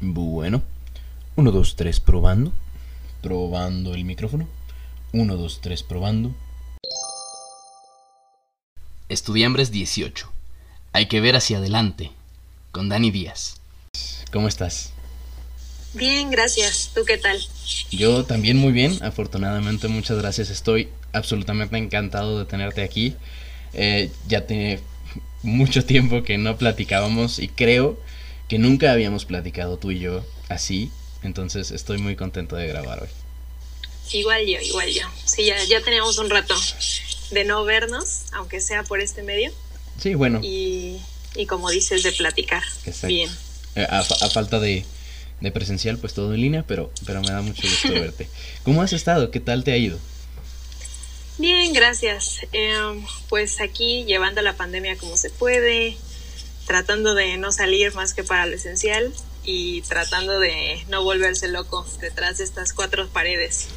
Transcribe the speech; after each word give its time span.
Bueno, 0.00 0.62
1, 1.36 1.50
2, 1.50 1.76
3, 1.76 2.00
probando. 2.00 2.52
Probando 3.20 3.94
el 3.94 4.04
micrófono. 4.06 4.48
1, 5.12 5.36
2, 5.36 5.60
3, 5.60 5.82
probando. 5.82 6.34
Estudiambres 9.10 9.70
18. 9.70 10.32
Hay 10.94 11.06
que 11.06 11.20
ver 11.20 11.36
hacia 11.36 11.58
adelante. 11.58 12.12
Con 12.72 12.88
Dani 12.88 13.10
Díaz. 13.10 13.60
¿Cómo 14.32 14.48
estás? 14.48 14.92
Bien, 15.92 16.30
gracias. 16.30 16.92
¿Tú 16.94 17.02
qué 17.06 17.18
tal? 17.18 17.38
Yo 17.90 18.24
también 18.24 18.56
muy 18.56 18.72
bien, 18.72 18.98
afortunadamente 19.02 19.88
muchas 19.88 20.16
gracias. 20.16 20.48
Estoy 20.48 20.88
absolutamente 21.12 21.76
encantado 21.76 22.38
de 22.38 22.46
tenerte 22.46 22.82
aquí. 22.82 23.16
Eh, 23.78 24.10
ya 24.26 24.46
tiene 24.46 24.80
mucho 25.42 25.84
tiempo 25.84 26.22
que 26.22 26.38
no 26.38 26.56
platicábamos 26.56 27.38
y 27.38 27.48
creo 27.48 28.00
que 28.48 28.58
nunca 28.58 28.90
habíamos 28.90 29.26
platicado 29.26 29.76
tú 29.76 29.90
y 29.90 30.00
yo 30.00 30.24
así. 30.48 30.90
Entonces 31.22 31.70
estoy 31.70 31.98
muy 31.98 32.16
contento 32.16 32.56
de 32.56 32.66
grabar 32.66 33.02
hoy. 33.02 33.08
Igual 34.12 34.46
yo, 34.46 34.60
igual 34.60 34.88
yo. 34.90 35.02
Sí, 35.24 35.44
ya, 35.44 35.62
ya 35.64 35.80
teníamos 35.82 36.18
un 36.18 36.30
rato 36.30 36.54
de 37.30 37.44
no 37.44 37.64
vernos, 37.64 38.22
aunque 38.32 38.60
sea 38.60 38.82
por 38.82 39.00
este 39.00 39.22
medio. 39.22 39.52
Sí, 40.00 40.14
bueno. 40.14 40.40
Y, 40.42 40.98
y 41.34 41.46
como 41.46 41.68
dices, 41.70 42.02
de 42.02 42.12
platicar. 42.12 42.62
Exacto. 42.84 43.08
Bien. 43.08 43.30
Eh, 43.74 43.86
a, 43.90 43.98
a 43.98 44.30
falta 44.30 44.58
de, 44.58 44.84
de 45.40 45.50
presencial, 45.50 45.98
pues 45.98 46.14
todo 46.14 46.32
en 46.32 46.40
línea, 46.40 46.64
pero, 46.66 46.92
pero 47.04 47.20
me 47.20 47.30
da 47.30 47.42
mucho 47.42 47.62
gusto 47.62 47.92
verte. 48.00 48.28
¿Cómo 48.62 48.80
has 48.80 48.92
estado? 48.92 49.30
¿Qué 49.30 49.40
tal 49.40 49.64
te 49.64 49.72
ha 49.72 49.76
ido? 49.76 49.98
Bien, 51.38 51.72
gracias. 51.72 52.40
Em, 52.52 53.04
pues 53.28 53.60
aquí 53.60 54.04
llevando 54.04 54.40
la 54.42 54.56
pandemia 54.56 54.96
como 54.96 55.16
se 55.16 55.30
puede, 55.30 55.96
tratando 56.66 57.14
de 57.14 57.36
no 57.36 57.52
salir 57.52 57.94
más 57.94 58.14
que 58.14 58.24
para 58.24 58.46
lo 58.46 58.54
esencial 58.54 59.12
y 59.44 59.82
tratando 59.82 60.40
de 60.40 60.82
no 60.88 61.04
volverse 61.04 61.48
loco 61.48 61.86
detrás 62.00 62.38
de 62.38 62.44
estas 62.44 62.72
cuatro 62.72 63.06
paredes. 63.08 63.68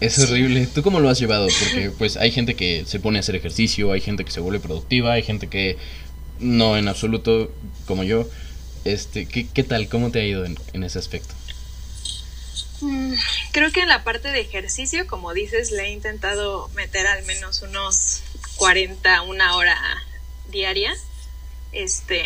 Es 0.00 0.18
horrible. 0.18 0.66
¿Tú 0.66 0.82
cómo 0.82 0.98
lo 0.98 1.08
has 1.08 1.20
llevado? 1.20 1.46
Porque 1.46 1.90
pues 1.98 2.16
hay 2.16 2.32
gente 2.32 2.56
que 2.56 2.84
se 2.86 2.98
pone 2.98 3.18
a 3.18 3.20
hacer 3.20 3.36
ejercicio, 3.36 3.92
hay 3.92 4.00
gente 4.00 4.24
que 4.24 4.32
se 4.32 4.40
vuelve 4.40 4.58
productiva, 4.58 5.12
hay 5.12 5.22
gente 5.22 5.48
que 5.48 5.78
no 6.40 6.76
en 6.76 6.88
absoluto 6.88 7.52
como 7.86 8.02
yo. 8.02 8.28
Este, 8.84 9.26
¿qué, 9.26 9.46
qué 9.46 9.62
tal? 9.62 9.88
¿Cómo 9.88 10.10
te 10.10 10.20
ha 10.20 10.24
ido 10.24 10.44
en, 10.44 10.58
en 10.72 10.82
ese 10.82 10.98
aspecto? 10.98 11.34
Creo 13.52 13.70
que 13.70 13.80
en 13.80 13.88
la 13.88 14.02
parte 14.02 14.30
de 14.32 14.40
ejercicio, 14.40 15.06
como 15.06 15.34
dices, 15.34 15.70
le 15.72 15.84
he 15.84 15.90
intentado 15.90 16.70
meter 16.70 17.06
al 17.06 17.22
menos 17.24 17.60
unos 17.60 18.22
40, 18.56 19.22
una 19.22 19.56
hora 19.56 19.78
diaria, 20.48 20.94
este, 21.72 22.22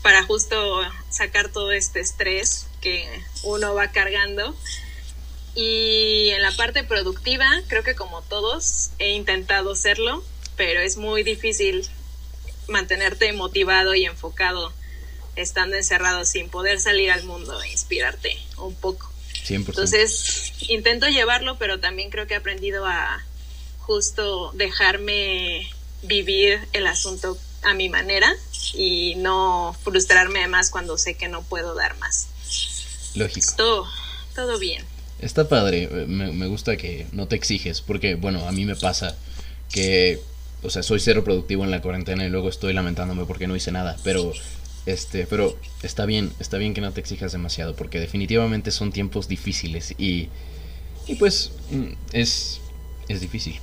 para 0.00 0.22
justo 0.22 0.80
sacar 1.10 1.50
todo 1.50 1.70
este 1.72 2.00
estrés 2.00 2.66
que 2.80 3.06
uno 3.42 3.74
va 3.74 3.88
cargando. 3.88 4.56
Y 5.54 6.30
en 6.30 6.40
la 6.40 6.52
parte 6.52 6.82
productiva, 6.82 7.46
creo 7.68 7.82
que 7.82 7.94
como 7.94 8.22
todos, 8.22 8.90
he 8.98 9.10
intentado 9.10 9.72
hacerlo, 9.72 10.24
pero 10.56 10.80
es 10.80 10.96
muy 10.96 11.22
difícil 11.24 11.86
mantenerte 12.68 13.30
motivado 13.34 13.94
y 13.94 14.06
enfocado 14.06 14.72
estando 15.36 15.76
encerrado 15.76 16.24
sin 16.24 16.48
poder 16.48 16.80
salir 16.80 17.10
al 17.10 17.24
mundo 17.24 17.60
e 17.62 17.68
inspirarte 17.68 18.36
un 18.56 18.74
poco. 18.74 19.13
100%. 19.46 19.68
Entonces, 19.68 20.52
intento 20.68 21.08
llevarlo, 21.08 21.58
pero 21.58 21.80
también 21.80 22.10
creo 22.10 22.26
que 22.26 22.34
he 22.34 22.36
aprendido 22.36 22.86
a 22.86 23.24
justo 23.80 24.52
dejarme 24.54 25.68
vivir 26.02 26.60
el 26.72 26.86
asunto 26.86 27.38
a 27.62 27.74
mi 27.74 27.88
manera 27.88 28.34
y 28.74 29.14
no 29.16 29.76
frustrarme 29.82 30.46
más 30.48 30.70
cuando 30.70 30.98
sé 30.98 31.14
que 31.14 31.28
no 31.28 31.42
puedo 31.42 31.74
dar 31.74 31.96
más. 31.98 32.28
Lógico. 33.14 33.54
Todo, 33.56 33.86
todo 34.34 34.58
bien. 34.58 34.84
Está 35.20 35.48
padre, 35.48 35.88
me, 35.88 36.32
me 36.32 36.46
gusta 36.46 36.76
que 36.76 37.06
no 37.12 37.28
te 37.28 37.36
exiges, 37.36 37.80
porque 37.80 38.14
bueno, 38.14 38.46
a 38.46 38.52
mí 38.52 38.64
me 38.64 38.76
pasa 38.76 39.16
que, 39.70 40.20
o 40.62 40.70
sea, 40.70 40.82
soy 40.82 41.00
cero 41.00 41.24
productivo 41.24 41.64
en 41.64 41.70
la 41.70 41.80
cuarentena 41.80 42.24
y 42.26 42.30
luego 42.30 42.48
estoy 42.48 42.74
lamentándome 42.74 43.24
porque 43.24 43.46
no 43.46 43.56
hice 43.56 43.72
nada, 43.72 43.96
pero 44.02 44.32
este, 44.86 45.26
pero 45.26 45.58
está 45.82 46.06
bien, 46.06 46.32
está 46.40 46.58
bien 46.58 46.74
que 46.74 46.80
no 46.80 46.92
te 46.92 47.00
exijas 47.00 47.32
demasiado, 47.32 47.74
porque 47.76 48.00
definitivamente 48.00 48.70
son 48.70 48.92
tiempos 48.92 49.28
difíciles 49.28 49.94
y, 49.98 50.28
y 51.06 51.16
pues 51.16 51.52
mm, 51.70 51.92
es, 52.12 52.60
es 53.08 53.20
difícil. 53.20 53.60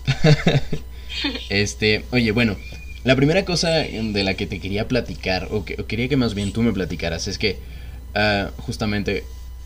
este, 1.50 2.06
oye, 2.12 2.32
bueno, 2.32 2.58
la 3.04 3.16
primera 3.16 3.46
cosa 3.46 3.70
de 3.70 4.24
la 4.24 4.36
que 4.36 4.48
te 4.48 4.59
quería 4.59 4.88
platicar, 4.88 5.48
o, 5.52 5.66
que, 5.66 5.76
quería 5.76 6.08
que 6.08 6.18
más 6.18 6.34
bien 6.34 6.54
tú 6.54 6.62
me 6.64 6.74
platicaras, 6.74 7.28
es 7.28 7.38
que 7.38 7.59
ah, 8.16 8.52
justamente 8.58 9.24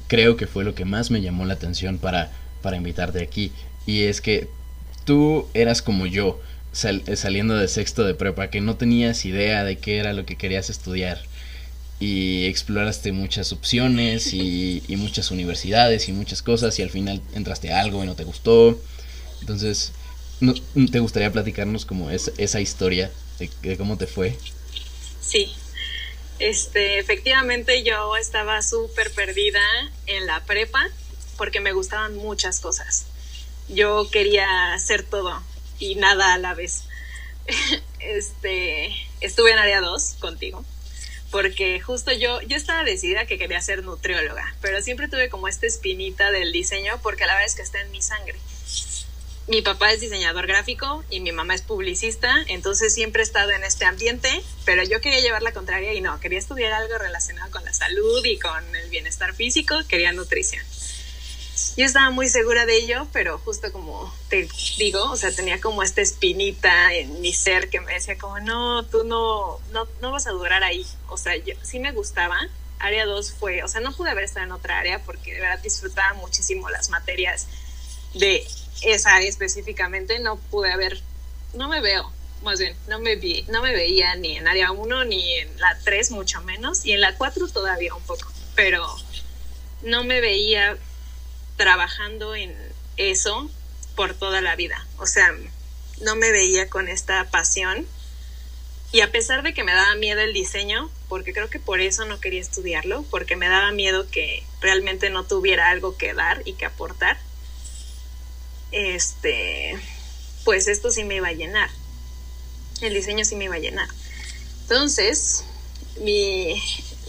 creo 0.08 0.38
que 0.38 0.48
fue 0.48 0.64
lo 0.64 0.76
que 0.76 0.86
más 0.86 1.12
me 1.12 1.22
llamó 1.22 1.46
la 1.46 1.54
atención 1.56 1.98
para, 1.98 2.32
para 2.62 2.78
invitarte 2.78 3.22
aquí, 3.22 3.52
y 3.86 4.04
es 4.04 4.22
que 4.22 4.48
tú 5.06 5.48
eras 5.54 5.82
como 5.82 6.06
yo, 6.06 6.40
sal- 6.72 7.04
saliendo 7.16 7.56
de 7.56 7.68
sexto 7.68 8.04
de 8.04 8.16
prepa, 8.16 8.50
que 8.50 8.62
no 8.62 8.76
tenías 8.76 9.26
idea 9.26 9.64
de 9.64 9.78
qué 9.78 9.98
era 9.98 10.14
lo 10.14 10.26
que 10.26 10.36
querías 10.38 10.70
estudiar 10.70 11.20
y 12.00 12.46
exploraste 12.46 13.12
muchas 13.12 13.52
opciones 13.52 14.34
y, 14.34 14.84
muchas 14.90 15.32
universidades 15.32 16.10
y 16.10 16.12
muchas 16.12 16.42
cosas 16.42 16.78
y 16.80 16.82
al 16.82 16.90
final 16.90 17.22
entraste 17.34 17.72
a 17.72 17.80
algo 17.80 18.04
y 18.04 18.08
no 18.08 18.16
te 18.16 18.24
gustó. 18.24 18.80
Entonces, 19.42 19.92
¿te 20.92 21.00
gustaría 21.00 21.32
platicarnos 21.32 21.86
como 21.86 22.10
es, 22.10 22.32
esa 22.38 22.60
historia 22.60 23.12
de, 23.40 23.50
de 23.62 23.78
cómo 23.78 23.98
te 23.98 24.08
fue? 24.08 24.38
Sí. 25.22 25.54
Este, 26.38 27.00
efectivamente 27.00 27.84
yo 27.84 28.18
estaba 28.18 28.62
súper 28.62 29.10
perdida 29.12 29.62
en 30.06 30.26
la 30.26 30.44
prepa 30.44 30.86
porque 31.38 31.62
me 31.62 31.72
gustaban 31.72 32.18
muchas 32.18 32.60
cosas. 32.60 33.06
Yo 33.70 34.10
quería 34.12 34.74
hacer 34.74 35.04
todo 35.04 35.42
y 35.80 35.96
nada 35.96 36.34
a 36.34 36.38
la 36.38 36.54
vez. 36.54 36.84
Este, 38.00 38.96
estuve 39.20 39.52
en 39.52 39.58
área 39.58 39.82
2 39.82 40.18
contigo 40.20 40.64
porque 41.36 41.82
justo 41.82 42.14
yo 42.14 42.40
yo 42.44 42.56
estaba 42.56 42.86
decidida 42.86 43.26
que 43.26 43.38
quería 43.38 43.60
ser 43.60 43.84
nutrióloga, 43.84 44.56
pero 44.62 44.82
siempre 44.82 45.10
tuve 45.10 45.28
como 45.28 45.50
esta 45.50 45.68
espinita 45.68 46.32
del 46.32 46.54
diseño 46.54 46.98
porque 47.04 47.26
la 47.26 47.34
verdad 47.34 47.48
es 47.48 47.56
que 47.56 47.62
está 47.62 47.82
en 47.82 47.92
mi 47.92 48.02
sangre. 48.02 48.40
Mi 49.50 49.62
papá 49.62 49.92
es 49.92 50.00
diseñador 50.00 50.48
gráfico 50.48 51.04
y 51.10 51.20
mi 51.20 51.34
mamá 51.34 51.54
es 51.54 51.62
publicista, 51.62 52.34
entonces 52.48 52.94
siempre 52.94 53.22
he 53.22 53.26
estado 53.26 53.52
en 53.52 53.66
este 53.66 53.84
ambiente, 53.84 54.30
pero 54.64 54.82
yo 54.86 55.02
quería 55.02 55.20
llevar 55.20 55.44
la 55.44 55.52
contraria 55.52 55.94
y 55.94 56.00
no, 56.00 56.18
quería 56.22 56.40
estudiar 56.40 56.72
algo 56.72 56.98
relacionado 56.98 57.52
con 57.52 57.66
la 57.66 57.74
salud 57.74 58.24
y 58.24 58.40
con 58.40 58.74
el 58.74 58.90
bienestar 58.90 59.36
físico, 59.36 59.76
quería 59.90 60.14
nutrición. 60.14 60.64
Yo 61.78 61.86
estaba 61.86 62.10
muy 62.10 62.28
segura 62.28 62.66
de 62.66 62.76
ello, 62.78 63.08
pero 63.14 63.38
justo 63.40 63.72
como 63.72 64.14
te 64.30 64.48
digo, 64.78 65.04
o 65.12 65.16
sea, 65.16 65.32
tenía 65.34 65.62
como 65.62 65.84
esta 65.84 66.02
espinita 66.02 66.94
en 66.94 67.22
mi 67.22 67.34
ser 67.34 67.70
que 67.70 67.80
me 67.80 67.94
decía 67.94 68.18
como, 68.18 68.40
no, 68.40 68.86
tú 68.86 69.04
no, 69.04 69.60
no, 69.72 69.88
no 70.02 70.12
vas 70.12 70.28
a 70.28 70.32
durar 70.32 70.64
ahí. 70.64 70.86
O 71.08 71.18
sea, 71.18 71.36
yo 71.38 71.56
sí 71.64 71.80
me 71.80 71.92
gustaba. 71.92 72.38
Área 72.80 73.06
2 73.06 73.32
fue, 73.32 73.64
o 73.64 73.68
sea, 73.70 73.80
no 73.80 73.94
pude 73.94 74.10
haber 74.10 74.26
estado 74.26 74.46
en 74.46 74.52
otra 74.52 74.80
área 74.80 75.00
porque 75.04 75.34
de 75.34 75.40
verdad 75.40 75.60
disfrutaba 75.60 76.14
muchísimo 76.16 76.70
las 76.70 76.90
materias 76.90 77.48
de 78.14 78.46
esa 78.82 79.16
área 79.16 79.30
específicamente. 79.30 80.20
No 80.20 80.38
pude 80.38 80.72
haber, 80.72 81.02
no 81.54 81.70
me 81.70 81.80
veo, 81.80 82.12
más 82.44 82.60
bien, 82.60 82.76
no 82.88 83.00
me 83.00 83.16
vi, 83.16 83.44
no 83.50 83.62
me 83.62 83.74
veía 83.74 84.16
ni 84.16 84.38
en 84.38 84.48
área 84.48 84.72
1 84.72 85.06
ni 85.06 85.36
en 85.38 85.60
la 85.60 85.80
3, 85.84 86.12
mucho 86.12 86.42
menos, 86.42 86.86
y 86.86 86.92
en 86.92 87.02
la 87.02 87.16
4 87.16 87.48
todavía 87.48 87.96
un 87.96 88.04
poco, 88.04 88.32
pero 88.56 88.86
no 89.82 90.04
me 90.04 90.20
veía 90.20 90.78
trabajando 91.58 92.36
en 92.36 92.56
eso 92.98 93.50
por 93.96 94.14
toda 94.14 94.42
la 94.42 94.56
vida. 94.56 94.86
O 94.98 95.06
sea, 95.06 95.34
no 96.02 96.16
me 96.16 96.32
veía 96.32 96.70
con 96.70 96.88
esta 96.88 97.30
pasión. 97.30 97.86
Y 98.92 99.02
a 99.02 99.12
pesar 99.12 99.44
de 99.44 99.54
que 99.54 99.64
me 99.64 99.74
daba 99.74 99.96
miedo 99.96 100.22
el 100.22 100.34
diseño, 100.34 100.90
porque 101.10 101.34
creo 101.34 101.50
que 101.50 101.60
por 101.60 101.82
eso 101.82 102.06
no 102.06 102.20
quería 102.20 102.42
estudiarlo, 102.42 103.04
porque 103.10 103.36
me 103.36 103.50
daba 103.50 103.72
miedo 103.72 104.10
que 104.10 104.44
realmente 104.62 105.10
no 105.10 105.26
tuviera 105.26 105.70
algo 105.70 105.98
que 105.98 106.14
dar 106.14 106.42
y 106.46 106.54
que 106.54 106.66
aportar, 106.66 107.18
este, 108.72 109.78
pues 110.44 110.68
esto 110.68 110.92
sí 110.92 111.04
me 111.04 111.16
iba 111.16 111.28
a 111.28 111.34
llenar. 111.34 111.70
El 112.82 112.94
diseño 112.94 113.26
sí 113.26 113.36
me 113.36 113.46
iba 113.46 113.56
a 113.56 113.60
llenar. 113.60 113.90
Entonces, 114.62 115.44
mi, 116.00 116.62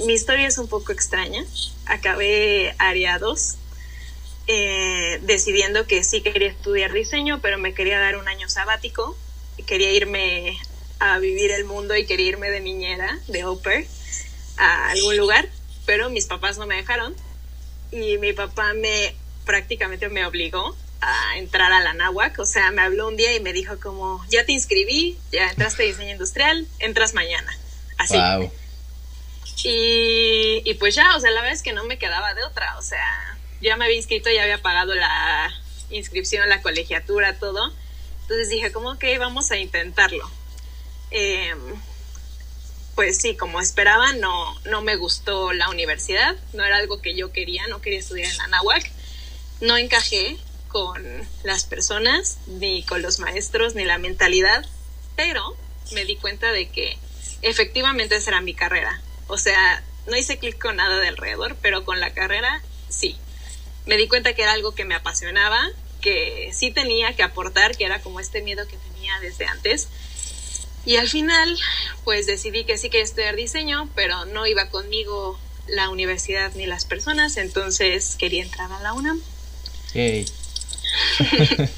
mi 0.06 0.12
historia 0.12 0.48
es 0.48 0.58
un 0.58 0.68
poco 0.68 0.92
extraña. 0.92 1.44
Acabé 1.86 2.74
área 2.78 3.18
2 3.18 3.56
eh, 4.46 5.18
decidiendo 5.22 5.86
que 5.86 6.04
sí 6.04 6.20
quería 6.20 6.48
estudiar 6.48 6.92
diseño, 6.92 7.40
pero 7.40 7.58
me 7.58 7.74
quería 7.74 7.98
dar 7.98 8.16
un 8.16 8.28
año 8.28 8.48
sabático. 8.48 9.16
Quería 9.66 9.92
irme 9.92 10.58
a 10.98 11.18
vivir 11.18 11.50
el 11.50 11.64
mundo 11.64 11.96
y 11.96 12.06
quería 12.06 12.28
irme 12.28 12.50
de 12.50 12.60
niñera, 12.60 13.18
de 13.28 13.42
au 13.42 13.60
pair, 13.60 13.86
a 14.56 14.90
algún 14.90 15.16
lugar, 15.16 15.48
pero 15.84 16.10
mis 16.10 16.26
papás 16.26 16.58
no 16.58 16.66
me 16.66 16.76
dejaron 16.76 17.14
y 17.90 18.18
mi 18.18 18.32
papá 18.32 18.72
me 18.74 19.14
prácticamente 19.44 20.08
me 20.08 20.26
obligó 20.26 20.76
a 21.00 21.38
entrar 21.38 21.72
a 21.72 21.80
la 21.80 21.92
náhuac, 21.92 22.38
o 22.38 22.46
sea, 22.46 22.70
me 22.70 22.82
habló 22.82 23.08
un 23.08 23.16
día 23.16 23.34
y 23.34 23.40
me 23.40 23.52
dijo 23.52 23.78
como, 23.78 24.24
ya 24.28 24.44
te 24.44 24.52
inscribí, 24.52 25.18
ya 25.30 25.50
entraste 25.50 25.82
a 25.82 25.86
diseño 25.86 26.12
industrial, 26.12 26.66
entras 26.78 27.14
mañana, 27.14 27.56
así. 27.98 28.16
Y, 29.62 30.62
y 30.64 30.74
pues 30.74 30.94
ya, 30.94 31.16
o 31.16 31.20
sea, 31.20 31.30
la 31.30 31.40
verdad 31.40 31.54
es 31.54 31.62
que 31.62 31.72
no 31.72 31.84
me 31.84 31.98
quedaba 31.98 32.34
de 32.34 32.44
otra, 32.44 32.76
o 32.78 32.82
sea, 32.82 33.35
ya 33.60 33.76
me 33.76 33.84
había 33.84 33.96
inscrito, 33.96 34.30
ya 34.30 34.42
había 34.42 34.62
pagado 34.62 34.94
la 34.94 35.52
inscripción, 35.90 36.48
la 36.48 36.62
colegiatura, 36.62 37.38
todo. 37.38 37.72
Entonces 38.22 38.48
dije, 38.48 38.72
como 38.72 38.98
que 38.98 39.18
vamos 39.18 39.50
a 39.50 39.56
intentarlo. 39.56 40.28
Em, 41.10 41.58
pues 42.94 43.18
sí, 43.18 43.36
como 43.36 43.60
esperaba, 43.60 44.12
no, 44.14 44.58
no 44.64 44.82
me 44.82 44.96
gustó 44.96 45.52
la 45.52 45.68
universidad, 45.68 46.36
no 46.54 46.64
era 46.64 46.78
algo 46.78 47.00
que 47.00 47.14
yo 47.14 47.32
quería, 47.32 47.66
no 47.68 47.80
quería 47.80 47.98
estudiar 47.98 48.30
en 48.30 48.38
la 48.38 48.46
náhuac, 48.48 48.90
no 49.60 49.76
encajé 49.76 50.36
con 50.68 51.04
las 51.44 51.64
personas, 51.64 52.38
ni 52.46 52.82
con 52.82 53.02
los 53.02 53.18
maestros, 53.18 53.74
ni 53.74 53.84
la 53.84 53.98
mentalidad, 53.98 54.66
pero 55.14 55.56
me 55.92 56.04
di 56.04 56.16
cuenta 56.16 56.52
de 56.52 56.68
que 56.70 56.98
efectivamente 57.42 58.16
esa 58.16 58.30
era 58.30 58.40
mi 58.40 58.54
carrera. 58.54 59.00
O 59.28 59.38
sea, 59.38 59.82
no 60.06 60.16
hice 60.16 60.38
clic 60.38 60.58
con 60.60 60.76
nada 60.76 60.98
de 60.98 61.08
alrededor, 61.08 61.56
pero 61.62 61.84
con 61.84 62.00
la 62.00 62.12
carrera 62.12 62.62
sí. 62.88 63.16
Me 63.86 63.96
di 63.96 64.08
cuenta 64.08 64.34
que 64.34 64.42
era 64.42 64.52
algo 64.52 64.74
que 64.74 64.84
me 64.84 64.94
apasionaba, 64.94 65.70
que 66.00 66.50
sí 66.52 66.70
tenía 66.70 67.14
que 67.14 67.22
aportar, 67.22 67.76
que 67.76 67.84
era 67.84 68.00
como 68.00 68.20
este 68.20 68.42
miedo 68.42 68.66
que 68.66 68.76
tenía 68.76 69.18
desde 69.20 69.46
antes. 69.46 69.88
Y 70.84 70.96
al 70.96 71.08
final, 71.08 71.58
pues 72.04 72.26
decidí 72.26 72.64
que 72.64 72.78
sí 72.78 72.90
quería 72.90 73.04
estudiar 73.04 73.34
diseño, 73.34 73.88
pero 73.94 74.24
no 74.26 74.46
iba 74.46 74.68
conmigo 74.70 75.38
la 75.66 75.88
universidad 75.88 76.52
ni 76.54 76.66
las 76.66 76.84
personas, 76.84 77.36
entonces 77.36 78.14
quería 78.18 78.42
entrar 78.42 78.70
a 78.72 78.80
la 78.80 78.92
UNAM. 78.92 79.20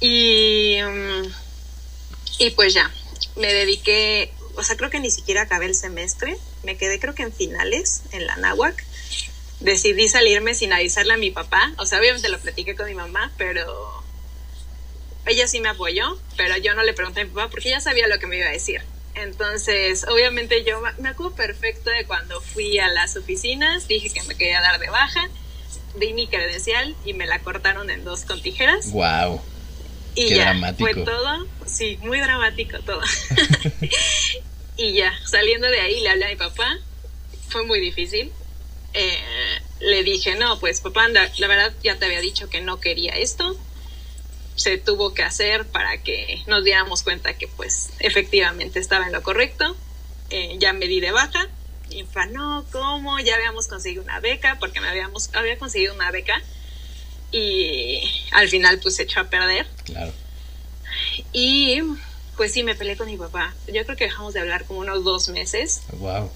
y, 0.00 0.78
y 2.38 2.50
pues 2.56 2.72
ya, 2.74 2.90
me 3.36 3.52
dediqué, 3.52 4.32
o 4.56 4.62
sea, 4.62 4.76
creo 4.76 4.90
que 4.90 5.00
ni 5.00 5.10
siquiera 5.10 5.42
acabé 5.42 5.66
el 5.66 5.74
semestre, 5.74 6.38
me 6.62 6.76
quedé 6.76 6.98
creo 6.98 7.14
que 7.14 7.22
en 7.24 7.32
finales, 7.32 8.02
en 8.12 8.26
la 8.26 8.36
náhuac. 8.36 8.84
Decidí 9.62 10.08
salirme 10.08 10.54
sin 10.54 10.72
avisarle 10.72 11.14
a 11.14 11.16
mi 11.16 11.30
papá, 11.30 11.72
o 11.78 11.86
sea, 11.86 11.98
obviamente 11.98 12.28
lo 12.28 12.38
platiqué 12.38 12.74
con 12.74 12.86
mi 12.86 12.94
mamá, 12.94 13.32
pero 13.38 14.02
ella 15.26 15.46
sí 15.46 15.60
me 15.60 15.68
apoyó, 15.68 16.18
pero 16.36 16.56
yo 16.56 16.74
no 16.74 16.82
le 16.82 16.92
pregunté 16.92 17.20
a 17.20 17.24
mi 17.24 17.30
papá 17.30 17.48
porque 17.48 17.70
ya 17.70 17.80
sabía 17.80 18.08
lo 18.08 18.18
que 18.18 18.26
me 18.26 18.38
iba 18.38 18.46
a 18.46 18.52
decir. 18.52 18.82
Entonces, 19.14 20.04
obviamente 20.08 20.64
yo 20.64 20.80
me 20.98 21.08
acuerdo 21.10 21.34
perfecto 21.34 21.90
de 21.90 22.06
cuando 22.06 22.40
fui 22.40 22.78
a 22.78 22.88
las 22.88 23.16
oficinas, 23.16 23.86
dije 23.86 24.10
que 24.10 24.22
me 24.22 24.34
quería 24.34 24.60
dar 24.60 24.80
de 24.80 24.88
baja, 24.88 25.28
di 25.96 26.12
mi 26.14 26.26
credencial 26.26 26.96
y 27.04 27.12
me 27.12 27.26
la 27.26 27.40
cortaron 27.40 27.90
en 27.90 28.04
dos 28.04 28.24
con 28.24 28.40
tijeras. 28.42 28.90
Wow. 28.90 29.40
Y 30.14 30.34
ya, 30.34 30.74
fue 30.78 30.94
todo, 30.94 31.46
sí, 31.66 31.98
muy 32.02 32.20
dramático 32.20 32.78
todo. 32.80 33.00
y 34.76 34.94
ya, 34.94 35.12
saliendo 35.26 35.68
de 35.68 35.80
ahí 35.80 36.00
le 36.00 36.08
hablé 36.08 36.26
a 36.26 36.28
mi 36.28 36.36
papá, 36.36 36.78
fue 37.48 37.64
muy 37.64 37.80
difícil. 37.80 38.32
Eh, 38.94 39.18
le 39.82 40.02
dije, 40.02 40.36
no, 40.36 40.58
pues 40.60 40.80
papá, 40.80 41.08
la, 41.08 41.30
la 41.38 41.46
verdad 41.46 41.72
ya 41.82 41.98
te 41.98 42.06
había 42.06 42.20
dicho 42.20 42.48
que 42.48 42.60
no 42.60 42.80
quería 42.80 43.12
esto, 43.12 43.56
se 44.54 44.78
tuvo 44.78 45.14
que 45.14 45.22
hacer 45.22 45.66
para 45.66 46.02
que 46.02 46.42
nos 46.46 46.64
diéramos 46.64 47.02
cuenta 47.02 47.34
que 47.34 47.48
pues 47.48 47.90
efectivamente 47.98 48.78
estaba 48.78 49.06
en 49.06 49.12
lo 49.12 49.22
correcto. 49.22 49.76
Eh, 50.30 50.56
ya 50.58 50.72
me 50.72 50.86
di 50.86 51.00
de 51.00 51.12
baja. 51.12 51.48
Y 51.90 52.04
fue, 52.04 52.26
no, 52.26 52.64
¿cómo? 52.72 53.18
Ya 53.20 53.34
habíamos 53.34 53.68
conseguido 53.68 54.02
una 54.02 54.18
beca, 54.20 54.56
porque 54.58 54.80
me 54.80 54.88
habíamos, 54.88 55.30
había 55.34 55.58
conseguido 55.58 55.94
una 55.94 56.10
beca. 56.10 56.40
Y 57.30 58.02
al 58.32 58.48
final 58.48 58.78
pues 58.78 58.96
se 58.96 59.02
echó 59.02 59.20
a 59.20 59.24
perder. 59.24 59.66
Claro. 59.84 60.12
Y 61.32 61.82
pues 62.36 62.52
sí, 62.52 62.62
me 62.62 62.74
peleé 62.74 62.96
con 62.96 63.08
mi 63.08 63.16
papá. 63.16 63.54
Yo 63.66 63.84
creo 63.84 63.96
que 63.96 64.04
dejamos 64.04 64.34
de 64.34 64.40
hablar 64.40 64.64
como 64.64 64.80
unos 64.80 65.04
dos 65.04 65.28
meses. 65.28 65.82
Wow. 65.92 66.30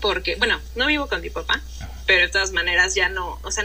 Porque, 0.00 0.36
bueno, 0.36 0.60
no 0.76 0.86
vivo 0.86 1.08
con 1.08 1.20
mi 1.20 1.30
papá, 1.30 1.60
pero 2.06 2.22
de 2.22 2.28
todas 2.28 2.52
maneras 2.52 2.94
ya 2.94 3.08
no, 3.08 3.38
o 3.42 3.50
sea, 3.50 3.64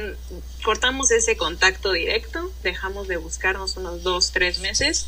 cortamos 0.64 1.12
ese 1.12 1.38
contacto 1.38 1.92
directo, 1.92 2.52
dejamos 2.64 3.08
de 3.08 3.18
buscarnos 3.18 3.78
unos 3.78 4.04
dos, 4.04 4.32
tres 4.32 4.60
meses 4.60 5.08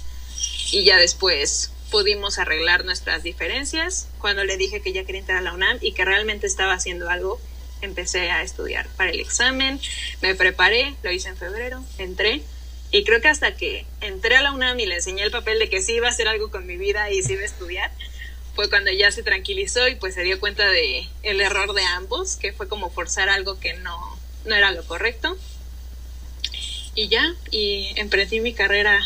y 0.71 0.85
ya 0.85 0.97
después 0.97 1.71
pudimos 1.91 2.39
arreglar 2.39 2.85
nuestras 2.85 3.23
diferencias. 3.23 4.07
Cuando 4.19 4.43
le 4.43 4.57
dije 4.57 4.81
que 4.81 4.93
ya 4.93 5.03
quería 5.03 5.21
entrar 5.21 5.39
a 5.39 5.41
la 5.41 5.53
UNAM 5.53 5.79
y 5.81 5.93
que 5.93 6.05
realmente 6.05 6.47
estaba 6.47 6.73
haciendo 6.73 7.09
algo, 7.09 7.39
empecé 7.81 8.31
a 8.31 8.41
estudiar 8.41 8.87
para 8.95 9.11
el 9.11 9.19
examen, 9.19 9.79
me 10.21 10.35
preparé, 10.35 10.95
lo 11.03 11.11
hice 11.11 11.29
en 11.29 11.37
febrero, 11.37 11.83
entré 11.97 12.41
y 12.91 13.03
creo 13.03 13.21
que 13.21 13.27
hasta 13.27 13.55
que 13.55 13.85
entré 14.01 14.37
a 14.37 14.41
la 14.41 14.51
UNAM 14.51 14.79
y 14.79 14.85
le 14.85 14.95
enseñé 14.95 15.23
el 15.23 15.31
papel 15.31 15.59
de 15.59 15.69
que 15.69 15.81
sí 15.81 15.93
iba 15.93 16.07
a 16.07 16.11
hacer 16.11 16.27
algo 16.27 16.51
con 16.51 16.65
mi 16.65 16.77
vida 16.77 17.11
y 17.11 17.21
sí 17.21 17.33
iba 17.33 17.41
a 17.41 17.45
estudiar, 17.45 17.91
fue 18.55 18.69
cuando 18.69 18.91
ya 18.91 19.11
se 19.11 19.21
tranquilizó 19.21 19.87
y 19.87 19.95
pues 19.95 20.15
se 20.15 20.23
dio 20.23 20.39
cuenta 20.39 20.67
de 20.67 21.07
el 21.23 21.41
error 21.41 21.73
de 21.73 21.83
ambos, 21.83 22.37
que 22.37 22.53
fue 22.53 22.67
como 22.67 22.89
forzar 22.89 23.29
algo 23.29 23.59
que 23.59 23.73
no, 23.73 24.17
no 24.45 24.55
era 24.55 24.71
lo 24.71 24.83
correcto. 24.85 25.37
Y 26.95 27.09
ya, 27.09 27.35
y 27.51 27.91
emprendí 27.97 28.39
mi 28.39 28.53
carrera 28.53 29.01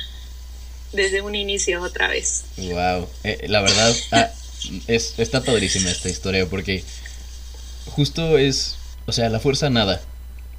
desde 0.93 1.21
un 1.21 1.33
inicio 1.35 1.81
otra 1.81 2.07
vez. 2.07 2.45
Wow, 2.57 3.09
eh, 3.23 3.45
la 3.47 3.61
verdad 3.61 3.95
ah, 4.11 4.29
es, 4.87 5.15
está 5.17 5.43
padrísima 5.43 5.89
esta 5.89 6.09
historia 6.09 6.45
porque 6.47 6.83
justo 7.87 8.37
es, 8.37 8.77
o 9.07 9.11
sea, 9.11 9.29
la 9.29 9.39
fuerza 9.39 9.69
nada, 9.69 10.01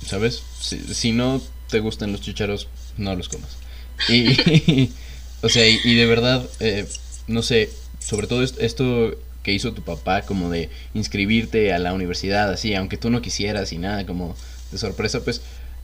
¿sabes? 0.04 0.42
Si, 0.60 1.12
no 1.12 1.40
te 1.68 1.78
gustan 1.78 2.12
los 2.12 2.20
chicharos, 2.20 2.68
no 2.96 3.14
los 3.14 3.28
comas. 3.28 3.50
Y, 4.08 4.90
o 5.42 5.48
sea, 5.48 5.66
y, 5.68 5.94
de 5.94 6.06
verdad, 6.06 6.44
eh, 6.58 6.86
no 7.28 7.42
sé, 7.42 7.70
sobre 8.00 8.26
todo 8.26 8.42
esto 8.42 9.16
que 9.42 9.52
hizo 9.52 9.72
tu 9.72 9.82
papá, 9.82 10.22
como 10.22 10.50
de 10.50 10.68
inscribirte 10.94 11.72
a 11.72 11.78
la 11.78 11.92
universidad, 11.92 12.50
así, 12.50 12.74
aunque 12.74 12.96
tú 12.96 13.10
no 13.10 13.22
quisieras 13.22 13.72
y 13.72 13.78
nada, 13.78 14.04
como 14.04 14.36
de 14.72 14.78
sorpresa, 14.78 15.20
pues 15.20 15.40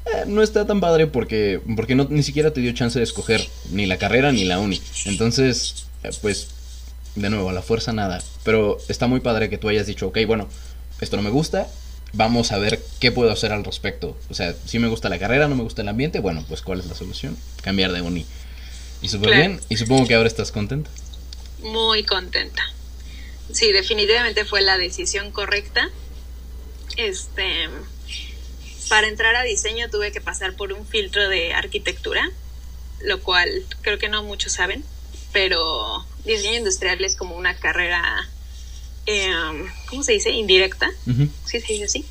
eh, 0.06 0.24
no 0.26 0.42
está 0.42 0.66
tan 0.66 0.80
padre 0.80 1.06
porque, 1.06 1.60
porque 1.74 1.94
no, 1.94 2.06
ni 2.10 2.22
siquiera 2.22 2.52
te 2.52 2.60
dio 2.60 2.72
chance 2.72 2.98
de 2.98 3.04
escoger 3.04 3.46
ni 3.70 3.86
la 3.86 3.98
carrera 3.98 4.32
ni 4.32 4.44
la 4.44 4.58
uni. 4.58 4.80
Entonces, 5.06 5.86
eh, 6.02 6.10
pues, 6.20 6.48
de 7.14 7.30
nuevo, 7.30 7.48
a 7.48 7.52
la 7.52 7.62
fuerza 7.62 7.92
nada. 7.92 8.22
Pero 8.44 8.78
está 8.88 9.06
muy 9.06 9.20
padre 9.20 9.48
que 9.48 9.58
tú 9.58 9.68
hayas 9.68 9.86
dicho, 9.86 10.08
ok, 10.08 10.18
bueno, 10.26 10.48
esto 11.00 11.16
no 11.16 11.22
me 11.22 11.30
gusta, 11.30 11.68
vamos 12.12 12.52
a 12.52 12.58
ver 12.58 12.82
qué 13.00 13.10
puedo 13.10 13.30
hacer 13.32 13.52
al 13.52 13.64
respecto. 13.64 14.16
O 14.28 14.34
sea, 14.34 14.54
si 14.66 14.78
me 14.78 14.88
gusta 14.88 15.08
la 15.08 15.18
carrera, 15.18 15.48
no 15.48 15.56
me 15.56 15.62
gusta 15.62 15.82
el 15.82 15.88
ambiente, 15.88 16.20
bueno, 16.20 16.44
pues 16.46 16.62
¿cuál 16.62 16.80
es 16.80 16.86
la 16.86 16.94
solución? 16.94 17.36
Cambiar 17.62 17.92
de 17.92 18.02
uni. 18.02 18.26
Y 19.02 19.08
súper 19.08 19.36
bien, 19.36 19.60
y 19.68 19.76
supongo 19.76 20.06
que 20.06 20.14
ahora 20.14 20.26
estás 20.26 20.52
contenta 20.52 20.90
muy 21.60 22.04
contenta. 22.04 22.62
Sí, 23.52 23.72
definitivamente 23.72 24.44
fue 24.44 24.60
la 24.60 24.78
decisión 24.78 25.30
correcta. 25.30 25.90
Este, 26.96 27.68
para 28.88 29.08
entrar 29.08 29.34
a 29.36 29.42
diseño 29.42 29.90
tuve 29.90 30.12
que 30.12 30.20
pasar 30.20 30.54
por 30.54 30.72
un 30.72 30.86
filtro 30.86 31.28
de 31.28 31.54
arquitectura, 31.54 32.30
lo 33.00 33.20
cual 33.22 33.64
creo 33.82 33.98
que 33.98 34.08
no 34.08 34.22
muchos 34.22 34.52
saben, 34.52 34.84
pero 35.32 36.06
diseño 36.24 36.58
industrial 36.58 37.04
es 37.04 37.16
como 37.16 37.36
una 37.36 37.56
carrera, 37.58 38.28
em, 39.06 39.66
¿cómo 39.88 40.02
se 40.02 40.12
dice? 40.12 40.30
Indirecta. 40.30 40.90
Sí, 41.44 41.60
se 41.60 41.72
dice 41.72 41.84
así. 41.84 42.04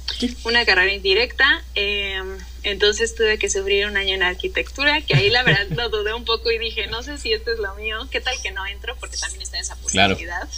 Una 0.44 0.66
carrera 0.66 0.94
indirecta. 0.94 1.64
Em, 1.75 2.38
entonces 2.64 3.16
tuve 3.16 3.38
que 3.38 3.50
sufrir 3.50 3.86
un 3.86 3.98
año 3.98 4.16
en 4.16 4.24
arquitectura, 4.24 5.02
que 5.02 5.16
ahí 5.16 5.30
la 5.30 5.44
verdad 5.44 5.68
lo 5.70 5.90
dudé 5.90 6.14
un 6.14 6.25
poco 6.25 6.52
y 6.52 6.58
dije, 6.58 6.88
no 6.88 7.04
sé 7.04 7.18
si 7.18 7.32
esto 7.32 7.52
es 7.52 7.60
lo 7.60 7.75
mío, 7.75 8.08
¿qué 8.10 8.22
tal 8.22 8.36
que 8.42 8.52
no 8.52 8.66
entro? 8.66 8.96
Porque 9.00 9.18
también 9.18 9.42
está 9.42 9.60
esa 9.60 9.75
posibilidad 9.75 10.50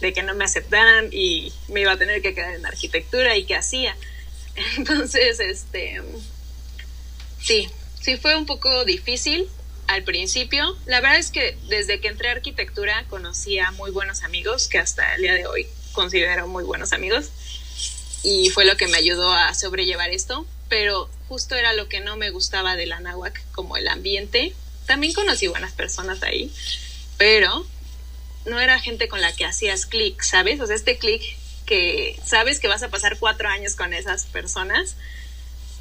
de 0.00 0.12
que 0.12 0.22
no 0.22 0.34
me 0.34 0.44
aceptaran 0.44 1.08
y 1.12 1.52
me 1.68 1.80
iba 1.80 1.92
a 1.92 1.96
tener 1.96 2.20
que 2.20 2.34
quedar 2.34 2.54
en 2.54 2.66
arquitectura 2.66 3.36
y 3.36 3.44
qué 3.44 3.56
hacía. 3.56 3.96
Entonces, 4.76 5.40
este, 5.40 6.02
sí, 7.42 7.68
sí 8.00 8.16
fue 8.16 8.36
un 8.36 8.46
poco 8.46 8.84
difícil 8.84 9.48
al 9.88 10.04
principio. 10.04 10.76
La 10.86 11.00
verdad 11.00 11.18
es 11.18 11.30
que 11.30 11.56
desde 11.68 12.00
que 12.00 12.08
entré 12.08 12.28
a 12.28 12.32
arquitectura 12.32 13.04
conocí 13.08 13.58
a 13.58 13.70
muy 13.72 13.90
buenos 13.90 14.22
amigos, 14.22 14.68
que 14.68 14.78
hasta 14.78 15.14
el 15.14 15.22
día 15.22 15.34
de 15.34 15.46
hoy 15.46 15.66
considero 15.92 16.46
muy 16.46 16.64
buenos 16.64 16.92
amigos. 16.92 17.30
Y 18.22 18.50
fue 18.50 18.64
lo 18.64 18.76
que 18.76 18.88
me 18.88 18.98
ayudó 18.98 19.32
a 19.32 19.54
sobrellevar 19.54 20.10
esto. 20.10 20.46
Pero 20.68 21.08
justo 21.28 21.54
era 21.54 21.72
lo 21.72 21.88
que 21.88 22.00
no 22.00 22.16
me 22.16 22.30
gustaba 22.30 22.76
de 22.76 22.86
la 22.86 23.00
náhuac, 23.00 23.40
como 23.52 23.76
el 23.76 23.86
ambiente. 23.88 24.52
También 24.86 25.12
conocí 25.12 25.46
buenas 25.46 25.72
personas 25.72 26.22
ahí, 26.22 26.52
pero 27.18 27.66
no 28.46 28.60
era 28.60 28.78
gente 28.80 29.08
con 29.08 29.20
la 29.20 29.34
que 29.34 29.44
hacías 29.44 29.86
clic, 29.86 30.22
¿sabes? 30.22 30.60
O 30.60 30.66
sea, 30.66 30.76
este 30.76 30.98
clic 30.98 31.22
que 31.66 32.18
sabes 32.24 32.60
que 32.60 32.68
vas 32.68 32.82
a 32.84 32.88
pasar 32.88 33.18
cuatro 33.18 33.48
años 33.48 33.74
con 33.74 33.92
esas 33.92 34.24
personas 34.26 34.96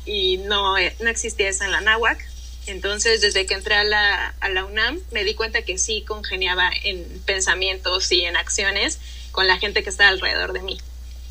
y 0.05 0.37
no, 0.37 0.75
no 0.99 1.09
existía 1.09 1.49
eso 1.49 1.63
en 1.63 1.71
la 1.71 1.81
náhuac. 1.81 2.27
Entonces, 2.67 3.21
desde 3.21 3.45
que 3.45 3.53
entré 3.53 3.75
a 3.75 3.83
la, 3.83 4.35
a 4.39 4.49
la 4.49 4.65
UNAM, 4.65 4.99
me 5.11 5.23
di 5.23 5.35
cuenta 5.35 5.61
que 5.61 5.77
sí 5.77 6.03
congeniaba 6.07 6.71
en 6.83 7.03
pensamientos 7.25 8.11
y 8.11 8.21
en 8.21 8.35
acciones 8.35 8.99
con 9.31 9.47
la 9.47 9.57
gente 9.57 9.83
que 9.83 9.89
está 9.89 10.07
alrededor 10.07 10.53
de 10.53 10.61
mí. 10.61 10.77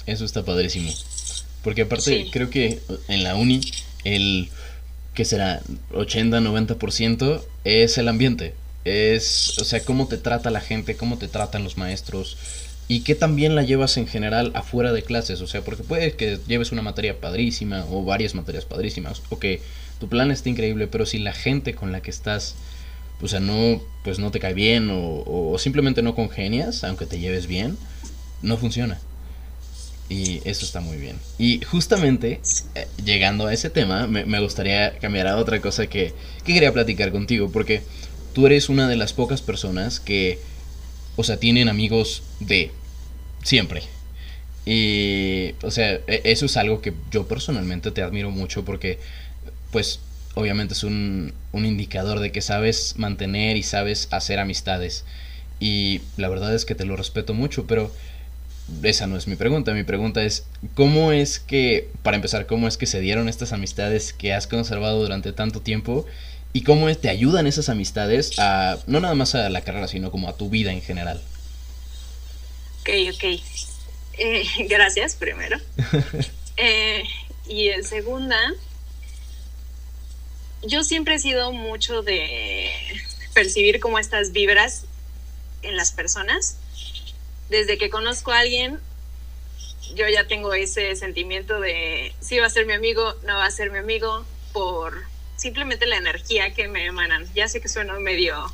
Eso 0.07 0.25
está 0.25 0.45
padrísimo. 0.45 0.93
Porque 1.63 1.83
aparte, 1.83 2.29
creo 2.31 2.51
que 2.51 2.81
en 3.09 3.25
la 3.25 3.37
uni 3.37 3.61
el 4.05 4.51
que 5.15 5.25
será 5.25 5.63
80-90%, 5.93 7.43
es 7.65 7.99
el 7.99 8.09
ambiente. 8.09 8.55
Es, 8.85 9.59
o 9.59 9.65
sea, 9.65 9.83
cómo 9.85 10.09
te 10.09 10.19
trata 10.19 10.51
la 10.51 10.61
gente, 10.61 10.97
cómo 10.97 11.17
te 11.19 11.29
tratan 11.29 11.65
los 11.65 11.79
maestros 11.79 12.37
y 12.87 13.01
qué 13.01 13.15
también 13.15 13.55
la 13.55 13.63
llevas 13.63 13.97
en 13.97 14.07
general 14.07 14.51
afuera 14.55 14.93
de 14.93 15.03
clases. 15.03 15.41
O 15.41 15.47
sea, 15.47 15.63
porque 15.63 15.85
puede 15.85 16.13
que 16.13 16.39
lleves 16.47 16.73
una 16.73 16.83
materia 16.83 17.19
padrísima 17.19 17.87
o 17.89 18.05
varias 18.05 18.35
materias 18.35 18.67
padrísimas 18.67 19.23
o 19.31 19.39
que 19.39 19.63
tu 20.05 20.11
plan 20.11 20.31
esté 20.31 20.51
increíble, 20.51 20.87
pero 20.87 21.07
si 21.07 21.19
la 21.19 21.33
gente 21.33 21.75
con 21.75 21.91
la 21.91 22.03
que 22.03 22.11
estás, 22.11 22.57
o 23.23 23.27
sea, 23.27 23.41
no, 23.41 23.81
pues 24.03 24.19
no 24.19 24.31
te 24.31 24.39
cae 24.39 24.53
bien 24.53 24.91
o, 24.91 25.25
o 25.27 25.59
simplemente 25.59 26.03
no 26.03 26.15
congenias, 26.15 26.85
aunque 26.85 27.07
te 27.07 27.19
lleves 27.19 27.47
bien, 27.47 27.79
no 28.43 28.59
funciona. 28.59 28.99
Y 30.11 30.43
eso 30.45 30.67
está 30.67 30.83
muy 30.83 30.99
bien. 30.99 31.17
Y 31.39 31.63
justamente, 31.65 32.43
eh, 32.75 32.87
llegando 33.03 33.47
a 33.47 33.55
ese 33.55 33.71
tema, 33.71 34.07
me, 34.07 34.27
me, 34.27 34.41
gustaría 34.41 34.99
cambiar 34.99 35.27
a 35.27 35.39
otra 35.39 35.63
cosa 35.63 35.87
que, 35.87 36.13
que, 36.45 36.53
quería 36.53 36.71
platicar 36.71 37.11
contigo, 37.11 37.51
porque 37.51 37.81
tú 38.35 38.45
eres 38.45 38.69
una 38.69 38.87
de 38.87 38.97
las 38.97 39.15
pocas 39.15 39.41
personas 39.41 40.01
que, 40.01 40.39
o 41.17 41.25
sea, 41.25 41.39
tienen 41.39 41.71
amigos 41.71 42.25
de 42.41 42.73
siempre. 43.43 43.85
Y, 44.67 45.55
o 45.63 45.71
sea, 45.71 45.95
e, 46.07 46.21
eso 46.25 46.45
es 46.45 46.59
algo 46.59 46.83
que 46.83 46.93
yo 47.11 47.27
personalmente 47.27 47.91
te 47.91 48.03
admiro 48.03 48.31
mucho 48.31 48.67
porque, 48.67 48.99
pues, 49.75 49.99
obviamente 50.35 50.73
es 50.73 50.85
un, 50.85 51.35
un 51.51 51.67
indicador 51.67 52.21
de 52.21 52.31
que 52.31 52.43
sabes 52.43 52.95
mantener 52.97 53.57
y 53.57 53.65
sabes 53.65 54.07
hacer 54.13 54.39
amistades. 54.39 55.05
Y 55.59 56.01
la 56.17 56.29
verdad 56.29 56.55
es 56.55 56.65
que 56.65 56.77
te 56.77 56.85
lo 56.85 56.95
respeto 56.95 57.35
mucho, 57.35 57.67
pero 57.67 57.91
esa 58.85 59.09
no 59.09 59.17
es 59.17 59.27
mi 59.27 59.35
pregunta. 59.35 59.75
Mi 59.75 59.83
pregunta 59.83 60.23
es, 60.23 60.47
¿cómo 60.77 61.11
es 61.11 61.41
que, 61.41 61.89
para 62.05 62.15
empezar, 62.15 62.47
cómo 62.47 62.69
es 62.69 62.77
que 62.77 62.87
se 62.87 63.01
dieron 63.01 63.29
estas 63.29 63.53
amistades 63.53 64.13
que 64.13 64.33
has 64.33 64.47
conservado 64.47 65.01
durante 65.01 65.33
tanto 65.33 65.61
tiempo? 65.61 66.07
¿Y 66.53 66.63
cómo 66.63 66.95
te 66.95 67.09
ayudan 67.09 67.49
esas 67.49 67.69
amistades 67.69 68.39
a, 68.39 68.79
no 68.87 69.01
nada 69.01 69.17
más 69.17 69.35
a 69.35 69.51
la 69.51 69.63
carrera, 69.63 69.89
sino 69.89 70.13
como 70.13 70.29
a 70.29 70.37
tu 70.37 70.51
vida 70.51 70.71
en 70.71 70.83
general? 70.83 71.21
Ok, 72.83 72.91
ok. 73.13 73.25
Eh, 74.19 74.45
gracias, 74.69 75.17
primero. 75.17 75.59
eh, 76.59 77.03
y 77.49 77.71
en 77.71 77.83
segunda, 77.83 78.39
yo 80.67 80.85
siempre 80.85 81.17
he 81.17 81.19
sido 81.19 81.53
mucho 81.53 82.03
de 82.03 82.71
percibir 83.33 83.81
como 83.81 83.99
estas 83.99 84.33
vibras 84.33 84.85
en 85.63 85.77
las 85.77 85.93
personas 85.93 86.57
desde 87.49 87.79
que 87.79 87.91
conozco 87.91 88.33
a 88.33 88.39
alguien, 88.41 88.81
yo 89.95 90.09
ya 90.09 90.27
tengo 90.27 90.55
ese 90.55 90.97
sentimiento 90.97 91.61
de 91.61 92.15
si 92.21 92.39
va 92.39 92.47
a 92.47 92.51
ser 92.51 92.67
mi 92.67 92.73
amigo, 92.73 93.15
no 93.25 93.35
va 93.37 93.47
a 93.47 93.51
ser 93.51 93.71
mi 93.71 93.79
amigo, 93.79 94.25
por 94.53 95.05
simplemente 95.37 95.85
la 95.87 95.97
energía 95.97 96.55
que 96.55 96.69
me 96.69 96.87
emanan. 96.87 97.29
Ya 97.35 97.49
sé 97.49 97.61
que 97.61 97.69
sueno 97.69 98.01
medio 98.01 98.51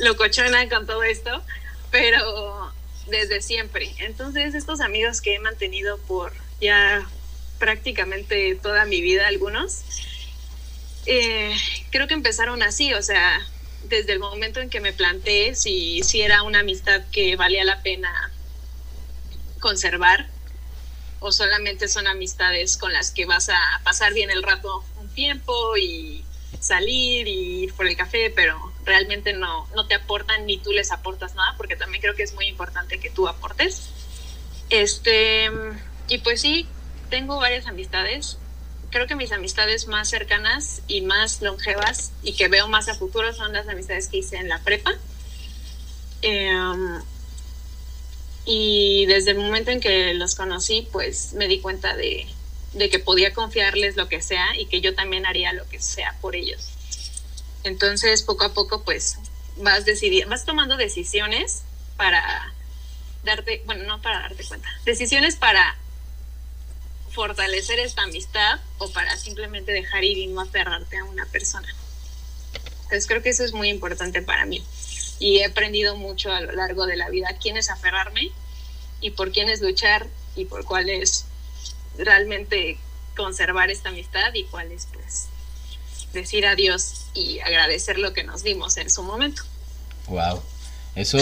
locochona 0.00 0.68
con 0.68 0.86
todo 0.86 1.02
esto, 1.04 1.42
pero 1.90 2.72
desde 3.06 3.40
siempre. 3.40 3.94
Entonces, 3.98 4.54
estos 4.54 4.80
amigos 4.80 5.20
que 5.20 5.34
he 5.34 5.38
mantenido 5.38 5.98
por 5.98 6.32
ya 6.60 7.06
prácticamente 7.58 8.56
toda 8.56 8.84
mi 8.84 9.00
vida, 9.00 9.28
algunos, 9.28 9.82
eh, 11.06 11.54
creo 11.90 12.06
que 12.06 12.14
empezaron 12.14 12.62
así, 12.62 12.92
o 12.94 13.02
sea, 13.02 13.40
desde 13.84 14.12
el 14.12 14.18
momento 14.18 14.60
en 14.60 14.70
que 14.70 14.80
me 14.80 14.92
planteé 14.92 15.54
si, 15.54 16.02
si 16.02 16.22
era 16.22 16.42
una 16.42 16.60
amistad 16.60 17.02
que 17.12 17.36
valía 17.36 17.64
la 17.64 17.82
pena 17.82 18.32
conservar 19.60 20.28
o 21.20 21.32
solamente 21.32 21.88
son 21.88 22.06
amistades 22.06 22.76
con 22.76 22.92
las 22.92 23.10
que 23.10 23.24
vas 23.24 23.48
a 23.48 23.80
pasar 23.84 24.12
bien 24.12 24.30
el 24.30 24.42
rato 24.42 24.84
un 25.00 25.08
tiempo 25.14 25.76
y 25.76 26.24
salir 26.60 27.26
y 27.28 27.64
ir 27.64 27.74
por 27.74 27.86
el 27.86 27.96
café, 27.96 28.32
pero 28.34 28.72
realmente 28.84 29.32
no, 29.32 29.68
no 29.74 29.86
te 29.86 29.94
aportan 29.94 30.46
ni 30.46 30.58
tú 30.58 30.72
les 30.72 30.90
aportas 30.92 31.34
nada, 31.34 31.54
porque 31.56 31.76
también 31.76 32.02
creo 32.02 32.14
que 32.14 32.22
es 32.22 32.34
muy 32.34 32.46
importante 32.46 32.98
que 32.98 33.10
tú 33.10 33.28
aportes. 33.28 33.90
Este, 34.70 35.50
y 36.08 36.18
pues 36.18 36.40
sí, 36.40 36.66
tengo 37.08 37.38
varias 37.38 37.66
amistades 37.66 38.38
creo 38.96 39.06
que 39.06 39.14
mis 39.14 39.30
amistades 39.30 39.88
más 39.88 40.08
cercanas 40.08 40.80
y 40.88 41.02
más 41.02 41.42
longevas 41.42 42.12
y 42.22 42.32
que 42.32 42.48
veo 42.48 42.66
más 42.66 42.88
a 42.88 42.94
futuro 42.94 43.30
son 43.34 43.52
las 43.52 43.68
amistades 43.68 44.08
que 44.08 44.16
hice 44.16 44.36
en 44.36 44.48
la 44.48 44.58
prepa. 44.60 44.94
Eh, 46.22 46.50
y 48.46 49.04
desde 49.04 49.32
el 49.32 49.36
momento 49.36 49.70
en 49.70 49.80
que 49.80 50.14
los 50.14 50.34
conocí, 50.34 50.88
pues 50.92 51.34
me 51.34 51.46
di 51.46 51.60
cuenta 51.60 51.94
de, 51.94 52.26
de, 52.72 52.88
que 52.88 52.98
podía 52.98 53.34
confiarles 53.34 53.96
lo 53.96 54.08
que 54.08 54.22
sea 54.22 54.58
y 54.58 54.64
que 54.64 54.80
yo 54.80 54.94
también 54.94 55.26
haría 55.26 55.52
lo 55.52 55.68
que 55.68 55.78
sea 55.78 56.16
por 56.22 56.34
ellos. 56.34 56.66
Entonces, 57.64 58.22
poco 58.22 58.44
a 58.44 58.54
poco, 58.54 58.82
pues 58.82 59.18
vas 59.58 59.84
decidiendo, 59.84 60.30
vas 60.30 60.46
tomando 60.46 60.78
decisiones 60.78 61.64
para 61.98 62.22
darte, 63.24 63.62
bueno, 63.66 63.84
no 63.84 64.00
para 64.00 64.20
darte 64.20 64.42
cuenta, 64.44 64.70
decisiones 64.86 65.36
para 65.36 65.76
fortalecer 67.16 67.78
esta 67.78 68.02
amistad 68.02 68.60
o 68.76 68.90
para 68.90 69.16
simplemente 69.16 69.72
dejar 69.72 70.04
ir 70.04 70.18
y 70.18 70.26
no 70.26 70.42
aferrarte 70.42 70.98
a 70.98 71.04
una 71.04 71.24
persona. 71.24 71.66
Entonces 72.82 73.06
creo 73.06 73.22
que 73.22 73.30
eso 73.30 73.42
es 73.42 73.54
muy 73.54 73.70
importante 73.70 74.20
para 74.20 74.44
mí 74.44 74.62
y 75.18 75.38
he 75.38 75.46
aprendido 75.46 75.96
mucho 75.96 76.30
a 76.30 76.42
lo 76.42 76.52
largo 76.52 76.84
de 76.84 76.96
la 76.96 77.08
vida 77.08 77.28
quién 77.40 77.56
es 77.56 77.70
aferrarme 77.70 78.32
y 79.00 79.12
por 79.12 79.32
quién 79.32 79.48
es 79.48 79.62
luchar 79.62 80.06
y 80.36 80.44
por 80.44 80.66
cuál 80.66 80.90
es 80.90 81.24
realmente 81.96 82.76
conservar 83.16 83.70
esta 83.70 83.88
amistad 83.88 84.34
y 84.34 84.44
cuál 84.44 84.70
es 84.70 84.86
pues 84.92 85.28
decir 86.12 86.44
adiós 86.44 87.06
y 87.14 87.40
agradecer 87.40 87.98
lo 87.98 88.12
que 88.12 88.24
nos 88.24 88.42
dimos 88.42 88.76
en 88.76 88.90
su 88.90 89.02
momento. 89.02 89.42
Wow, 90.08 90.42
eso, 90.94 91.18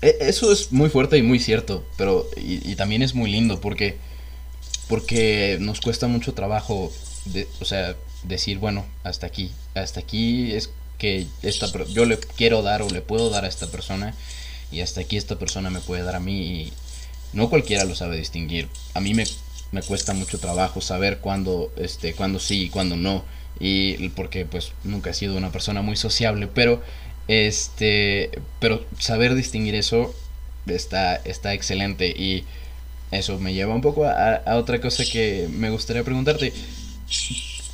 e, 0.00 0.16
eso 0.20 0.52
es 0.52 0.70
muy 0.70 0.90
fuerte 0.90 1.18
y 1.18 1.22
muy 1.22 1.40
cierto, 1.40 1.84
pero 1.96 2.30
y, 2.36 2.70
y 2.70 2.76
también 2.76 3.02
es 3.02 3.14
muy 3.14 3.28
lindo 3.28 3.60
porque 3.60 3.98
porque 4.88 5.58
nos 5.60 5.80
cuesta 5.80 6.06
mucho 6.06 6.34
trabajo, 6.34 6.92
de, 7.26 7.48
o 7.60 7.64
sea, 7.64 7.96
decir, 8.22 8.58
bueno, 8.58 8.84
hasta 9.02 9.26
aquí, 9.26 9.50
hasta 9.74 10.00
aquí 10.00 10.52
es 10.52 10.70
que 10.98 11.26
esta, 11.42 11.66
yo 11.86 12.04
le 12.04 12.18
quiero 12.18 12.62
dar 12.62 12.82
o 12.82 12.88
le 12.88 13.00
puedo 13.00 13.30
dar 13.30 13.44
a 13.44 13.48
esta 13.48 13.66
persona 13.66 14.14
y 14.70 14.80
hasta 14.80 15.00
aquí 15.00 15.16
esta 15.16 15.38
persona 15.38 15.70
me 15.70 15.80
puede 15.80 16.02
dar 16.02 16.16
a 16.16 16.20
mí 16.20 16.62
y 16.62 16.72
no 17.32 17.50
cualquiera 17.50 17.84
lo 17.84 17.94
sabe 17.94 18.16
distinguir. 18.16 18.68
A 18.94 19.00
mí 19.00 19.14
me, 19.14 19.24
me 19.72 19.82
cuesta 19.82 20.12
mucho 20.14 20.38
trabajo 20.38 20.80
saber 20.80 21.18
cuándo, 21.18 21.72
este, 21.76 22.14
cuándo 22.14 22.38
sí 22.38 22.64
y 22.64 22.70
cuándo 22.70 22.96
no 22.96 23.24
y 23.60 24.08
porque 24.10 24.46
pues 24.46 24.72
nunca 24.82 25.10
he 25.10 25.14
sido 25.14 25.36
una 25.36 25.52
persona 25.52 25.82
muy 25.82 25.96
sociable, 25.96 26.48
pero 26.48 26.82
este, 27.28 28.30
pero 28.60 28.84
saber 28.98 29.34
distinguir 29.34 29.74
eso 29.74 30.14
está, 30.66 31.16
está 31.16 31.54
excelente 31.54 32.08
y 32.08 32.44
eso 33.18 33.38
me 33.38 33.54
lleva 33.54 33.74
un 33.74 33.80
poco 33.80 34.04
a, 34.06 34.42
otra 34.56 34.80
cosa 34.80 35.04
que 35.04 35.48
me 35.50 35.70
gustaría 35.70 36.04
preguntarte. 36.04 36.52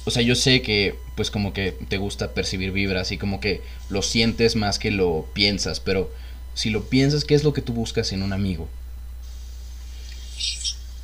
O 0.05 0.11
sea, 0.11 0.23
yo 0.23 0.35
sé 0.35 0.63
que 0.63 0.99
pues 1.15 1.31
como 1.31 1.53
que 1.53 1.73
te 1.73 1.99
gusta 1.99 2.33
percibir 2.33 2.73
vibras 2.73 3.13
y 3.13 3.19
como 3.19 3.41
que 3.41 3.63
lo 3.89 4.03
sientes 4.03 4.57
más 4.57 4.79
que 4.79 4.91
lo 4.91 5.27
piensas, 5.35 5.81
pero 5.81 6.11
si 6.55 6.71
lo 6.71 6.89
piensas, 6.89 7.25
¿qué 7.25 7.35
es 7.35 7.45
lo 7.45 7.53
que 7.53 7.63
tú 7.63 7.73
buscas 7.73 8.13
en 8.13 8.23
un 8.23 8.33
amigo? 8.33 8.69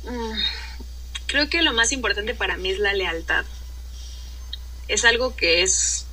Mm, 0.03 0.39
creo 1.27 1.49
que 1.49 1.61
lo 1.61 1.73
más 1.73 1.91
importante 1.91 2.33
para 2.33 2.57
mí 2.57 2.69
es 2.69 2.79
la 2.79 2.93
lealtad. 2.93 3.45
Es 4.87 5.05
algo 5.05 5.35
que 5.35 5.63
es, 5.63 6.05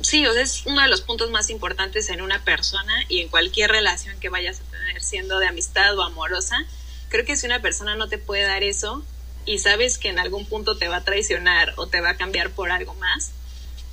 sí, 0.00 0.26
o 0.26 0.32
sea, 0.32 0.42
es 0.42 0.64
uno 0.66 0.80
de 0.82 0.88
los 0.88 1.02
puntos 1.02 1.30
más 1.30 1.50
importantes 1.50 2.08
en 2.08 2.20
una 2.22 2.44
persona 2.44 3.04
y 3.08 3.20
en 3.20 3.28
cualquier 3.28 3.70
relación 3.70 4.18
que 4.20 4.28
vayas 4.28 4.60
a 4.60 4.70
tener, 4.70 5.02
siendo 5.02 5.38
de 5.38 5.48
amistad 5.48 5.98
o 5.98 6.02
amorosa 6.02 6.66
creo 7.10 7.26
que 7.26 7.36
si 7.36 7.44
una 7.44 7.60
persona 7.60 7.96
no 7.96 8.08
te 8.08 8.16
puede 8.16 8.44
dar 8.44 8.62
eso 8.62 9.04
y 9.44 9.58
sabes 9.58 9.98
que 9.98 10.08
en 10.08 10.18
algún 10.18 10.46
punto 10.46 10.78
te 10.78 10.88
va 10.88 10.98
a 10.98 11.04
traicionar 11.04 11.74
o 11.76 11.88
te 11.88 12.00
va 12.00 12.10
a 12.10 12.16
cambiar 12.16 12.50
por 12.50 12.70
algo 12.70 12.94
más, 12.94 13.32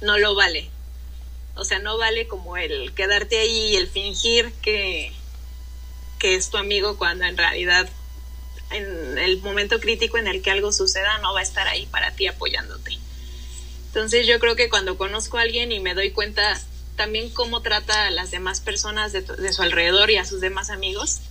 no 0.02 0.18
lo 0.18 0.36
vale. 0.36 0.70
O 1.56 1.66
sea, 1.66 1.80
no 1.80 1.98
vale 1.98 2.28
como 2.28 2.56
el 2.56 2.94
quedarte 2.94 3.40
ahí 3.40 3.74
y 3.74 3.76
el 3.76 3.88
fingir 3.88 4.54
que, 4.62 5.12
que 6.20 6.36
es 6.36 6.50
tu 6.50 6.58
amigo 6.58 6.98
cuando 6.98 7.26
en 7.26 7.36
realidad 7.36 7.90
en 8.70 9.18
el 9.18 9.42
momento 9.42 9.80
crítico 9.80 10.18
en 10.18 10.28
el 10.28 10.42
que 10.42 10.52
algo 10.52 10.72
suceda 10.72 11.18
no 11.20 11.34
va 11.34 11.40
a 11.40 11.44
estar 11.44 11.68
ahí 11.68 11.88
para 11.88 12.12
ti 12.12 12.28
apoyándote. 12.28 12.98
Entonces 13.88 14.28
yo 14.28 14.40
creo 14.40 14.56
que 14.56 14.70
cuando 14.70 14.98
conozco 14.98 15.40
a 15.40 15.42
alguien 15.42 15.72
y 15.72 15.80
me 15.80 15.96
doy 15.96 16.12
cuenta 16.12 16.62
también 16.96 17.32
cómo 17.32 17.62
trata 17.62 18.06
a 18.06 18.12
las 18.12 18.30
demás 18.30 18.62
personas 18.62 19.12
de, 19.12 19.22
de 19.22 19.54
su 19.54 19.64
alrededor 19.64 20.12
y 20.12 20.18
a 20.18 20.26
sus 20.26 20.42
demás 20.42 20.70
amigos, 20.70 21.22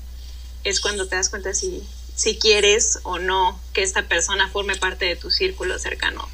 es 0.67 0.81
cuando 0.81 1.07
te 1.07 1.15
das 1.15 1.29
cuenta 1.29 1.55
si, 1.55 1.83
si 2.17 2.39
quieres 2.39 2.99
o 3.05 3.19
no 3.19 3.61
que 3.73 3.83
esta 3.83 4.09
persona 4.09 4.49
forme 4.49 4.75
parte 4.77 5.05
de 5.05 5.15
tu 5.15 5.31
círculo 5.31 5.79
cercano. 5.79 6.29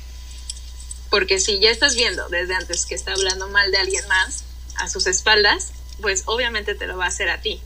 Porque 1.10 1.38
si 1.38 1.60
ya 1.60 1.70
estás 1.70 1.94
viendo 1.94 2.28
desde 2.30 2.54
antes 2.54 2.86
que 2.86 2.94
está 2.94 3.12
hablando 3.12 3.48
mal 3.48 3.70
de 3.70 3.76
alguien 3.76 4.08
más 4.08 4.44
a 4.76 4.88
sus 4.88 5.06
espaldas, 5.06 5.72
pues 6.00 6.22
obviamente 6.24 6.74
te 6.74 6.86
lo 6.86 6.96
va 6.96 7.04
a 7.04 7.08
hacer 7.08 7.28
a 7.28 7.42
ti. 7.42 7.60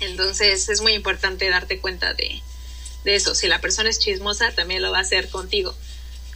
Entonces 0.00 0.68
es 0.68 0.82
muy 0.82 0.92
importante 0.92 1.48
darte 1.48 1.80
cuenta 1.80 2.12
de, 2.12 2.42
de 3.04 3.14
eso. 3.14 3.34
Si 3.34 3.48
la 3.48 3.62
persona 3.62 3.88
es 3.88 3.98
chismosa, 3.98 4.52
también 4.52 4.82
lo 4.82 4.92
va 4.92 4.98
a 4.98 5.02
hacer 5.02 5.30
contigo. 5.30 5.74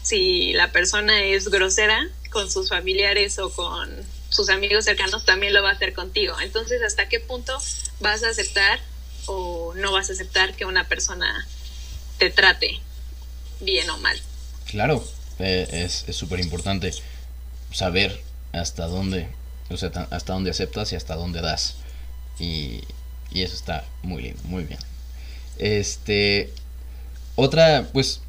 si 0.03 0.55
la 0.55 0.73
persona 0.73 1.23
es 1.23 1.49
grosera 1.49 2.09
con 2.31 2.51
sus 2.51 2.71
familiares 2.71 3.39
o 3.39 3.51
con 3.51 3.91
sus 4.31 4.49
amigos 4.49 4.85
cercanos, 4.87 5.25
también 5.25 5.53
lo 5.53 5.63
va 5.63 5.71
a 5.71 5.73
hacer 5.75 5.93
contigo. 5.93 6.35
Entonces, 6.41 6.83
¿hasta 6.83 7.09
qué 7.09 7.21
punto 7.21 7.57
vas 8.01 8.23
a 8.25 8.31
aceptar 8.31 8.81
o 9.27 9.75
no 9.75 9.93
vas 9.93 10.11
a 10.11 10.13
aceptar 10.13 10.55
que 10.55 10.65
una 10.65 10.89
persona 10.89 11.47
te 12.19 12.31
trate 12.31 12.81
bien 13.61 13.89
o 13.91 13.99
mal? 13.99 14.21
Claro, 14.67 15.05
eh, 15.39 15.69
es 15.73 16.05
súper 16.17 16.41
importante 16.41 16.93
saber 17.73 18.23
hasta 18.53 18.87
dónde, 18.87 19.29
o 19.69 19.77
sea, 19.77 19.91
hasta 20.11 20.33
dónde 20.33 20.51
aceptas 20.51 20.93
y 20.93 20.97
hasta 20.97 21.17
dónde 21.17 21.41
das. 21.41 21.77
Y, 22.39 22.83
y 23.31 23.43
eso 23.43 23.55
está 23.55 23.85
muy 24.03 24.35
muy 24.45 24.65
bien. 24.65 24.79
Este, 25.59 26.53
otra, 27.37 27.89
pues, 27.93 28.21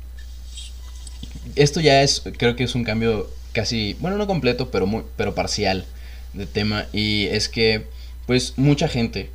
esto 1.55 1.79
ya 1.79 2.01
es, 2.01 2.23
creo 2.37 2.55
que 2.55 2.63
es 2.63 2.75
un 2.75 2.83
cambio 2.83 3.29
casi, 3.53 3.93
bueno, 3.99 4.17
no 4.17 4.27
completo, 4.27 4.71
pero, 4.71 4.87
muy, 4.87 5.03
pero 5.15 5.35
parcial 5.35 5.85
de 6.33 6.45
tema. 6.45 6.87
Y 6.91 7.27
es 7.27 7.49
que, 7.49 7.87
pues, 8.25 8.53
mucha 8.57 8.87
gente 8.87 9.31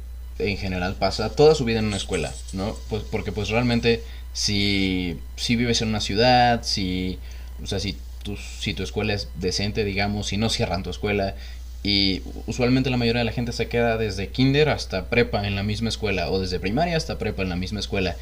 en 0.49 0.57
general 0.57 0.95
pasa 0.95 1.31
toda 1.31 1.55
su 1.55 1.65
vida 1.65 1.79
en 1.79 1.87
una 1.87 1.97
escuela, 1.97 2.33
¿no? 2.53 2.77
Pues 2.89 3.03
porque, 3.11 3.33
pues, 3.33 3.49
realmente, 3.49 4.03
si, 4.33 5.19
si 5.37 5.57
vives 5.57 5.83
en 5.83 5.89
una 5.89 6.01
ciudad, 6.01 6.63
si, 6.63 7.19
o 7.63 7.67
sea, 7.67 7.81
si 7.81 7.97
tu, 8.23 8.37
si 8.37 8.75
tu 8.75 8.83
escuela 8.83 9.15
es 9.15 9.29
decente, 9.37 9.85
digamos, 9.85 10.29
si 10.29 10.37
no 10.37 10.49
cierran 10.51 10.83
tu 10.83 10.91
escuela, 10.91 11.35
y 11.83 12.23
usualmente 12.47 12.91
la 12.91 12.99
mayoría 12.99 13.21
de 13.21 13.25
la 13.25 13.33
gente 13.33 13.53
se 13.53 13.69
queda 13.69 13.97
desde 13.97 14.29
kinder 14.29 14.69
hasta 14.69 15.09
prepa 15.09 15.47
en 15.47 15.57
la 15.57 15.63
misma 15.63 15.89
escuela 15.89 16.31
o 16.31 16.39
desde 16.39 16.61
primaria 16.61 16.97
hasta 16.97 17.19
prepa 17.19 17.43
en 17.43 17.49
la 17.49 17.57
misma 17.57 17.81
escuela. 17.81 18.17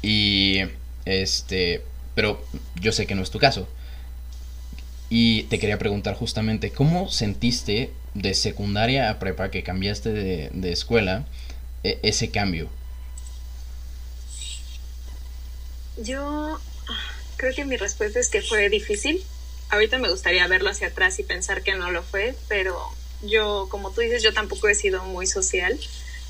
Y 0.00 0.60
este, 1.04 1.82
pero 2.14 2.42
yo 2.80 2.92
sé 2.92 3.06
que 3.06 3.14
no 3.14 3.22
es 3.22 3.30
tu 3.30 3.38
caso. 3.38 3.68
Y 5.10 5.44
te 5.44 5.58
quería 5.58 5.78
preguntar 5.78 6.14
justamente, 6.14 6.70
¿cómo 6.70 7.10
sentiste 7.10 7.90
de 8.14 8.34
secundaria 8.34 9.10
a 9.10 9.18
prepa 9.18 9.50
que 9.50 9.62
cambiaste 9.62 10.12
de, 10.12 10.72
escuela 10.72 11.18
e, 11.20 11.43
ese 11.84 12.30
cambio? 12.30 12.68
Yo 15.96 16.60
creo 17.36 17.54
que 17.54 17.64
mi 17.64 17.76
respuesta 17.76 18.18
es 18.18 18.28
que 18.28 18.42
fue 18.42 18.68
difícil. 18.68 19.24
Ahorita 19.70 19.98
me 19.98 20.10
gustaría 20.10 20.46
verlo 20.48 20.70
hacia 20.70 20.88
atrás 20.88 21.18
y 21.18 21.22
pensar 21.22 21.62
que 21.62 21.74
no 21.74 21.90
lo 21.90 22.02
fue, 22.02 22.34
pero 22.48 22.90
yo, 23.22 23.68
como 23.70 23.92
tú 23.92 24.00
dices, 24.00 24.22
yo 24.22 24.32
tampoco 24.32 24.68
he 24.68 24.74
sido 24.74 25.04
muy 25.04 25.26
social 25.26 25.78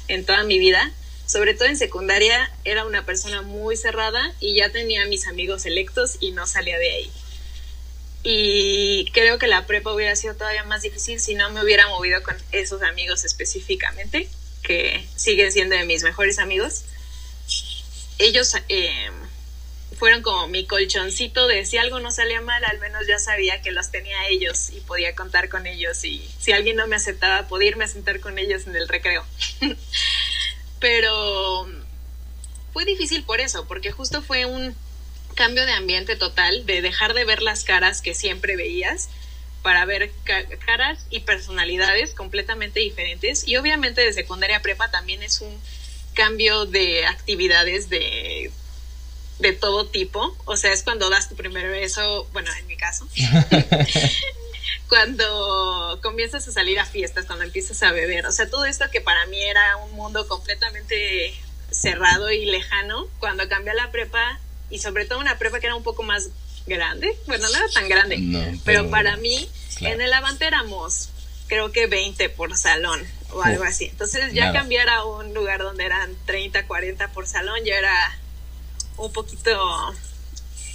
en 0.09 0.27
toda 0.27 0.45
mi 0.45 0.59
vida 0.59 0.93
sobre 1.27 1.55
todo 1.55 1.69
en 1.69 1.77
secundaria, 1.77 2.51
era 2.65 2.85
una 2.85 3.07
persona 3.07 3.43
muy 3.43 3.77
cerrada 3.77 4.35
y 4.41 4.57
ya 4.57 4.71
tenía 4.71 5.07
mis 5.07 5.27
amigos 5.27 5.65
electos 5.65 6.19
y 6.21 6.33
no 6.33 6.47
salía 6.47 6.79
de 6.79 6.91
ahí. 6.91 7.13
Y 8.23 9.11
creo 9.13 9.39
que 9.39 9.47
la 9.47 9.67
prepa 9.67 9.93
hubiera 9.93 10.17
sido 10.17 10.35
todavía 10.35 10.65
más 10.65 10.83
difícil 10.83 11.21
si 11.21 11.35
no 11.35 11.51
me 11.51 11.63
hubiera 11.63 11.89
movido 11.89 12.23
con 12.23 12.37
esos 12.53 12.83
amigos 12.83 13.25
específicamente, 13.25 14.29
que 14.65 15.07
siguen 15.15 15.53
siendo 15.53 15.77
de 15.77 15.85
mis 15.85 16.03
mejores 16.03 16.41
amigos. 16.41 16.83
Ellos 18.19 18.55
eh, 18.69 19.11
fueron 19.97 20.23
como 20.23 20.49
mi 20.49 20.67
colchoncito 20.67 21.47
de 21.47 21.65
si 21.67 21.79
algo 21.79 22.01
no 22.01 22.11
salía 22.11 22.41
mal, 22.41 22.65
al 22.65 22.79
menos 22.81 23.07
ya 23.07 23.19
sabía 23.19 23.63
que 23.63 23.71
los 23.71 23.91
tenía 23.91 24.27
ellos 24.29 24.71
y 24.71 24.81
podía 24.81 25.15
contar 25.15 25.49
con 25.49 25.67
ellos. 25.67 26.03
Y 26.05 26.29
si 26.41 26.53
alguien 26.53 26.77
no 26.77 26.89
me 26.89 26.97
aceptaba, 26.97 27.47
podía 27.47 27.69
irme 27.69 27.85
a 27.85 27.89
sentar 27.89 28.19
con 28.21 28.39
ellos 28.39 28.67
en 28.67 28.75
el 28.75 28.89
recreo. 28.89 29.25
pero 30.81 31.69
fue 32.73 32.85
difícil 32.85 33.23
por 33.23 33.41
eso, 33.41 33.67
porque 33.67 33.93
justo 33.93 34.23
fue 34.23 34.47
un 34.47 34.75
cambio 35.35 35.67
de 35.67 35.73
ambiente 35.73 36.17
total, 36.17 36.65
de 36.65 36.81
dejar 36.81 37.15
de 37.15 37.25
ver 37.25 37.43
las 37.43 37.65
caras 37.65 38.01
que 38.01 38.15
siempre 38.15 38.57
veías 38.57 39.09
para 39.65 39.87
ver 39.87 40.13
caras 40.67 41.07
y 41.09 41.21
personalidades 41.21 42.13
completamente 42.13 42.81
diferentes. 42.81 43.49
Y 43.49 43.57
obviamente 43.57 44.03
de 44.03 44.13
secundaria 44.13 44.61
prepa 44.61 44.91
también 44.91 45.23
es 45.23 45.41
un 45.41 45.59
cambio 46.13 46.67
de 46.67 47.07
actividades 47.07 47.89
de, 47.89 48.53
de 49.39 49.53
todo 49.55 49.87
tipo. 49.87 50.37
O 50.45 50.59
sea, 50.59 50.71
es 50.71 50.83
cuando 50.83 51.09
das 51.09 51.31
tu 51.31 51.35
primer 51.35 51.67
beso, 51.71 52.29
bueno, 52.35 52.51
en 52.59 52.67
mi 52.67 52.77
caso. 52.77 53.09
cuando 54.91 55.99
comienzas 56.03 56.47
a 56.47 56.53
salir 56.53 56.79
a 56.79 56.85
fiestas, 56.85 57.25
cuando 57.25 57.47
empiezas 57.47 57.83
a 57.83 57.91
beber, 57.91 58.27
o 58.27 58.33
sea, 58.33 58.51
todo 58.51 58.67
esto 58.67 58.85
que 58.93 59.01
para 59.01 59.25
mí 59.29 59.43
era 59.43 59.79
un 59.79 59.93
mundo 59.93 60.29
completamente 60.29 61.35
cerrado 61.71 62.31
y 62.31 62.45
lejano, 62.45 63.09
cuando 63.19 63.49
cambié 63.49 63.71
a 63.71 63.75
la 63.77 63.91
prepa, 63.91 64.39
y 64.69 64.81
sobre 64.81 65.07
todo 65.07 65.21
una 65.21 65.39
prepa 65.39 65.59
que 65.59 65.67
era 65.67 65.75
un 65.75 65.83
poco 65.83 66.03
más 66.03 66.29
grande, 66.67 67.17
bueno, 67.27 67.49
no 67.49 67.57
era 67.57 67.69
tan 67.69 67.89
grande, 67.89 68.59
pero, 68.65 68.89
para 68.91 69.17
mí, 69.17 69.49
en 69.81 70.01
el 70.01 70.13
Avante 70.13 70.47
éramos, 70.47 71.11
creo 71.47 71.73
que 71.73 71.87
20 71.87 72.31
por 72.31 72.57
salón 72.57 73.01
o 73.31 73.43
algo 73.43 73.65
así. 73.65 73.87
Entonces 73.87 74.33
ya 74.33 74.53
cambiar 74.53 74.89
a 74.89 75.05
un 75.05 75.35
lugar 75.35 75.61
donde 75.61 75.85
eran 75.85 76.15
30, 76.27 76.67
40 76.67 77.13
por 77.13 77.27
salón 77.27 77.59
ya 77.65 77.77
era 77.77 78.19
un 78.97 79.13
poquito 79.13 79.95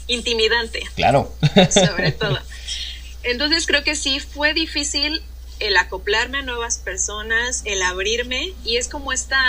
intimidante. 0.07 0.83
Claro. 0.95 1.33
Sobre 1.71 2.11
todo. 2.11 2.39
Entonces 3.23 3.65
creo 3.65 3.83
que 3.83 3.95
sí 3.95 4.19
fue 4.19 4.53
difícil 4.53 5.21
el 5.59 5.75
acoplarme 5.77 6.39
a 6.39 6.41
nuevas 6.41 6.77
personas, 6.77 7.63
el 7.65 7.81
abrirme 7.81 8.53
y 8.63 8.77
es 8.77 8.87
como 8.87 9.11
esta 9.11 9.41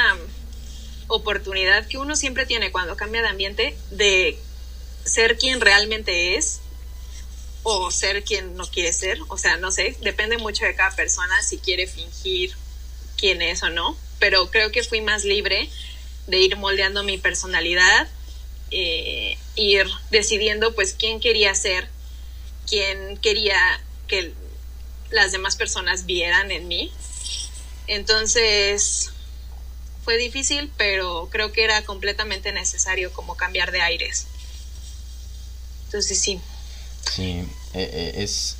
oportunidad 1.06 1.86
que 1.86 1.98
uno 1.98 2.16
siempre 2.16 2.46
tiene 2.46 2.70
cuando 2.70 2.96
cambia 2.96 3.22
de 3.22 3.28
ambiente 3.28 3.76
de 3.90 4.38
ser 5.04 5.38
quien 5.38 5.60
realmente 5.60 6.36
es 6.36 6.60
o 7.62 7.90
ser 7.90 8.24
quien 8.24 8.56
no 8.56 8.66
quiere 8.70 8.92
ser, 8.92 9.18
o 9.28 9.36
sea, 9.36 9.56
no 9.58 9.70
sé, 9.70 9.96
depende 10.00 10.38
mucho 10.38 10.64
de 10.64 10.74
cada 10.74 10.94
persona 10.96 11.42
si 11.42 11.58
quiere 11.58 11.86
fingir 11.86 12.56
quién 13.18 13.42
es 13.42 13.62
o 13.62 13.70
no, 13.70 13.96
pero 14.18 14.50
creo 14.50 14.72
que 14.72 14.82
fui 14.82 15.00
más 15.00 15.24
libre 15.24 15.68
de 16.26 16.38
ir 16.38 16.56
moldeando 16.56 17.02
mi 17.02 17.18
personalidad, 17.18 18.08
eh, 18.70 19.36
ir 19.56 19.86
decidiendo 20.10 20.74
pues 20.74 20.94
quién 20.94 21.20
quería 21.20 21.54
ser 21.54 21.88
quien 22.70 23.16
quería 23.16 23.58
que 24.06 24.32
las 25.10 25.32
demás 25.32 25.56
personas 25.56 26.06
vieran 26.06 26.52
en 26.52 26.68
mí. 26.68 26.92
Entonces 27.88 29.10
fue 30.04 30.16
difícil, 30.16 30.70
pero 30.76 31.28
creo 31.30 31.52
que 31.52 31.64
era 31.64 31.84
completamente 31.84 32.52
necesario 32.52 33.12
como 33.12 33.36
cambiar 33.36 33.72
de 33.72 33.80
aires. 33.80 34.28
Entonces 35.90 36.20
sí. 36.20 36.38
Sí, 37.10 37.42
eh, 37.74 37.90
eh, 37.92 38.12
es, 38.18 38.56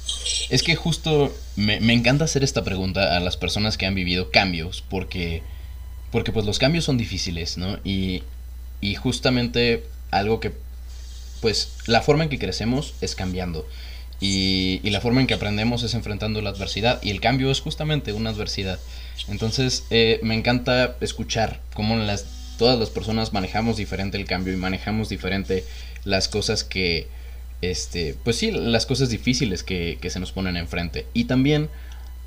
es 0.50 0.64
que 0.64 0.74
justo 0.74 1.32
me, 1.54 1.78
me, 1.78 1.92
encanta 1.92 2.24
hacer 2.24 2.42
esta 2.42 2.64
pregunta 2.64 3.16
a 3.16 3.20
las 3.20 3.36
personas 3.36 3.78
que 3.78 3.86
han 3.86 3.94
vivido 3.94 4.32
cambios, 4.32 4.82
porque, 4.90 5.44
porque 6.10 6.32
pues 6.32 6.44
los 6.44 6.58
cambios 6.58 6.84
son 6.84 6.98
difíciles, 6.98 7.56
¿no? 7.56 7.78
Y, 7.84 8.24
y 8.80 8.96
justamente 8.96 9.84
algo 10.10 10.40
que, 10.40 10.52
pues 11.40 11.68
la 11.86 12.02
forma 12.02 12.24
en 12.24 12.30
que 12.30 12.40
crecemos 12.40 12.94
es 13.00 13.14
cambiando. 13.14 13.64
Y, 14.20 14.80
la 14.82 15.00
forma 15.00 15.20
en 15.20 15.28
que 15.28 15.34
aprendemos 15.34 15.84
es 15.84 15.94
enfrentando 15.94 16.42
la 16.42 16.50
adversidad 16.50 17.00
y 17.00 17.10
el 17.10 17.20
cambio 17.20 17.52
es 17.52 17.60
justamente 17.60 18.12
una 18.12 18.30
adversidad. 18.30 18.80
Entonces 19.28 19.84
eh, 19.90 20.18
me 20.24 20.34
encanta 20.34 20.96
escuchar 21.00 21.60
cómo 21.74 21.96
las, 21.96 22.26
todas 22.58 22.76
las 22.76 22.90
personas 22.90 23.32
manejamos 23.32 23.76
diferente 23.76 24.18
el 24.18 24.26
cambio 24.26 24.52
y 24.52 24.56
manejamos 24.56 25.08
diferente 25.08 25.64
las 26.04 26.26
cosas 26.26 26.64
que, 26.64 27.06
este, 27.62 28.14
pues 28.24 28.36
sí, 28.36 28.50
las 28.50 28.86
cosas 28.86 29.10
difíciles 29.10 29.62
que, 29.62 29.98
que 30.00 30.10
se 30.10 30.20
nos 30.20 30.32
ponen 30.32 30.56
enfrente. 30.56 31.06
Y 31.14 31.24
también 31.24 31.68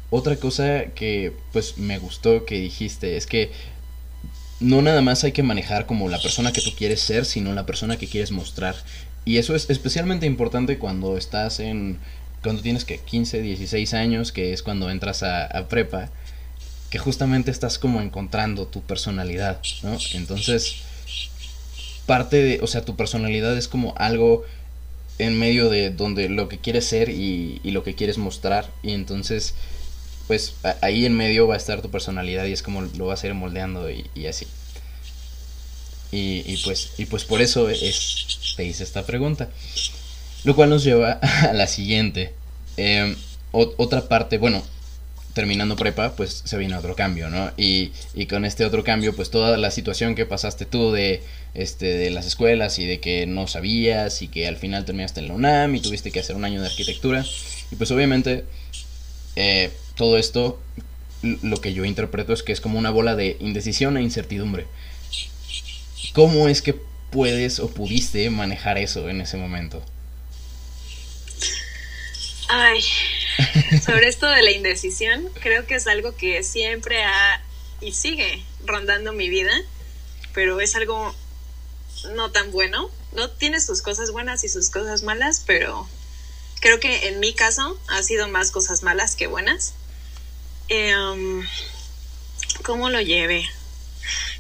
otra 0.10 0.36
cosa 0.36 0.86
que 0.94 1.34
pues 1.52 1.78
me 1.78 1.98
gustó 1.98 2.46
que 2.46 2.60
dijiste 2.60 3.18
es 3.18 3.26
que 3.26 3.52
no 4.60 4.82
nada 4.82 5.02
más 5.02 5.24
hay 5.24 5.32
que 5.32 5.44
manejar 5.44 5.86
como 5.86 6.08
la 6.08 6.22
persona 6.22 6.52
que 6.52 6.62
tú 6.62 6.72
quieres 6.78 7.02
ser, 7.02 7.26
sino 7.26 7.54
la 7.54 7.66
persona 7.66 7.98
que 7.98 8.08
quieres 8.08 8.32
mostrar. 8.32 8.76
Y 9.26 9.38
eso 9.38 9.56
es 9.56 9.70
especialmente 9.70 10.26
importante 10.26 10.78
cuando 10.78 11.18
estás 11.18 11.60
en, 11.60 12.00
cuando 12.42 12.62
tienes 12.62 12.86
que 12.86 12.98
15, 13.00 13.42
16 13.42 13.94
años, 13.94 14.32
que 14.32 14.54
es 14.54 14.62
cuando 14.64 14.90
entras 14.90 15.24
a, 15.24 15.68
prepa, 15.68 16.10
que 16.90 17.00
justamente 17.00 17.52
estás 17.52 17.80
como 17.80 18.02
encontrando 18.02 18.68
tu 18.68 18.82
personalidad, 18.82 19.60
¿no? 19.82 19.98
Entonces, 20.14 20.76
parte 22.06 22.38
de, 22.38 22.60
o 22.62 22.68
sea, 22.68 22.86
tu 22.86 22.96
personalidad 22.96 23.58
es 23.58 23.68
como 23.68 23.96
algo 23.98 24.44
en 25.20 25.38
medio 25.38 25.70
de 25.70 25.90
donde 25.92 26.30
lo 26.30 26.50
que 26.50 26.58
quieres 26.58 26.86
ser 26.86 27.10
y, 27.10 27.60
lo 27.64 27.84
que 27.84 27.96
quieres 27.96 28.18
mostrar, 28.18 28.70
y 28.82 28.94
entonces, 28.94 29.54
pues 30.28 30.56
ahí 30.82 31.06
en 31.06 31.16
medio 31.16 31.48
va 31.48 31.56
a 31.56 31.58
estar 31.58 31.82
tu 31.82 31.90
personalidad 31.90 32.46
y 32.46 32.52
es 32.52 32.64
como 32.64 32.82
lo 32.82 33.08
vas 33.08 33.24
a 33.24 33.28
ir 33.28 33.34
moldeando 33.34 33.90
y 33.90 34.26
así. 34.28 34.48
Y, 36.16 36.58
pues, 36.58 36.92
y 37.00 37.06
pues 37.06 37.24
por 37.24 37.42
eso 37.42 37.70
es, 37.70 38.54
te 38.56 38.64
hice 38.64 38.84
esta 38.84 39.04
pregunta. 39.04 39.50
Lo 40.44 40.56
cual 40.56 40.70
nos 40.70 40.84
lleva 40.84 41.14
a 41.22 41.54
la 41.54 41.66
siguiente. 41.66 42.34
Em, 42.78 43.16
otra 43.52 44.08
parte, 44.08 44.38
bueno, 44.38 44.64
terminando 45.34 45.76
prepa, 45.76 46.16
pues 46.16 46.44
se 46.46 46.58
viene 46.58 46.76
otro 46.76 46.96
cambio, 46.96 47.30
¿no? 47.30 47.52
Y, 47.58 47.92
y 48.14 48.28
con 48.28 48.46
este 48.46 48.66
otro 48.66 48.84
cambio, 48.84 49.16
pues 49.16 49.32
toda 49.32 49.58
la 49.58 49.72
situación 49.72 50.16
que 50.16 50.26
pasaste 50.26 50.66
tú 50.66 50.92
de, 50.92 51.24
este, 51.54 51.86
de 51.86 52.10
las 52.10 52.26
escuelas 52.26 52.80
y 52.80 52.86
de 52.86 53.00
que 53.00 53.26
no 53.26 53.48
sabías 53.48 54.22
y 54.22 54.28
que 54.28 54.48
al 54.48 54.58
final 54.58 54.86
terminaste 54.86 55.20
en 55.20 55.28
la 55.28 55.34
UNAM 55.34 55.76
y 55.76 55.82
tuviste 55.82 56.12
que 56.12 56.20
hacer 56.20 56.36
un 56.36 56.46
año 56.46 56.62
de 56.62 56.68
arquitectura. 56.68 57.26
Y 57.72 57.76
pues 57.76 57.90
obviamente 57.92 58.46
eh, 59.36 59.72
todo 59.96 60.18
esto 60.18 60.60
lo 61.24 61.62
que 61.62 61.74
yo 61.74 61.86
interpreto 61.86 62.34
es 62.34 62.44
que 62.44 62.52
es 62.52 62.62
como 62.62 62.78
una 62.78 62.90
bola 62.90 63.16
de 63.16 63.38
indecisión 63.40 63.98
e 63.98 64.02
incertidumbre. 64.02 64.68
¿Cómo 66.14 66.48
es 66.48 66.62
que 66.62 66.76
puedes 67.12 67.60
o 67.60 67.70
pudiste 67.70 68.30
manejar 68.30 68.78
eso 68.78 69.10
en 69.10 69.22
ese 69.22 69.38
momento? 69.38 69.84
Ay, 72.50 72.82
sobre 73.86 74.08
esto 74.08 74.28
de 74.28 74.44
la 74.44 74.52
indecisión, 74.52 75.30
creo 75.42 75.66
que 75.66 75.76
es 75.76 75.88
algo 75.88 76.16
que 76.16 76.44
siempre 76.44 77.04
ha 77.04 77.42
y 77.82 77.92
sigue 77.94 78.44
rondando 78.66 79.14
mi 79.14 79.30
vida, 79.30 79.52
pero 80.34 80.60
es 80.62 80.76
algo 80.76 81.14
no 82.16 82.32
tan 82.32 82.52
bueno. 82.52 82.90
No 83.12 83.30
tiene 83.30 83.60
sus 83.60 83.82
cosas 83.82 84.12
buenas 84.12 84.44
y 84.44 84.50
sus 84.50 84.70
cosas 84.70 85.04
malas, 85.04 85.44
pero 85.46 85.88
creo 86.62 86.80
que 86.80 87.10
en 87.10 87.20
mi 87.20 87.34
caso 87.34 87.80
ha 87.88 88.02
sido 88.04 88.28
más 88.28 88.52
cosas 88.52 88.84
malas 88.84 89.16
que 89.16 89.28
buenas. 89.28 89.74
Em, 90.70 91.46
¿Cómo 92.64 92.90
lo 92.90 93.02
llevé? 93.02 93.44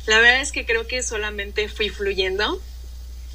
La 0.06 0.20
verdad 0.20 0.42
es 0.42 0.52
que 0.52 0.66
creo 0.66 0.88
que 0.88 1.04
solamente 1.04 1.68
fui 1.70 1.90
fluyendo. 1.90 2.62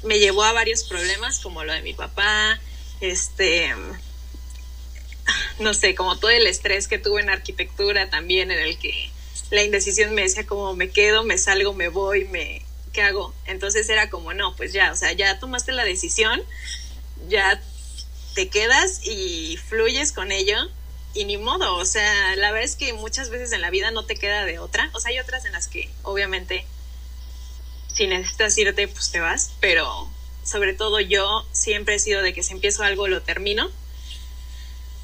Me 0.03 0.19
llevó 0.19 0.43
a 0.43 0.53
varios 0.53 0.83
problemas, 0.83 1.39
como 1.39 1.63
lo 1.63 1.73
de 1.73 1.81
mi 1.81 1.93
papá, 1.93 2.59
este, 3.01 3.73
no 5.59 5.73
sé, 5.73 5.95
como 5.95 6.17
todo 6.17 6.31
el 6.31 6.47
estrés 6.47 6.87
que 6.87 6.99
tuve 6.99 7.21
en 7.21 7.29
arquitectura 7.29 8.09
también, 8.09 8.51
en 8.51 8.59
el 8.59 8.77
que 8.77 9.11
la 9.51 9.63
indecisión 9.63 10.13
me 10.13 10.21
decía 10.21 10.45
como 10.45 10.75
me 10.75 10.89
quedo, 10.89 11.23
me 11.23 11.37
salgo, 11.37 11.73
me 11.73 11.89
voy, 11.89 12.25
me, 12.25 12.63
¿qué 12.93 13.01
hago? 13.01 13.33
Entonces 13.45 13.89
era 13.89 14.09
como, 14.09 14.33
no, 14.33 14.55
pues 14.55 14.73
ya, 14.73 14.91
o 14.91 14.95
sea, 14.95 15.11
ya 15.13 15.39
tomaste 15.39 15.71
la 15.71 15.83
decisión, 15.83 16.41
ya 17.27 17.61
te 18.35 18.49
quedas 18.49 19.01
y 19.03 19.57
fluyes 19.57 20.11
con 20.11 20.31
ello 20.31 20.57
y 21.13 21.25
ni 21.25 21.37
modo, 21.37 21.75
o 21.75 21.85
sea, 21.85 22.35
la 22.35 22.51
verdad 22.51 22.65
es 22.69 22.75
que 22.75 22.93
muchas 22.93 23.29
veces 23.29 23.51
en 23.51 23.61
la 23.61 23.71
vida 23.71 23.91
no 23.91 24.05
te 24.05 24.15
queda 24.15 24.45
de 24.45 24.59
otra, 24.59 24.91
o 24.93 24.99
sea, 24.99 25.09
hay 25.09 25.19
otras 25.19 25.45
en 25.45 25.53
las 25.53 25.67
que 25.67 25.89
obviamente 26.03 26.65
si 27.93 28.07
necesitas 28.07 28.57
irte, 28.57 28.87
pues 28.87 29.11
te 29.11 29.19
vas, 29.19 29.51
pero 29.59 30.09
sobre 30.43 30.73
todo 30.73 30.99
yo 30.99 31.45
siempre 31.51 31.95
he 31.95 31.99
sido 31.99 32.21
de 32.21 32.33
que 32.33 32.43
si 32.43 32.53
empiezo 32.53 32.83
algo 32.83 33.07
lo 33.07 33.21
termino. 33.21 33.69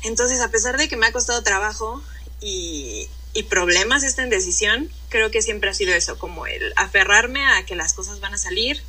Entonces, 0.06 0.40
a 0.40 0.50
pesar 0.50 0.78
de 0.78 0.88
que 0.88 0.98
me 0.98 1.08
ha 1.08 1.12
costado 1.12 1.44
trabajo 1.44 2.02
y, 2.40 3.10
y 3.34 3.44
problemas 3.44 4.04
esta 4.04 4.24
indecisión, 4.24 4.90
creo 5.10 5.30
que 5.30 5.42
siempre 5.42 5.70
ha 5.70 5.74
sido 5.74 5.94
eso, 5.94 6.18
como 6.18 6.48
el 6.48 6.72
aferrarme 6.78 7.46
a 7.46 7.66
que 7.66 7.76
las 7.76 7.94
cosas 7.94 8.22
van 8.22 8.34
a 8.34 8.38
salir, 8.38 8.82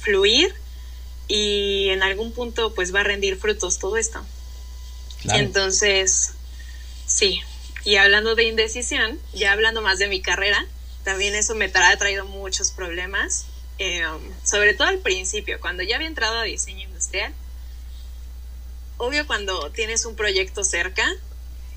fluir 0.00 0.54
y 1.28 1.88
en 1.88 2.02
algún 2.02 2.32
punto 2.32 2.74
pues 2.74 2.94
va 2.94 3.00
a 3.00 3.04
rendir 3.04 3.36
frutos 3.36 3.78
todo 3.78 3.96
esto. 3.96 4.24
Entonces, 5.24 6.32
sí. 7.06 7.40
Y 7.84 7.96
hablando 7.96 8.34
de 8.34 8.44
indecisión, 8.44 9.18
ya 9.32 9.52
hablando 9.52 9.80
más 9.80 9.98
de 9.98 10.08
mi 10.08 10.20
carrera, 10.20 10.66
también 11.02 11.34
eso 11.34 11.54
me 11.54 11.66
ha 11.66 11.96
traído 11.96 12.26
muchos 12.26 12.72
problemas, 12.72 13.46
eh, 13.78 14.02
sobre 14.44 14.74
todo 14.74 14.88
al 14.88 14.98
principio, 14.98 15.58
cuando 15.60 15.82
ya 15.82 15.96
había 15.96 16.08
entrado 16.08 16.38
a 16.38 16.42
diseño 16.42 16.82
industrial. 16.82 17.32
Obvio, 18.98 19.26
cuando 19.26 19.70
tienes 19.72 20.06
un 20.06 20.16
proyecto 20.16 20.64
cerca, 20.64 21.06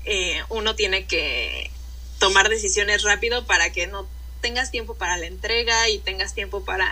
eh, 0.04 0.42
uno 0.48 0.74
tiene 0.74 1.06
que 1.06 1.70
tomar 2.18 2.48
decisiones 2.48 3.02
rápido 3.02 3.46
para 3.46 3.72
que 3.72 3.86
no 3.86 4.08
tengas 4.40 4.70
tiempo 4.70 4.94
para 4.94 5.16
la 5.18 5.26
entrega 5.26 5.88
y 5.88 5.98
tengas 5.98 6.34
tiempo 6.34 6.64
para 6.64 6.88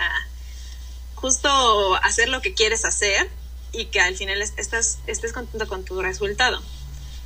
justo 1.15 1.95
hacer 2.03 2.29
lo 2.29 2.41
que 2.41 2.53
quieres 2.53 2.85
hacer 2.85 3.29
y 3.71 3.85
que 3.85 3.99
al 3.99 4.15
final 4.15 4.41
estás, 4.41 4.99
estés 5.07 5.33
contento 5.33 5.67
con 5.67 5.83
tu 5.83 6.01
resultado. 6.01 6.61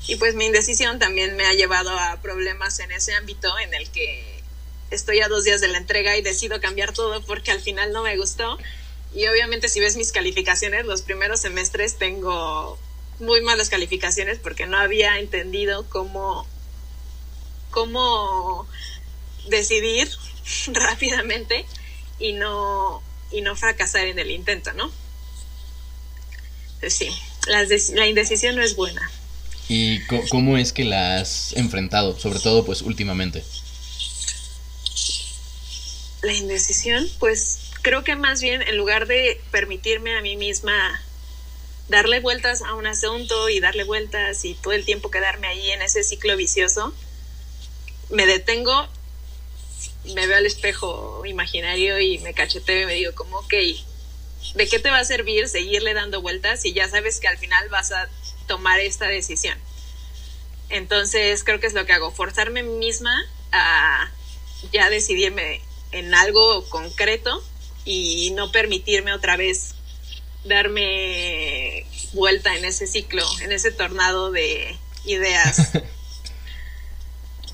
Y 0.08 0.16
pues 0.18 0.36
mi 0.36 0.46
indecisión 0.46 1.00
también 1.00 1.36
me 1.36 1.46
ha 1.46 1.54
llevado 1.54 1.92
a 1.92 2.22
problemas 2.22 2.80
en 2.80 2.92
ese 2.92 3.14
ámbito 3.14 3.58
en 3.60 3.74
el 3.74 3.90
que 3.90 4.42
estoy 4.92 5.22
a 5.22 5.28
dos 5.28 5.44
días 5.44 5.62
de 5.62 5.70
la 5.70 5.78
entrega 5.78 6.18
y 6.18 6.22
decido 6.22 6.60
cambiar 6.60 6.94
todo 6.94 7.22
porque 7.26 7.52
al 7.52 7.62
final 7.62 7.94
no 7.94 8.04
me 8.04 8.18
gustó. 8.18 8.58
Y 9.14 9.28
obviamente 9.28 9.70
si 9.70 9.80
ves 9.80 9.96
mis 9.96 10.12
calificaciones, 10.12 10.86
los 10.86 11.04
primeros 11.04 11.42
semestres 11.42 11.98
tengo 11.98 12.78
muy 13.24 13.42
malas 13.42 13.70
calificaciones 13.70 14.40
porque 14.40 14.66
no 14.66 14.78
había 14.78 15.20
entendido 15.20 15.90
cómo 15.90 16.48
cómo 17.72 18.68
decidir 19.50 20.10
rápidamente 20.68 21.66
y 22.20 22.34
no, 22.34 23.02
y 23.32 23.42
no 23.42 23.56
fracasar 23.56 24.06
en 24.08 24.20
el 24.20 24.32
intento, 24.32 24.72
¿no? 24.74 24.92
Pues 26.80 26.96
sí, 26.96 27.10
la 27.48 28.08
indecisión 28.08 28.56
no 28.56 28.62
es 28.62 28.76
buena. 28.76 29.10
¿Y 29.70 30.02
cómo 30.30 30.58
es 30.58 30.74
que 30.74 30.84
la 30.84 31.18
has 31.20 31.54
enfrentado, 31.54 32.20
sobre 32.20 32.40
todo 32.40 32.66
pues 32.66 32.82
últimamente? 32.82 33.44
La 36.22 36.34
indecisión, 36.34 37.10
pues 37.20 37.60
creo 37.82 38.04
que 38.04 38.16
más 38.16 38.42
bien 38.42 38.62
en 38.62 38.78
lugar 38.78 39.08
de 39.08 39.42
permitirme 39.52 40.16
a 40.18 40.22
mí 40.22 40.36
misma 40.36 41.02
darle 41.90 42.20
vueltas 42.20 42.62
a 42.62 42.76
un 42.76 42.88
asunto 42.88 43.50
y 43.50 43.60
darle 43.60 43.84
vueltas 43.84 44.46
y 44.46 44.56
todo 44.56 44.74
el 44.74 44.86
tiempo 44.86 45.12
quedarme 45.12 45.48
ahí 45.48 45.72
en 45.72 45.82
ese 45.82 46.04
ciclo 46.04 46.36
vicioso, 46.38 46.94
me 48.10 48.26
detengo, 48.26 48.88
me 50.16 50.28
veo 50.28 50.38
al 50.38 50.46
espejo 50.46 51.26
imaginario 51.26 52.00
y 52.00 52.20
me 52.20 52.34
cacheteo 52.34 52.84
y 52.84 52.86
me 52.86 52.94
digo 52.94 53.14
como, 53.16 53.40
ok, 53.40 53.54
¿de 54.56 54.68
qué 54.68 54.80
te 54.80 54.90
va 54.90 55.00
a 55.00 55.06
servir 55.06 55.48
seguirle 55.48 55.94
dando 55.94 56.22
vueltas 56.22 56.62
si 56.62 56.74
ya 56.74 56.90
sabes 56.90 57.20
que 57.20 57.28
al 57.28 57.38
final 57.38 57.70
vas 57.70 57.92
a 57.92 58.10
tomar 58.48 58.80
esta 58.80 59.08
decisión? 59.08 59.58
Entonces 60.70 61.44
creo 61.44 61.60
que 61.60 61.68
es 61.68 61.74
lo 61.74 61.86
que 61.86 61.94
hago, 61.94 62.12
forzarme 62.12 62.64
misma 62.64 63.14
a 63.52 64.12
ya 64.72 64.90
decidirme 64.90 65.62
en 65.92 66.16
algo 66.16 66.68
concreto 66.70 67.44
y 67.86 68.32
no 68.32 68.52
permitirme 68.52 69.14
otra 69.14 69.38
vez 69.38 69.76
darme 70.46 71.86
vuelta 72.14 72.56
en 72.56 72.66
ese 72.66 72.88
ciclo, 72.88 73.24
en 73.42 73.52
ese 73.52 73.72
tornado 73.72 74.32
de 74.32 74.76
ideas 75.06 75.72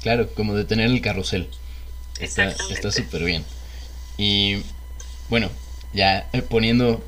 Claro, 0.02 0.30
como 0.34 0.56
detener 0.56 0.88
el 0.88 1.02
carrusel. 1.02 1.50
Está 2.20 2.54
súper 2.92 3.24
bien. 3.24 3.44
Y 4.18 4.58
bueno, 5.30 5.50
ya 5.94 6.30
eh, 6.34 6.42
poniendo 6.42 7.04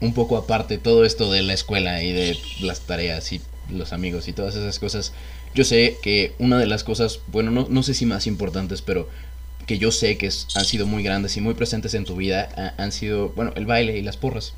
un 0.00 0.14
poco 0.14 0.36
aparte 0.36 0.78
todo 0.78 1.04
esto 1.04 1.30
de 1.30 1.42
la 1.42 1.52
escuela 1.54 2.02
y 2.02 2.12
de 2.12 2.38
las 2.60 2.80
tareas 2.80 3.32
y 3.32 3.40
los 3.68 3.92
amigos 3.92 4.28
y 4.28 4.32
todas 4.32 4.54
esas 4.54 4.78
cosas, 4.78 5.12
yo 5.54 5.64
sé 5.64 5.98
que 6.02 6.34
una 6.38 6.58
de 6.58 6.66
las 6.66 6.84
cosas, 6.84 7.20
bueno, 7.26 7.50
no, 7.50 7.66
no 7.68 7.82
sé 7.82 7.94
si 7.94 8.06
más 8.06 8.26
importantes, 8.26 8.82
pero 8.82 9.08
que 9.66 9.78
yo 9.78 9.92
sé 9.92 10.16
que 10.16 10.30
han 10.54 10.64
sido 10.64 10.86
muy 10.86 11.02
grandes 11.02 11.36
y 11.36 11.40
muy 11.40 11.54
presentes 11.54 11.94
en 11.94 12.04
tu 12.04 12.16
vida 12.16 12.74
han 12.78 12.92
sido, 12.92 13.30
bueno, 13.30 13.52
el 13.56 13.66
baile 13.66 13.98
y 13.98 14.02
las 14.02 14.16
porras. 14.16 14.54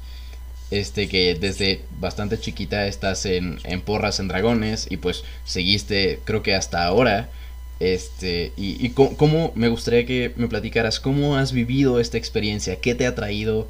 Este, 0.71 1.09
que 1.09 1.35
desde 1.35 1.81
bastante 1.99 2.39
chiquita 2.39 2.87
estás 2.87 3.27
en, 3.27 3.59
en 3.65 3.81
porras 3.81 4.21
en 4.21 4.29
dragones 4.29 4.87
y 4.89 4.99
pues 4.99 5.25
seguiste, 5.45 6.21
creo 6.25 6.45
que 6.45 6.55
hasta 6.55 6.85
ahora, 6.85 7.29
este, 7.81 8.53
y, 8.57 8.85
y 8.85 8.91
cómo, 8.91 9.51
me 9.57 9.69
gustaría 9.69 10.07
que 10.07 10.33
me 10.37 10.47
platicaras 10.47 11.01
cómo 11.01 11.37
has 11.37 11.53
vivido 11.53 11.99
esta 11.99 12.19
experiencia, 12.19 12.81
qué 12.81 12.95
te 12.95 13.07
ha 13.07 13.17
traído, 13.17 13.69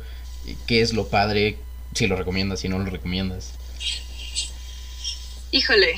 qué 0.67 0.83
es 0.83 0.93
lo 0.93 1.09
padre, 1.09 1.57
si 1.95 2.07
lo 2.07 2.17
recomiendas, 2.17 2.61
si 2.61 2.69
no 2.69 2.79
lo 2.79 2.91
recomiendas. 2.91 3.53
Híjole, 5.53 5.95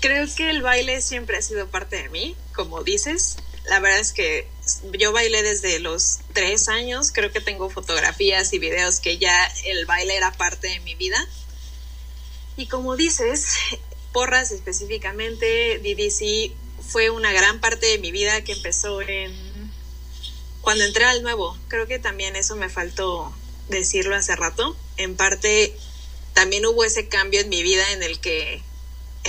creo 0.00 0.26
que 0.36 0.50
el 0.50 0.62
baile 0.62 1.00
siempre 1.00 1.36
ha 1.36 1.42
sido 1.42 1.68
parte 1.68 2.02
de 2.02 2.08
mí, 2.10 2.36
como 2.54 2.82
dices. 2.82 3.38
La 3.68 3.80
verdad 3.80 4.00
es 4.00 4.12
que 4.12 4.48
yo 4.98 5.12
bailé 5.12 5.42
desde 5.42 5.78
los 5.78 6.20
tres 6.32 6.68
años, 6.68 7.12
creo 7.12 7.30
que 7.30 7.40
tengo 7.40 7.68
fotografías 7.68 8.52
y 8.52 8.58
videos 8.58 9.00
que 9.00 9.18
ya 9.18 9.46
el 9.64 9.84
baile 9.84 10.16
era 10.16 10.32
parte 10.32 10.68
de 10.68 10.80
mi 10.80 10.94
vida. 10.94 11.18
Y 12.56 12.66
como 12.66 12.96
dices, 12.96 13.46
porras 14.12 14.50
específicamente, 14.50 15.78
DDC 15.78 16.52
fue 16.82 17.10
una 17.10 17.32
gran 17.32 17.60
parte 17.60 17.86
de 17.86 17.98
mi 17.98 18.10
vida 18.10 18.42
que 18.42 18.52
empezó 18.52 19.02
en 19.02 19.32
cuando 20.62 20.84
entré 20.84 21.04
al 21.04 21.22
nuevo. 21.22 21.56
Creo 21.68 21.86
que 21.86 21.98
también 21.98 22.36
eso 22.36 22.56
me 22.56 22.68
faltó 22.68 23.32
decirlo 23.68 24.16
hace 24.16 24.34
rato. 24.34 24.76
En 24.96 25.16
parte 25.16 25.76
también 26.32 26.64
hubo 26.66 26.84
ese 26.84 27.08
cambio 27.08 27.40
en 27.40 27.48
mi 27.48 27.62
vida 27.62 27.92
en 27.92 28.02
el 28.02 28.18
que 28.20 28.62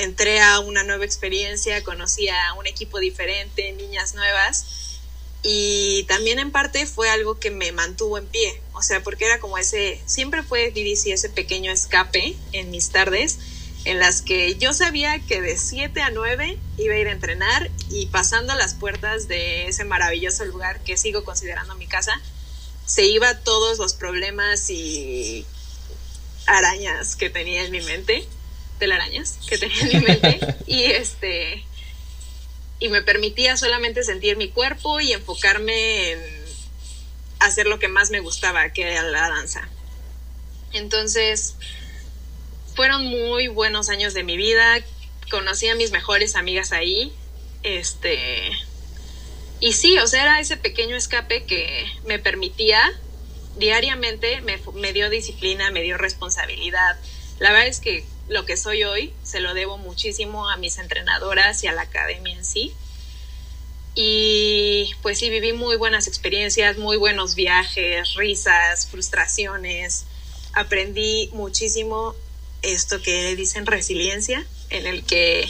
entré 0.03 0.39
a 0.39 0.59
una 0.59 0.83
nueva 0.83 1.05
experiencia, 1.05 1.83
conocí 1.83 2.27
a 2.29 2.53
un 2.53 2.67
equipo 2.67 2.99
diferente, 2.99 3.71
niñas 3.73 4.15
nuevas 4.15 4.99
y 5.41 6.03
también 6.03 6.39
en 6.39 6.51
parte 6.51 6.85
fue 6.85 7.09
algo 7.09 7.39
que 7.39 7.51
me 7.51 7.71
mantuvo 7.71 8.17
en 8.17 8.27
pie, 8.27 8.61
o 8.73 8.81
sea, 8.81 9.01
porque 9.01 9.25
era 9.25 9.39
como 9.39 9.57
ese, 9.57 10.01
siempre 10.05 10.43
fue 10.43 10.71
DDC 10.71 11.07
ese 11.07 11.29
pequeño 11.29 11.71
escape 11.71 12.35
en 12.51 12.71
mis 12.71 12.89
tardes 12.89 13.37
en 13.85 13.99
las 13.99 14.21
que 14.21 14.55
yo 14.57 14.73
sabía 14.73 15.19
que 15.25 15.41
de 15.41 15.57
7 15.57 16.01
a 16.01 16.09
9 16.09 16.57
iba 16.77 16.93
a 16.93 16.97
ir 16.97 17.07
a 17.07 17.11
entrenar 17.11 17.71
y 17.89 18.07
pasando 18.07 18.53
las 18.55 18.73
puertas 18.73 19.27
de 19.27 19.67
ese 19.67 19.85
maravilloso 19.85 20.43
lugar 20.45 20.81
que 20.83 20.97
sigo 20.97 21.23
considerando 21.23 21.75
mi 21.75 21.87
casa, 21.87 22.19
se 22.85 23.05
iba 23.05 23.39
todos 23.39 23.77
los 23.77 23.93
problemas 23.93 24.69
y 24.69 25.45
arañas 26.45 27.15
que 27.15 27.29
tenía 27.29 27.63
en 27.63 27.71
mi 27.71 27.81
mente, 27.81 28.27
telarañas 28.79 29.37
que 29.47 29.57
tenía 29.57 29.81
en 29.81 29.87
mi 29.89 29.99
mente, 29.99 30.39
y 30.67 30.85
este 30.85 31.63
y 32.79 32.87
me 32.89 33.01
permitía 33.01 33.57
solamente 33.57 34.03
sentir 34.03 34.37
mi 34.37 34.49
cuerpo 34.49 34.99
y 35.01 35.11
enfocarme 35.11 36.11
en 36.11 36.19
hacer 37.39 37.67
lo 37.67 37.77
que 37.77 37.89
más 37.89 38.09
me 38.09 38.21
gustaba, 38.21 38.71
que 38.71 38.83
era 38.83 39.03
la 39.03 39.29
danza. 39.29 39.67
Entonces, 40.71 41.55
fueron 42.75 43.05
muy 43.05 43.47
buenos 43.49 43.89
años 43.89 44.13
de 44.13 44.23
mi 44.23 44.37
vida. 44.37 44.79
Conocí 45.29 45.67
a 45.67 45.75
mis 45.75 45.91
mejores 45.91 46.35
amigas 46.35 46.71
ahí. 46.71 47.13
Este. 47.63 48.51
Y 49.59 49.73
sí, 49.73 49.97
o 49.97 50.07
sea, 50.07 50.23
era 50.23 50.39
ese 50.39 50.55
pequeño 50.55 50.95
escape 50.95 51.43
que 51.43 51.85
me 52.05 52.17
permitía 52.17 52.81
diariamente, 53.57 54.39
me, 54.39 54.57
me 54.75 54.93
dio 54.93 55.09
disciplina, 55.09 55.69
me 55.71 55.81
dio 55.81 55.97
responsabilidad. 55.97 56.97
La 57.39 57.51
verdad 57.51 57.67
es 57.67 57.81
que 57.81 58.05
lo 58.29 58.45
que 58.45 58.55
soy 58.55 58.83
hoy 58.83 59.13
se 59.23 59.41
lo 59.41 59.53
debo 59.53 59.77
muchísimo 59.77 60.49
a 60.49 60.57
mis 60.57 60.77
entrenadoras 60.77 61.63
y 61.63 61.67
a 61.67 61.73
la 61.73 61.81
academia 61.81 62.35
en 62.35 62.45
sí. 62.45 62.73
Y 63.95 64.91
pues 65.01 65.17
sí, 65.19 65.29
viví 65.29 65.51
muy 65.51 65.75
buenas 65.75 66.07
experiencias, 66.07 66.77
muy 66.77 66.95
buenos 66.95 67.35
viajes, 67.35 68.13
risas, 68.13 68.87
frustraciones. 68.87 70.05
Aprendí 70.53 71.29
muchísimo 71.33 72.15
esto 72.61 73.01
que 73.01 73.35
dicen 73.35 73.65
resiliencia, 73.65 74.45
en 74.69 74.85
el 74.85 75.03
que 75.03 75.49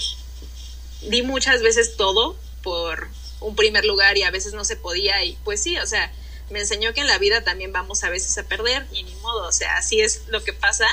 di 1.01 1.21
muchas 1.21 1.61
veces 1.61 1.97
todo 1.97 2.37
por 2.63 3.09
un 3.41 3.55
primer 3.55 3.85
lugar 3.85 4.17
y 4.17 4.23
a 4.23 4.31
veces 4.31 4.53
no 4.53 4.63
se 4.63 4.75
podía 4.75 5.23
y 5.23 5.37
pues 5.43 5.61
sí, 5.61 5.77
o 5.77 5.85
sea, 5.85 6.11
me 6.49 6.59
enseñó 6.59 6.93
que 6.93 7.01
en 7.01 7.07
la 7.07 7.17
vida 7.17 7.43
también 7.43 7.71
vamos 7.71 8.03
a 8.03 8.09
veces 8.09 8.37
a 8.37 8.43
perder 8.43 8.85
y 8.91 9.03
ni 9.03 9.15
modo, 9.15 9.47
o 9.47 9.51
sea, 9.51 9.77
así 9.77 10.01
es 10.01 10.23
lo 10.27 10.43
que 10.43 10.53
pasa, 10.53 10.87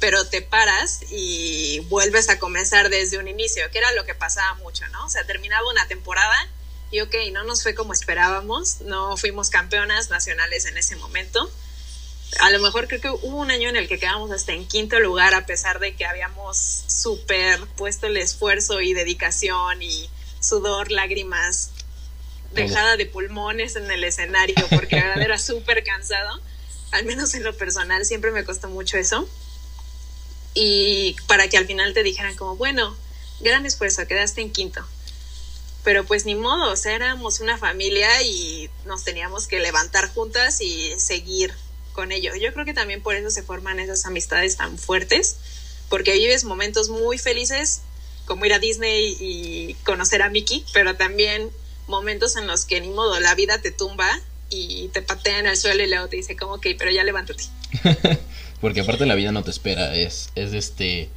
pero 0.00 0.26
te 0.26 0.42
paras 0.42 1.00
y 1.10 1.80
vuelves 1.88 2.28
a 2.28 2.38
comenzar 2.38 2.88
desde 2.88 3.18
un 3.18 3.28
inicio, 3.28 3.70
que 3.70 3.78
era 3.78 3.92
lo 3.92 4.04
que 4.04 4.14
pasaba 4.14 4.54
mucho, 4.54 4.86
¿no? 4.88 5.06
O 5.06 5.08
sea, 5.08 5.24
terminaba 5.24 5.68
una 5.70 5.86
temporada 5.86 6.48
y 6.90 7.00
ok, 7.00 7.14
no 7.32 7.44
nos 7.44 7.62
fue 7.62 7.74
como 7.74 7.92
esperábamos, 7.92 8.80
no 8.80 9.16
fuimos 9.16 9.50
campeonas 9.50 10.10
nacionales 10.10 10.64
en 10.64 10.76
ese 10.76 10.96
momento, 10.96 11.50
a 12.38 12.50
lo 12.50 12.60
mejor 12.60 12.86
creo 12.86 13.00
que 13.00 13.10
hubo 13.10 13.38
un 13.38 13.50
año 13.50 13.68
en 13.68 13.76
el 13.76 13.88
que 13.88 13.98
quedamos 13.98 14.30
hasta 14.30 14.52
en 14.52 14.66
quinto 14.66 15.00
lugar 15.00 15.34
a 15.34 15.46
pesar 15.46 15.80
de 15.80 15.96
que 15.96 16.04
habíamos 16.04 16.56
súper 16.56 17.60
puesto 17.76 18.06
el 18.06 18.16
esfuerzo 18.16 18.80
y 18.80 18.92
dedicación 18.92 19.82
y 19.82 20.08
sudor, 20.40 20.92
lágrimas, 20.92 21.70
dejada 22.52 22.96
de 22.96 23.06
pulmones 23.06 23.76
en 23.76 23.90
el 23.90 24.04
escenario 24.04 24.54
porque 24.70 24.96
era 24.96 25.38
súper 25.38 25.82
cansado, 25.82 26.40
al 26.92 27.04
menos 27.04 27.34
en 27.34 27.42
lo 27.42 27.56
personal 27.56 28.04
siempre 28.04 28.30
me 28.30 28.44
costó 28.44 28.68
mucho 28.68 28.96
eso. 28.96 29.28
Y 30.54 31.16
para 31.26 31.48
que 31.48 31.56
al 31.56 31.66
final 31.66 31.94
te 31.94 32.02
dijeran 32.02 32.36
como, 32.36 32.56
bueno, 32.56 32.96
gran 33.40 33.66
esfuerzo, 33.66 34.06
quedaste 34.06 34.40
en 34.40 34.52
quinto. 34.52 34.84
Pero 35.84 36.04
pues 36.04 36.26
ni 36.26 36.34
modo, 36.34 36.72
o 36.72 36.76
sea, 36.76 36.94
éramos 36.94 37.40
una 37.40 37.56
familia 37.56 38.22
y 38.22 38.68
nos 38.84 39.04
teníamos 39.04 39.46
que 39.46 39.60
levantar 39.60 40.12
juntas 40.12 40.60
y 40.60 40.92
seguir 40.98 41.54
con 41.92 42.12
ello. 42.12 42.34
Yo 42.36 42.52
creo 42.52 42.64
que 42.64 42.74
también 42.74 43.02
por 43.02 43.14
eso 43.14 43.30
se 43.30 43.42
forman 43.42 43.80
esas 43.80 44.04
amistades 44.04 44.56
tan 44.56 44.78
fuertes, 44.78 45.36
porque 45.88 46.12
vives 46.12 46.44
momentos 46.44 46.88
muy 46.88 47.18
felices, 47.18 47.80
como 48.26 48.44
ir 48.44 48.52
a 48.52 48.58
Disney 48.58 49.16
y 49.18 49.74
conocer 49.84 50.22
a 50.22 50.28
Mickey, 50.28 50.64
pero 50.72 50.96
también 50.96 51.50
momentos 51.86 52.36
en 52.36 52.46
los 52.46 52.64
que 52.64 52.80
ni 52.80 52.90
modo 52.90 53.18
la 53.18 53.34
vida 53.34 53.60
te 53.60 53.70
tumba 53.70 54.20
y 54.50 54.88
te 54.88 55.02
patea 55.02 55.38
en 55.38 55.46
el 55.46 55.56
suelo 55.56 55.82
y 55.82 55.88
luego 55.88 56.08
te 56.08 56.16
dice 56.16 56.36
como, 56.36 56.54
ok, 56.54 56.66
pero 56.78 56.90
ya 56.90 57.04
levántate. 57.04 57.44
porque 58.60 58.80
aparte 58.80 59.06
la 59.06 59.14
vida 59.14 59.32
no 59.32 59.42
te 59.42 59.50
espera, 59.50 59.94
es, 59.94 60.30
es 60.34 60.52
este, 60.52 61.08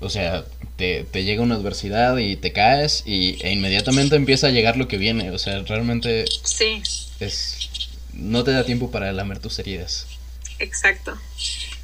o 0.00 0.10
sea, 0.10 0.44
te, 0.76 1.04
te, 1.04 1.24
llega 1.24 1.42
una 1.42 1.54
adversidad 1.54 2.18
y 2.18 2.36
te 2.36 2.52
caes 2.52 3.02
y, 3.06 3.38
e 3.42 3.52
inmediatamente 3.52 4.16
empieza 4.16 4.48
a 4.48 4.50
llegar 4.50 4.76
lo 4.76 4.88
que 4.88 4.98
viene, 4.98 5.30
o 5.30 5.38
sea, 5.38 5.60
realmente... 5.60 6.24
Sí. 6.44 6.82
Es, 7.20 7.70
no 8.12 8.44
te 8.44 8.50
da 8.50 8.64
tiempo 8.64 8.90
para 8.90 9.12
lamer 9.12 9.38
tus 9.38 9.58
heridas. 9.58 10.06
Exacto. 10.58 11.18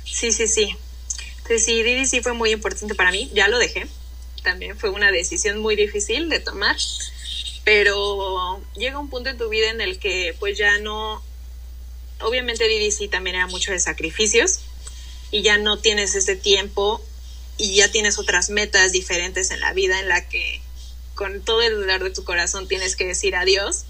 Sí, 0.05 0.33
sí, 0.33 0.47
sí. 0.47 0.77
Entonces 1.38 1.64
sí, 1.64 1.83
Didi 1.83 2.07
sí 2.07 2.21
fue 2.21 2.35
muy 2.35 2.53
importante 2.53 2.94
para 2.94 3.11
mí. 3.11 3.31
Ya 3.35 3.49
lo 3.49 3.59
dejé. 3.59 3.87
También 4.42 4.79
fue 4.79 4.90
una 4.90 5.11
decisión 5.11 5.59
muy 5.59 5.77
difícil 5.77 6.29
de 6.29 6.40
tomar. 6.40 6.77
Pero 7.64 8.61
llega 8.77 8.99
un 8.99 9.11
punto 9.11 9.31
en 9.31 9.38
tu 9.38 9.49
vida 9.49 9.71
en 9.71 9.81
el 9.81 9.99
que 9.99 10.35
pues 10.38 10.59
ya 10.59 10.79
no... 10.79 11.23
Obviamente 12.21 12.66
Didi 12.66 12.90
sí 12.90 13.09
también 13.09 13.37
era 13.37 13.47
mucho 13.47 13.71
de 13.71 13.79
sacrificios 13.79 14.61
y 15.31 15.43
ya 15.43 15.59
no 15.59 15.79
tienes 15.79 16.14
ese 16.14 16.37
tiempo 16.37 17.03
y 17.57 17.75
ya 17.77 17.91
tienes 17.91 18.19
otras 18.19 18.51
metas 18.51 18.93
diferentes 18.93 19.51
en 19.51 19.61
la 19.61 19.73
vida 19.73 20.01
en 20.01 20.09
la 20.09 20.29
que 20.29 20.62
con 21.14 21.43
todo 21.43 21.62
el 21.62 21.75
dolor 21.75 22.05
de 22.05 22.11
tu 22.11 22.25
corazón 22.25 22.69
tienes 22.69 22.95
que 22.95 23.05
decir 23.05 23.35
adiós 23.35 23.85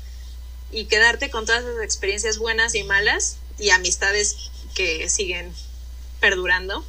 y 0.72 0.86
quedarte 0.86 1.30
con 1.30 1.46
todas 1.46 1.64
las 1.64 1.82
experiencias 1.84 2.38
buenas 2.38 2.74
y 2.74 2.82
malas 2.82 3.36
y 3.58 3.70
amistades 3.70 4.50
que 4.74 5.08
siguen 5.08 5.52
perdurando, 6.20 6.84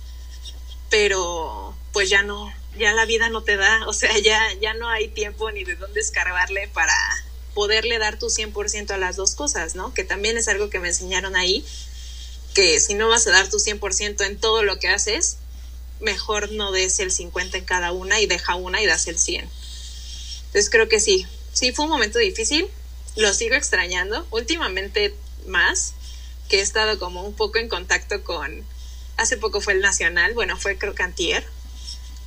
pero 0.89 1.75
pues 1.91 2.09
ya 2.09 2.23
no, 2.23 2.51
ya 2.77 2.93
la 2.93 3.05
vida 3.05 3.29
no 3.29 3.43
te 3.43 3.57
da, 3.57 3.87
o 3.87 3.93
sea, 3.93 4.17
ya, 4.19 4.41
ya 4.61 4.73
no 4.73 4.89
hay 4.89 5.09
tiempo 5.09 5.51
ni 5.51 5.63
de 5.63 5.75
dónde 5.75 5.99
escarbarle 5.99 6.67
para 6.69 6.93
poderle 7.53 7.97
dar 7.97 8.17
tu 8.17 8.27
100% 8.27 8.91
a 8.91 8.97
las 8.97 9.15
dos 9.15 9.35
cosas, 9.35 9.75
¿no? 9.75 9.93
Que 9.93 10.03
también 10.03 10.37
es 10.37 10.47
algo 10.47 10.69
que 10.69 10.79
me 10.79 10.89
enseñaron 10.89 11.35
ahí, 11.35 11.65
que 12.53 12.79
si 12.79 12.93
no 12.93 13.09
vas 13.09 13.27
a 13.27 13.31
dar 13.31 13.49
tu 13.49 13.57
100% 13.57 14.25
en 14.25 14.39
todo 14.39 14.63
lo 14.63 14.79
que 14.79 14.89
haces, 14.89 15.37
mejor 15.99 16.51
no 16.51 16.71
des 16.71 16.99
el 16.99 17.11
50 17.11 17.57
en 17.57 17.65
cada 17.65 17.91
una 17.91 18.19
y 18.19 18.25
deja 18.25 18.55
una 18.55 18.81
y 18.81 18.85
das 18.85 19.07
el 19.07 19.17
100. 19.17 19.49
Entonces 20.47 20.69
creo 20.69 20.89
que 20.89 20.99
sí, 20.99 21.27
sí 21.53 21.71
fue 21.71 21.85
un 21.85 21.91
momento 21.91 22.19
difícil, 22.19 22.67
lo 23.15 23.33
sigo 23.33 23.55
extrañando, 23.55 24.25
últimamente 24.31 25.13
más, 25.45 25.93
que 26.47 26.59
he 26.59 26.61
estado 26.61 26.97
como 26.97 27.23
un 27.23 27.33
poco 27.33 27.59
en 27.59 27.69
contacto 27.69 28.23
con, 28.23 28.63
hace 29.17 29.37
poco 29.37 29.61
fue 29.61 29.73
el 29.73 29.81
Nacional, 29.81 30.33
bueno, 30.33 30.57
fue 30.57 30.77
creo 30.77 30.95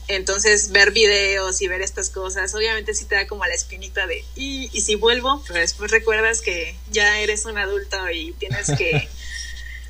entonces 0.09 0.71
ver 0.71 0.91
videos 0.91 1.61
y 1.63 1.69
ver 1.69 1.81
estas 1.81 2.11
cosas, 2.11 2.55
obviamente 2.55 2.95
sí 2.95 3.05
te 3.05 3.15
da 3.15 3.27
como 3.27 3.45
la 3.47 3.55
espinita 3.55 4.07
de, 4.07 4.25
y, 4.37 4.71
y 4.73 4.81
si 4.83 4.95
vuelvo, 4.97 5.43
pero 5.47 5.61
después 5.61 5.91
recuerdas 5.91 6.41
que 6.41 6.77
ya 6.91 7.21
eres 7.21 7.45
un 7.45 7.59
adulto 7.59 8.11
y 8.11 8.33
tienes 8.33 8.71
que 8.77 9.09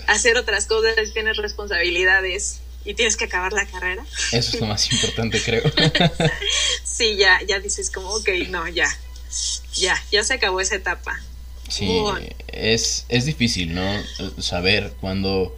hacer 0.07 0.37
otras 0.37 0.67
cosas, 0.67 0.95
tienes 1.13 1.37
responsabilidades 1.37 2.61
y 2.85 2.95
tienes 2.95 3.17
que 3.17 3.25
acabar 3.25 3.53
la 3.53 3.67
carrera. 3.67 4.05
Eso 4.33 4.55
es 4.55 4.61
lo 4.61 4.67
más 4.67 4.91
importante, 4.93 5.41
creo. 5.43 5.63
sí, 6.85 7.17
ya, 7.17 7.41
ya 7.47 7.61
dices 7.61 7.91
como, 7.91 8.09
ok, 8.11 8.29
no, 8.49 8.67
ya, 8.69 8.89
ya, 9.75 10.03
ya 10.11 10.25
se 10.25 10.35
acabó 10.35 10.61
esa 10.61 10.77
etapa. 10.77 11.21
Sí, 11.69 11.89
es, 12.49 13.07
es 13.09 13.25
difícil, 13.25 13.75
¿no? 13.75 14.03
Saber 14.39 14.95
cuando... 15.01 15.57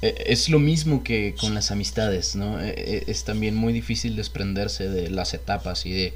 E, 0.00 0.24
es 0.26 0.48
lo 0.48 0.58
mismo 0.58 1.04
que 1.04 1.36
con 1.38 1.54
las 1.54 1.70
amistades, 1.70 2.34
¿no? 2.34 2.60
E, 2.60 2.70
e, 2.70 3.04
es 3.06 3.24
también 3.24 3.54
muy 3.54 3.72
difícil 3.72 4.16
desprenderse 4.16 4.88
de 4.88 5.10
las 5.10 5.34
etapas 5.34 5.86
y 5.86 5.92
de, 5.92 6.14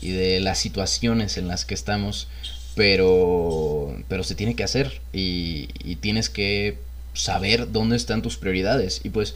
y 0.00 0.10
de 0.10 0.40
las 0.40 0.58
situaciones 0.58 1.36
en 1.36 1.46
las 1.46 1.64
que 1.64 1.74
estamos, 1.74 2.28
pero, 2.74 3.96
pero 4.08 4.24
se 4.24 4.34
tiene 4.34 4.56
que 4.56 4.64
hacer 4.64 5.00
y, 5.12 5.68
y 5.84 5.96
tienes 5.96 6.28
que 6.28 6.78
saber 7.18 7.72
dónde 7.72 7.96
están 7.96 8.22
tus 8.22 8.36
prioridades. 8.36 9.00
Y 9.04 9.10
pues 9.10 9.34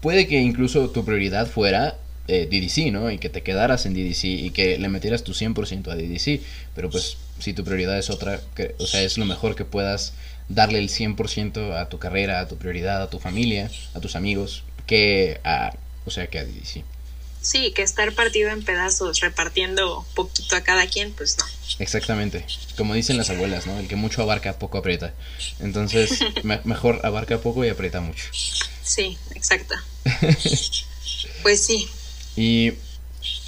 puede 0.00 0.26
que 0.26 0.40
incluso 0.40 0.90
tu 0.90 1.04
prioridad 1.04 1.46
fuera 1.46 1.98
eh, 2.28 2.48
DDC, 2.50 2.92
¿no? 2.92 3.10
Y 3.10 3.18
que 3.18 3.28
te 3.28 3.42
quedaras 3.42 3.84
en 3.84 3.94
DDC 3.94 4.24
y 4.24 4.50
que 4.50 4.78
le 4.78 4.88
metieras 4.88 5.24
tu 5.24 5.32
100% 5.32 5.88
a 5.90 5.96
DDC, 5.96 6.40
pero 6.74 6.88
pues 6.88 7.18
si 7.38 7.52
tu 7.52 7.64
prioridad 7.64 7.98
es 7.98 8.08
otra, 8.08 8.40
que, 8.54 8.74
o 8.78 8.86
sea, 8.86 9.02
es 9.02 9.18
lo 9.18 9.26
mejor 9.26 9.56
que 9.56 9.64
puedas 9.64 10.14
darle 10.48 10.78
el 10.78 10.88
100% 10.88 11.74
a 11.76 11.88
tu 11.88 11.98
carrera, 11.98 12.40
a 12.40 12.48
tu 12.48 12.56
prioridad, 12.56 13.02
a 13.02 13.10
tu 13.10 13.18
familia, 13.18 13.70
a 13.94 14.00
tus 14.00 14.16
amigos, 14.16 14.62
que 14.86 15.40
a, 15.44 15.74
o 16.06 16.10
sea, 16.10 16.28
que 16.28 16.38
a 16.38 16.44
DDC. 16.44 16.84
Sí, 17.42 17.72
que 17.72 17.82
estar 17.82 18.10
partido 18.12 18.50
en 18.50 18.62
pedazos, 18.62 19.20
repartiendo 19.20 20.06
poquito 20.14 20.56
a 20.56 20.62
cada 20.62 20.86
quien, 20.86 21.12
pues 21.12 21.36
no. 21.38 21.44
Exactamente. 21.78 22.44
Como 22.76 22.94
dicen 22.94 23.16
las 23.16 23.30
abuelas, 23.30 23.66
¿no? 23.66 23.78
El 23.78 23.88
que 23.88 23.96
mucho 23.96 24.22
abarca, 24.22 24.58
poco 24.58 24.78
aprieta. 24.78 25.12
Entonces, 25.60 26.20
mejor 26.64 27.00
abarca 27.04 27.38
poco 27.38 27.64
y 27.64 27.68
aprieta 27.68 28.00
mucho. 28.00 28.24
Sí, 28.82 29.18
exacto. 29.34 29.74
pues 31.42 31.64
sí. 31.64 31.88
Y 32.36 32.74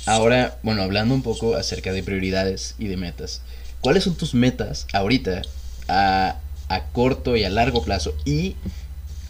ahora, 0.07 0.59
bueno, 0.63 0.83
hablando 0.83 1.15
un 1.15 1.23
poco 1.23 1.57
acerca 1.57 1.93
de 1.93 2.03
prioridades 2.03 2.75
y 2.79 2.87
de 2.89 2.97
metas. 2.97 3.43
¿Cuáles 3.81 4.05
son 4.05 4.17
tus 4.17 4.35
metas 4.35 4.87
ahorita 4.93 5.43
a, 5.89 6.41
corto 6.93 7.37
y 7.37 7.45
a 7.45 7.51
largo 7.51 7.85
plazo? 7.85 8.17
¿Y 8.25 8.57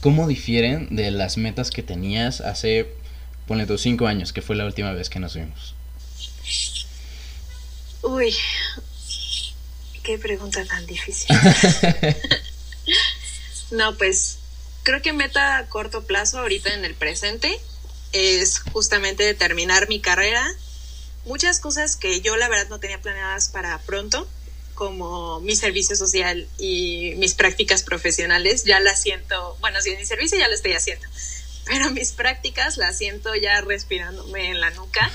cómo 0.00 0.26
difieren 0.26 0.94
de 0.94 1.10
las 1.10 1.36
metas 1.36 1.70
que 1.70 1.82
tenías 1.82 2.40
hace 2.40 2.86
ponle 3.46 3.66
tus 3.66 3.80
cinco 3.80 4.06
años, 4.06 4.32
que 4.32 4.42
fue 4.42 4.56
la 4.56 4.66
última 4.66 4.92
vez 4.92 5.08
que 5.08 5.20
nos 5.20 5.34
vimos. 5.34 5.75
Uy, 8.06 8.36
qué 10.04 10.16
pregunta 10.16 10.64
tan 10.64 10.86
difícil. 10.86 11.36
no, 13.72 13.98
pues 13.98 14.38
creo 14.84 15.02
que 15.02 15.12
meta 15.12 15.58
a 15.58 15.66
corto 15.66 16.06
plazo 16.06 16.38
ahorita 16.38 16.72
en 16.72 16.84
el 16.84 16.94
presente 16.94 17.58
es 18.12 18.60
justamente 18.60 19.34
terminar 19.34 19.88
mi 19.88 20.00
carrera. 20.00 20.46
Muchas 21.24 21.58
cosas 21.58 21.96
que 21.96 22.20
yo 22.20 22.36
la 22.36 22.48
verdad 22.48 22.68
no 22.68 22.78
tenía 22.78 23.02
planeadas 23.02 23.48
para 23.48 23.76
pronto, 23.80 24.28
como 24.74 25.40
mi 25.40 25.56
servicio 25.56 25.96
social 25.96 26.48
y 26.58 27.14
mis 27.16 27.34
prácticas 27.34 27.82
profesionales, 27.82 28.62
ya 28.62 28.78
las 28.78 29.02
siento, 29.02 29.56
bueno, 29.58 29.82
si 29.82 29.90
en 29.90 29.98
mi 29.98 30.06
servicio 30.06 30.38
ya 30.38 30.46
lo 30.46 30.54
estoy 30.54 30.74
haciendo, 30.74 31.08
pero 31.64 31.90
mis 31.90 32.12
prácticas 32.12 32.76
las 32.76 32.98
siento 32.98 33.34
ya 33.34 33.60
respirándome 33.62 34.50
en 34.50 34.60
la 34.60 34.70
nuca 34.70 35.10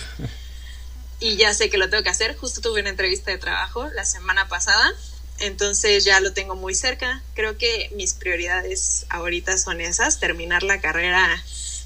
y 1.22 1.38
ya 1.38 1.54
sé 1.54 1.70
que 1.70 1.78
lo 1.78 1.90
tengo 1.90 2.04
que 2.04 2.10
hacer. 2.10 2.36
Justo 2.36 2.60
tuve 2.60 2.82
una 2.82 2.90
entrevista 2.90 3.32
de 3.32 3.38
trabajo 3.38 3.88
la 3.92 4.04
semana 4.04 4.50
pasada, 4.50 4.92
entonces 5.40 6.04
ya 6.04 6.20
lo 6.20 6.34
tengo 6.34 6.56
muy 6.56 6.76
cerca. 6.76 7.24
Creo 7.36 7.58
que 7.58 7.90
mis 7.96 8.14
prioridades 8.14 9.06
ahorita 9.10 9.58
son 9.58 9.80
esas, 9.80 10.20
terminar 10.20 10.64
la 10.64 10.82
carrera 10.82 11.42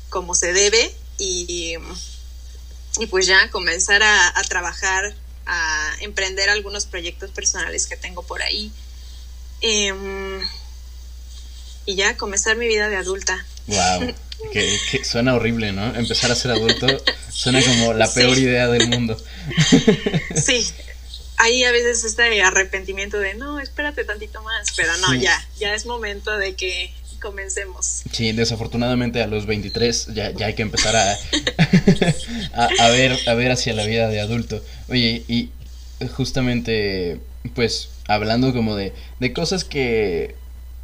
como 0.10 0.34
se 0.34 0.54
debe 0.54 0.96
y, 1.18 1.78
y 2.98 3.06
pues 3.08 3.26
ya 3.26 3.50
comenzar 3.52 4.02
a, 4.04 4.34
trabajar 4.48 5.14
a 5.46 5.96
emprender 6.00 6.50
algunos 6.50 6.86
proyectos 6.86 7.30
personales 7.32 7.88
que 7.88 7.98
tengo 7.98 8.24
por 8.24 8.42
ahí. 8.42 8.72
Em, 9.62 10.42
y 11.86 11.96
ya 11.96 12.18
comenzar 12.18 12.56
mi 12.56 12.68
vida 12.68 12.90
de 12.90 12.96
adulta. 12.96 13.46
Wow, 13.68 14.14
que, 14.52 15.04
suena 15.04 15.36
horrible, 15.36 15.72
¿no? 15.72 15.96
Empezar 15.96 16.32
a 16.32 16.36
ser 16.36 16.52
adulto 16.52 16.88
suena 17.30 17.62
como 17.64 17.94
la 17.94 18.12
peor 18.12 18.38
idea 18.38 18.68
del 18.68 18.88
mundo. 18.88 19.18
sí, 20.36 20.68
ahí 21.38 21.64
a 21.64 21.72
veces 21.72 22.04
este 22.04 22.42
arrepentimiento 22.42 23.18
de 23.20 23.34
no, 23.34 23.60
espérate 23.60 24.04
tantito 24.04 24.42
más, 24.44 24.68
pero 24.76 24.96
no, 24.98 25.14
ya, 25.16 25.46
ya 25.58 25.74
es 25.74 25.86
momento 25.86 26.38
de 26.38 26.56
que 26.56 26.94
comencemos. 27.20 28.04
Sí, 28.12 28.32
desafortunadamente 28.34 29.22
a 29.22 29.28
los 29.28 29.48
23 29.48 30.10
ya, 30.14 30.32
ya 30.32 30.46
hay 30.48 30.54
que 30.54 30.62
empezar 30.62 30.96
a, 32.54 32.70
a, 32.80 32.90
ver, 32.90 33.18
a 33.28 33.34
ver 33.34 33.52
hacia 33.52 33.74
la 33.74 33.86
vida 33.86 34.08
de 34.10 34.20
adulto. 34.20 34.64
Oye, 34.90 35.24
y 35.28 35.50
justamente, 36.16 37.20
pues, 37.54 37.90
hablando 38.08 38.54
como 38.54 38.76
de, 38.76 38.94
de 39.20 39.34
cosas 39.34 39.64
que, 39.64 40.36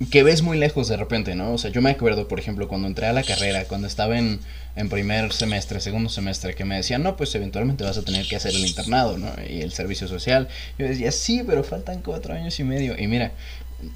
que 0.10 0.24
ves 0.24 0.42
muy 0.42 0.58
lejos 0.58 0.88
de 0.88 0.98
repente, 0.98 1.36
¿no? 1.36 1.54
O 1.54 1.58
sea, 1.58 1.72
yo 1.72 1.82
me 1.82 1.92
acuerdo, 1.92 2.28
por 2.28 2.40
ejemplo, 2.40 2.68
cuando 2.68 2.88
entré 2.88 3.06
a 3.06 3.14
la 3.14 3.24
carrera, 3.24 3.66
cuando 3.66 3.88
estaba 3.88 4.18
en, 4.18 4.40
en 4.76 4.90
primer 4.90 5.32
semestre, 5.34 5.80
segundo 5.80 6.10
semestre, 6.10 6.56
que 6.56 6.66
me 6.66 6.76
decían, 6.76 7.04
no, 7.04 7.16
pues 7.18 7.36
eventualmente 7.36 7.84
vas 7.84 7.98
a 7.98 8.04
tener 8.04 8.28
que 8.28 8.36
hacer 8.36 8.56
el 8.56 8.66
internado, 8.66 9.18
¿no? 9.18 9.32
Y 9.48 9.62
el 9.62 9.74
servicio 9.74 10.08
social. 10.08 10.48
Yo 10.80 10.88
decía, 10.88 11.12
sí, 11.12 11.44
pero 11.46 11.64
faltan 11.64 12.02
cuatro 12.02 12.34
años 12.34 12.60
y 12.60 12.64
medio. 12.64 12.98
Y 12.98 13.08
mira, 13.08 13.32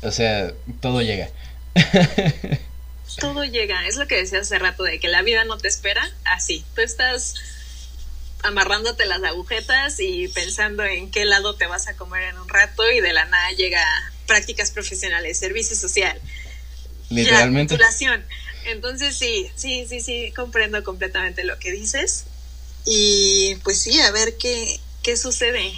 o 0.02 0.12
sea, 0.12 0.52
todo 0.80 1.02
llega. 1.02 1.30
Todo 3.20 3.46
llega, 3.46 3.88
es 3.88 3.96
lo 3.96 4.08
que 4.08 4.15
decía 4.15 4.39
hace 4.39 4.60
rato, 4.60 4.84
de 4.84 5.00
que 5.00 5.08
la 5.08 5.22
vida 5.22 5.46
no 5.46 5.58
te 5.58 5.68
espera 5.68 6.02
así. 6.26 6.65
Tú 6.74 6.82
estás 6.82 7.36
amarrándote 8.45 9.05
las 9.05 9.23
agujetas 9.23 9.99
y 9.99 10.27
pensando 10.27 10.84
en 10.84 11.12
qué 11.12 11.25
lado 11.25 11.55
te 11.55 11.67
vas 11.67 11.88
a 11.88 11.95
comer 11.95 12.23
en 12.23 12.38
un 12.38 12.47
rato 12.47 12.89
y 12.91 13.01
de 13.01 13.13
la 13.13 13.25
nada 13.25 13.51
llega 13.51 13.84
prácticas 14.27 14.71
profesionales, 14.71 15.38
servicio 15.38 15.75
social. 15.75 16.19
Literalmente. 17.10 17.77
Entonces 18.65 19.15
sí, 19.17 19.49
sí, 19.55 19.86
sí, 19.88 19.99
sí, 19.99 20.34
comprendo 20.36 20.84
completamente 20.84 21.43
lo 21.43 21.58
que 21.60 21.71
dices. 21.71 22.25
Y 22.86 23.55
pues 23.63 23.81
sí, 23.81 23.99
a 23.99 24.12
ver 24.12 24.38
qué, 24.38 24.79
qué 25.03 25.17
sucede. 25.17 25.73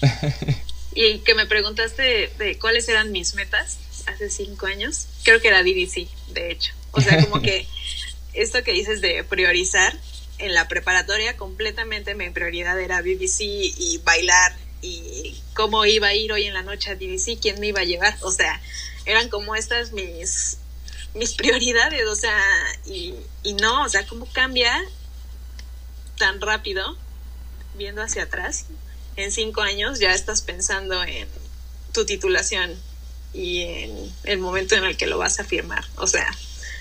y 0.94 1.18
que 1.20 1.34
me 1.34 1.46
preguntaste 1.46 2.32
de 2.38 2.58
cuáles 2.58 2.88
eran 2.88 3.12
mis 3.12 3.34
metas 3.34 3.78
hace 4.06 4.30
cinco 4.30 4.66
años, 4.66 5.06
creo 5.22 5.40
que 5.40 5.48
era 5.48 5.62
DDC, 5.62 6.08
de 6.32 6.52
hecho. 6.52 6.72
O 6.92 7.00
sea, 7.00 7.22
como 7.22 7.42
que 7.42 7.66
esto 8.32 8.62
que 8.62 8.72
dices 8.72 9.00
de 9.00 9.24
priorizar, 9.24 9.96
en 10.40 10.54
la 10.54 10.68
preparatoria 10.68 11.36
completamente 11.36 12.14
mi 12.14 12.30
prioridad 12.30 12.78
era 12.80 13.02
BBC 13.02 13.40
y 13.40 14.00
bailar 14.04 14.56
y 14.82 15.40
cómo 15.54 15.84
iba 15.84 16.08
a 16.08 16.14
ir 16.14 16.32
hoy 16.32 16.46
en 16.46 16.54
la 16.54 16.62
noche 16.62 16.90
a 16.90 16.94
DDC, 16.94 17.40
quién 17.40 17.60
me 17.60 17.68
iba 17.68 17.80
a 17.80 17.84
llevar. 17.84 18.16
O 18.22 18.30
sea, 18.30 18.60
eran 19.04 19.28
como 19.28 19.54
estas 19.54 19.92
mis, 19.92 20.58
mis 21.14 21.34
prioridades, 21.34 22.06
o 22.06 22.16
sea, 22.16 22.40
y, 22.86 23.14
y 23.42 23.54
no, 23.54 23.84
o 23.84 23.88
sea, 23.88 24.06
cómo 24.06 24.26
cambia 24.32 24.80
tan 26.16 26.40
rápido 26.40 26.96
viendo 27.76 28.02
hacia 28.02 28.24
atrás. 28.24 28.66
En 29.16 29.32
cinco 29.32 29.60
años 29.60 29.98
ya 29.98 30.14
estás 30.14 30.40
pensando 30.40 31.02
en 31.04 31.28
tu 31.92 32.06
titulación, 32.06 32.80
y 33.32 33.60
en 33.62 34.12
el 34.24 34.38
momento 34.38 34.74
en 34.74 34.84
el 34.84 34.96
que 34.96 35.06
lo 35.06 35.18
vas 35.18 35.40
a 35.40 35.44
firmar. 35.44 35.84
O 35.96 36.06
sea, 36.06 36.26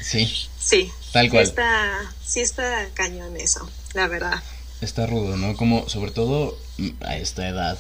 sí. 0.02 0.50
Sí. 0.60 0.92
Tal 1.12 1.30
cual. 1.30 1.46
Sí 1.46 1.50
está, 1.50 2.14
sí 2.26 2.40
está 2.42 2.88
cañón 2.94 3.36
eso, 3.38 3.70
la 3.94 4.08
verdad. 4.08 4.42
Está 4.82 5.06
rudo, 5.08 5.38
¿no? 5.38 5.56
Como 5.56 5.90
sobre 5.90 6.12
todo 6.12 6.58
a 7.02 7.18
esta 7.18 7.48
edad, 7.48 7.78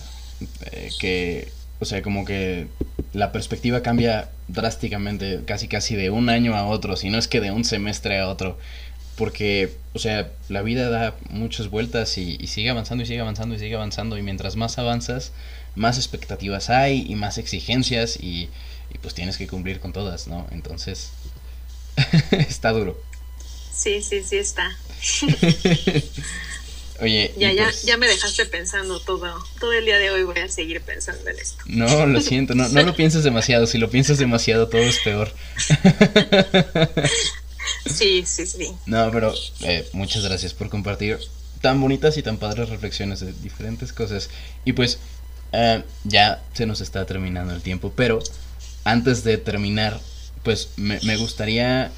eh, 0.72 0.89
que, 1.00 1.52
o 1.80 1.86
sea, 1.86 2.02
como 2.02 2.26
que 2.26 2.68
la 3.13 3.32
perspectiva 3.32 3.82
cambia 3.82 4.30
drásticamente, 4.48 5.42
casi 5.46 5.68
casi 5.68 5.96
de 5.96 6.10
un 6.10 6.30
año 6.30 6.56
a 6.56 6.65
otro, 6.65 6.96
si 6.96 7.10
no 7.10 7.18
es 7.18 7.28
que 7.28 7.39
de 7.39 7.52
un 7.52 7.63
semestre 7.63 8.20
a 8.20 8.28
otro. 8.28 8.58
Porque, 9.15 9.76
o 9.94 10.00
sea, 10.00 10.32
la 10.48 10.62
vida 10.62 10.89
da 10.89 11.13
muchas 11.30 11.70
vueltas 11.70 12.18
y, 12.18 12.38
y 12.39 12.48
sigue 12.48 12.70
avanzando 12.70 13.04
y 13.04 13.08
sigue 13.08 13.20
avanzando 13.20 13.56
y 13.56 13.60
sigue 13.60 13.76
avanzando. 13.76 14.18
Y 14.18 14.22
mientras 14.22 14.56
más 14.56 14.78
avanzas, 14.78 15.34
más 15.76 15.98
expectativas 15.98 16.70
hay 16.70 17.06
y 17.08 17.15
más 17.15 17.38
exigencias 17.38 18.18
y, 18.22 18.50
pues 19.02 19.13
tienes 19.13 19.38
que 19.38 19.48
cumplir 19.48 19.80
con 19.80 19.94
todas, 19.94 20.28
¿no? 20.28 20.48
Entonces, 20.52 21.12
está 22.32 22.72
duro. 22.72 23.02
Sí, 23.80 24.02
sí, 24.02 24.24
sí 24.24 24.38
está. 24.38 24.76
Oye, 27.02 27.34
ya, 27.38 27.54
ya, 27.54 27.63
pues 27.63 27.84
ya 27.84 27.96
me 27.96 28.08
dejaste 28.08 28.46
pensando 28.46 29.00
todo, 29.00 29.34
todo 29.58 29.72
el 29.72 29.86
día 29.86 29.98
de 30.00 30.12
hoy 30.12 30.24
voy 30.24 30.38
a 30.39 30.50
seguir 30.50 30.82
pensando 30.82 31.30
en 31.30 31.39
esto. 31.39 31.63
No, 31.65 32.06
lo 32.06 32.20
siento, 32.20 32.56
no, 32.56 32.68
no 32.68 32.84
lo 32.84 32.94
pienses 32.98 33.24
demasiado, 33.24 33.68
si 33.68 33.78
lo 33.78 33.89
piensas 33.89 34.18
demasiado 34.18 34.68
todo 34.68 34.82
es 34.82 35.00
peor. 35.00 35.34
Sí, 37.86 38.24
sí, 38.26 38.46
sí. 38.46 38.72
No, 38.86 39.12
pero 39.12 39.34
eh, 39.62 39.88
muchas 39.94 40.24
gracias 40.24 40.54
por 40.54 40.70
compartir 40.70 41.20
tan 41.62 41.80
bonitas 41.80 42.18
y 42.18 42.24
tan 42.24 42.38
padres 42.38 42.70
reflexiones 42.70 43.20
de 43.20 43.34
diferentes 43.34 43.94
cosas. 43.94 44.30
Y 44.65 44.74
pues 44.74 45.00
eh, 45.52 45.84
ya 46.04 46.42
se 46.54 46.65
nos 46.65 46.82
está 46.82 47.06
terminando 47.06 47.54
el 47.54 47.62
tiempo, 47.62 47.94
pero 47.96 48.20
antes 48.84 49.24
de 49.24 49.38
terminar, 49.38 50.00
pues 50.44 50.70
me, 50.78 51.18
gustaría, 51.18 51.92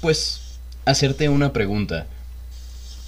pues, 0.00 0.40
hacerte 0.84 1.28
una 1.28 1.52
pregunta. 1.52 2.06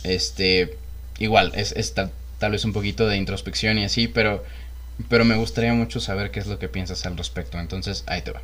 Este, 0.03 0.77
igual, 1.19 1.53
es, 1.55 1.95
tal, 1.95 2.11
vez 2.51 2.65
un 2.65 2.73
poquito 2.73 3.07
de 3.07 3.17
introspección 3.17 3.79
y 3.79 3.85
así, 3.85 4.09
pero, 4.09 4.45
pero 5.09 5.25
me 5.25 5.37
gustaría 5.37 5.73
mucho 5.73 6.01
saber 6.01 6.31
qué 6.31 6.41
es 6.41 6.47
lo 6.47 6.59
que 6.59 6.69
piensas 6.69 7.07
al 7.07 7.17
respecto. 7.17 7.59
Entonces, 7.59 8.05
ahí 8.07 8.23
te 8.23 8.33
va. 8.33 8.43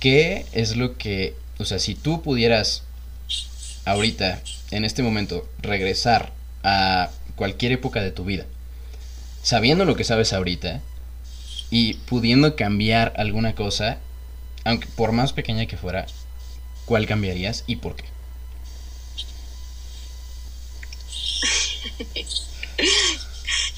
¿Qué 0.00 0.46
es 0.52 0.76
lo 0.76 0.96
que, 0.96 1.34
o 1.58 1.64
sea, 1.64 1.78
si 1.78 1.94
tú 1.94 2.22
pudieras 2.22 2.82
ahorita, 3.84 4.42
en 4.70 4.84
este 4.84 5.02
momento, 5.02 5.48
regresar 5.60 6.32
a 6.62 7.10
cualquier 7.36 7.72
época 7.72 8.02
de 8.02 8.12
tu 8.12 8.24
vida, 8.24 8.44
sabiendo 9.42 9.84
lo 9.84 9.96
que 9.96 10.04
sabes 10.04 10.32
ahorita 10.32 10.80
y 11.70 11.94
pudiendo 11.94 12.56
cambiar 12.56 13.12
alguna 13.16 13.54
cosa, 13.54 13.98
aunque 14.64 14.86
por 14.96 15.12
más 15.12 15.32
pequeña 15.32 15.66
que 15.66 15.76
fuera, 15.76 16.06
¿cuál 16.86 17.06
cambiarías 17.06 17.64
y 17.66 17.76
por 17.76 17.96
qué? 17.96 18.13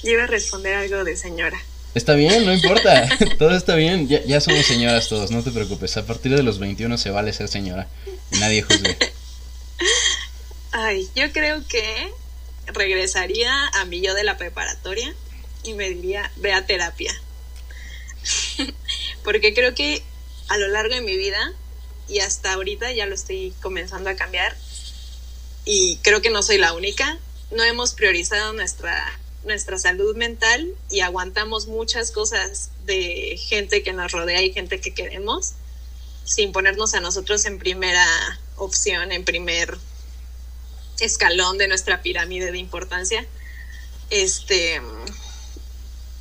Yo 0.02 0.12
iba 0.12 0.24
a 0.24 0.26
responder 0.26 0.74
algo 0.74 1.04
de 1.04 1.16
señora. 1.16 1.58
Está 1.94 2.14
bien, 2.14 2.44
no 2.44 2.52
importa. 2.52 3.08
Todo 3.38 3.56
está 3.56 3.74
bien. 3.74 4.08
Ya, 4.08 4.22
ya, 4.24 4.40
somos 4.40 4.66
señoras 4.66 5.08
todos, 5.08 5.30
no 5.30 5.42
te 5.42 5.50
preocupes. 5.50 5.96
A 5.96 6.04
partir 6.04 6.36
de 6.36 6.42
los 6.42 6.58
21 6.58 6.98
se 6.98 7.10
vale 7.10 7.32
ser 7.32 7.48
señora. 7.48 7.88
Nadie 8.32 8.62
juzgue. 8.62 8.98
Ay, 10.72 11.08
yo 11.14 11.32
creo 11.32 11.66
que 11.66 12.10
regresaría 12.66 13.68
a 13.68 13.86
mi 13.86 14.02
yo 14.02 14.14
de 14.14 14.24
la 14.24 14.36
preparatoria 14.36 15.14
y 15.62 15.72
me 15.72 15.88
diría, 15.88 16.30
ve 16.36 16.52
a 16.52 16.66
terapia. 16.66 17.18
Porque 19.24 19.54
creo 19.54 19.74
que 19.74 20.02
a 20.48 20.58
lo 20.58 20.68
largo 20.68 20.94
de 20.94 21.00
mi 21.00 21.16
vida 21.16 21.52
y 22.08 22.20
hasta 22.20 22.52
ahorita 22.52 22.92
ya 22.92 23.06
lo 23.06 23.14
estoy 23.14 23.54
comenzando 23.62 24.10
a 24.10 24.16
cambiar 24.16 24.54
y 25.64 25.98
creo 26.02 26.22
que 26.22 26.30
no 26.30 26.42
soy 26.42 26.58
la 26.58 26.72
única. 26.74 27.18
No 27.50 27.62
hemos 27.62 27.94
priorizado 27.94 28.52
nuestra, 28.52 29.18
nuestra 29.44 29.78
salud 29.78 30.16
mental 30.16 30.74
y 30.90 31.00
aguantamos 31.00 31.66
muchas 31.68 32.10
cosas 32.10 32.70
de 32.84 33.38
gente 33.38 33.82
que 33.82 33.92
nos 33.92 34.12
rodea 34.12 34.42
y 34.42 34.52
gente 34.52 34.80
que 34.80 34.94
queremos 34.94 35.54
sin 36.24 36.50
ponernos 36.52 36.94
a 36.94 37.00
nosotros 37.00 37.44
en 37.46 37.58
primera 37.58 38.04
opción, 38.56 39.12
en 39.12 39.24
primer 39.24 39.78
escalón 40.98 41.56
de 41.56 41.68
nuestra 41.68 42.02
pirámide 42.02 42.50
de 42.50 42.58
importancia. 42.58 43.24
Este, 44.10 44.80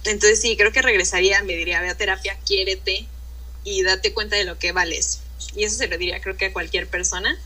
entonces 0.04 0.42
sí, 0.42 0.56
creo 0.58 0.72
que 0.72 0.82
regresaría, 0.82 1.42
me 1.44 1.56
diría, 1.56 1.82
ve 1.82 1.90
a 1.90 1.98
terapia, 1.98 2.38
quiérete 2.46 3.08
y 3.64 3.82
date 3.82 4.14
cuenta 4.14 4.36
de 4.36 4.44
lo 4.44 4.60
que 4.60 4.72
vales. 4.72 5.22
Y 5.56 5.64
eso 5.64 5.78
se 5.78 5.88
lo 5.88 5.98
diría 5.98 6.22
creo 6.22 6.38
que 6.38 6.46
a 6.46 6.54
cualquier 6.54 6.88
persona, 6.88 7.38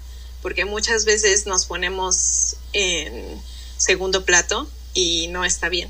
porque 0.42 0.66
muchas 0.66 1.06
veces 1.06 1.46
nos 1.46 1.66
ponemos 1.66 2.58
en 2.74 3.42
segundo 3.80 4.26
plato 4.26 4.70
y 4.94 5.28
no 5.30 5.46
está 5.46 5.70
bien. 5.70 5.90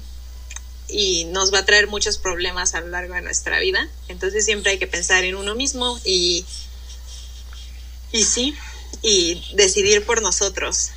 Y 0.87 1.25
nos 1.25 1.53
va 1.53 1.59
a 1.59 1.65
traer 1.65 1.87
muchos 1.87 2.17
problemas 2.17 2.73
a 2.73 2.81
lo 2.81 2.87
largo 2.87 3.13
de 3.15 3.21
nuestra 3.21 3.59
vida. 3.59 3.89
Entonces 4.07 4.45
siempre 4.45 4.71
hay 4.71 4.79
que 4.79 4.87
pensar 4.87 5.23
en 5.25 5.35
uno 5.35 5.55
mismo 5.55 5.99
y, 6.05 6.45
y 8.11 8.23
sí, 8.23 8.55
y 9.01 9.43
decidir 9.55 10.05
por 10.05 10.21
nosotros, 10.21 10.91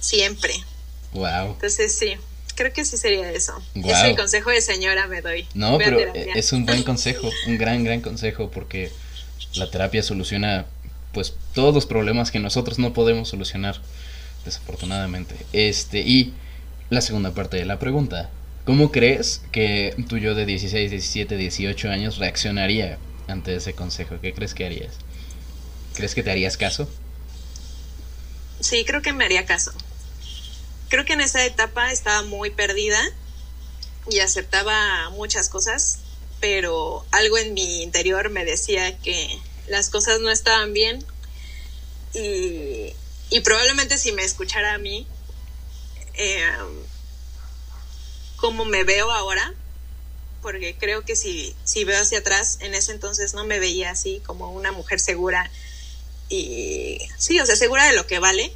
siempre. 0.00 0.54
Wow. 1.12 1.52
Entonces 1.52 1.96
sí, 1.96 2.14
creo 2.54 2.72
que 2.72 2.84
sí 2.84 2.96
sería 2.96 3.30
eso. 3.30 3.60
Es 3.74 4.04
el 4.04 4.16
consejo 4.16 4.50
de 4.50 4.60
señora 4.60 5.06
me 5.06 5.22
doy. 5.22 5.46
No, 5.54 5.78
pero 5.78 5.98
es 6.14 6.52
un 6.52 6.66
buen 6.66 6.82
consejo, 6.84 7.30
un 7.46 7.58
gran, 7.58 7.84
gran 7.84 8.00
consejo, 8.00 8.50
porque 8.50 8.92
la 9.54 9.70
terapia 9.70 10.02
soluciona 10.02 10.66
pues 11.12 11.34
todos 11.54 11.74
los 11.74 11.86
problemas 11.86 12.30
que 12.30 12.38
nosotros 12.38 12.78
no 12.78 12.92
podemos 12.92 13.28
solucionar, 13.28 13.80
desafortunadamente. 14.44 15.34
Este, 15.52 16.00
y 16.00 16.34
la 16.90 17.00
segunda 17.00 17.32
parte 17.32 17.56
de 17.56 17.64
la 17.64 17.78
pregunta. 17.78 18.30
¿Cómo 18.64 18.92
crees 18.92 19.42
que 19.50 19.94
tu 20.08 20.18
yo 20.18 20.34
de 20.34 20.46
16, 20.46 20.90
17, 20.90 21.36
18 21.36 21.90
años 21.90 22.18
reaccionaría 22.18 22.98
ante 23.26 23.56
ese 23.56 23.74
consejo? 23.74 24.20
¿Qué 24.20 24.32
crees 24.32 24.54
que 24.54 24.64
harías? 24.64 24.94
¿Crees 25.94 26.14
que 26.14 26.22
te 26.22 26.30
harías 26.30 26.56
caso? 26.56 26.88
Sí, 28.60 28.84
creo 28.84 29.02
que 29.02 29.12
me 29.12 29.24
haría 29.24 29.46
caso. 29.46 29.72
Creo 30.88 31.04
que 31.04 31.14
en 31.14 31.20
esa 31.22 31.44
etapa 31.44 31.90
estaba 31.90 32.22
muy 32.22 32.50
perdida 32.50 33.00
y 34.10 34.20
aceptaba 34.20 35.10
muchas 35.10 35.48
cosas, 35.48 35.98
pero 36.40 37.04
algo 37.10 37.38
en 37.38 37.54
mi 37.54 37.82
interior 37.82 38.30
me 38.30 38.44
decía 38.44 38.96
que 38.98 39.38
las 39.66 39.90
cosas 39.90 40.20
no 40.20 40.30
estaban 40.30 40.72
bien 40.72 41.04
y, 42.14 42.71
probablemente 43.40 43.98
si 43.98 44.12
me 44.12 44.22
escuchara 44.22 44.74
a 44.74 44.78
mí, 44.78 45.06
eh, 46.14 46.44
como 48.36 48.64
me 48.64 48.84
veo 48.84 49.10
ahora, 49.10 49.54
porque 50.42 50.76
creo 50.78 51.04
que 51.04 51.16
si, 51.16 51.54
si 51.64 51.84
veo 51.84 52.00
hacia 52.00 52.18
atrás, 52.18 52.58
en 52.60 52.74
ese 52.74 52.92
entonces 52.92 53.34
no 53.34 53.44
me 53.44 53.60
veía 53.60 53.90
así 53.90 54.20
como 54.26 54.52
una 54.52 54.72
mujer 54.72 55.00
segura 55.00 55.50
y 56.28 56.98
sí, 57.18 57.38
o 57.40 57.46
sea, 57.46 57.56
segura 57.56 57.86
de 57.86 57.94
lo 57.94 58.06
que 58.06 58.18
vale. 58.18 58.52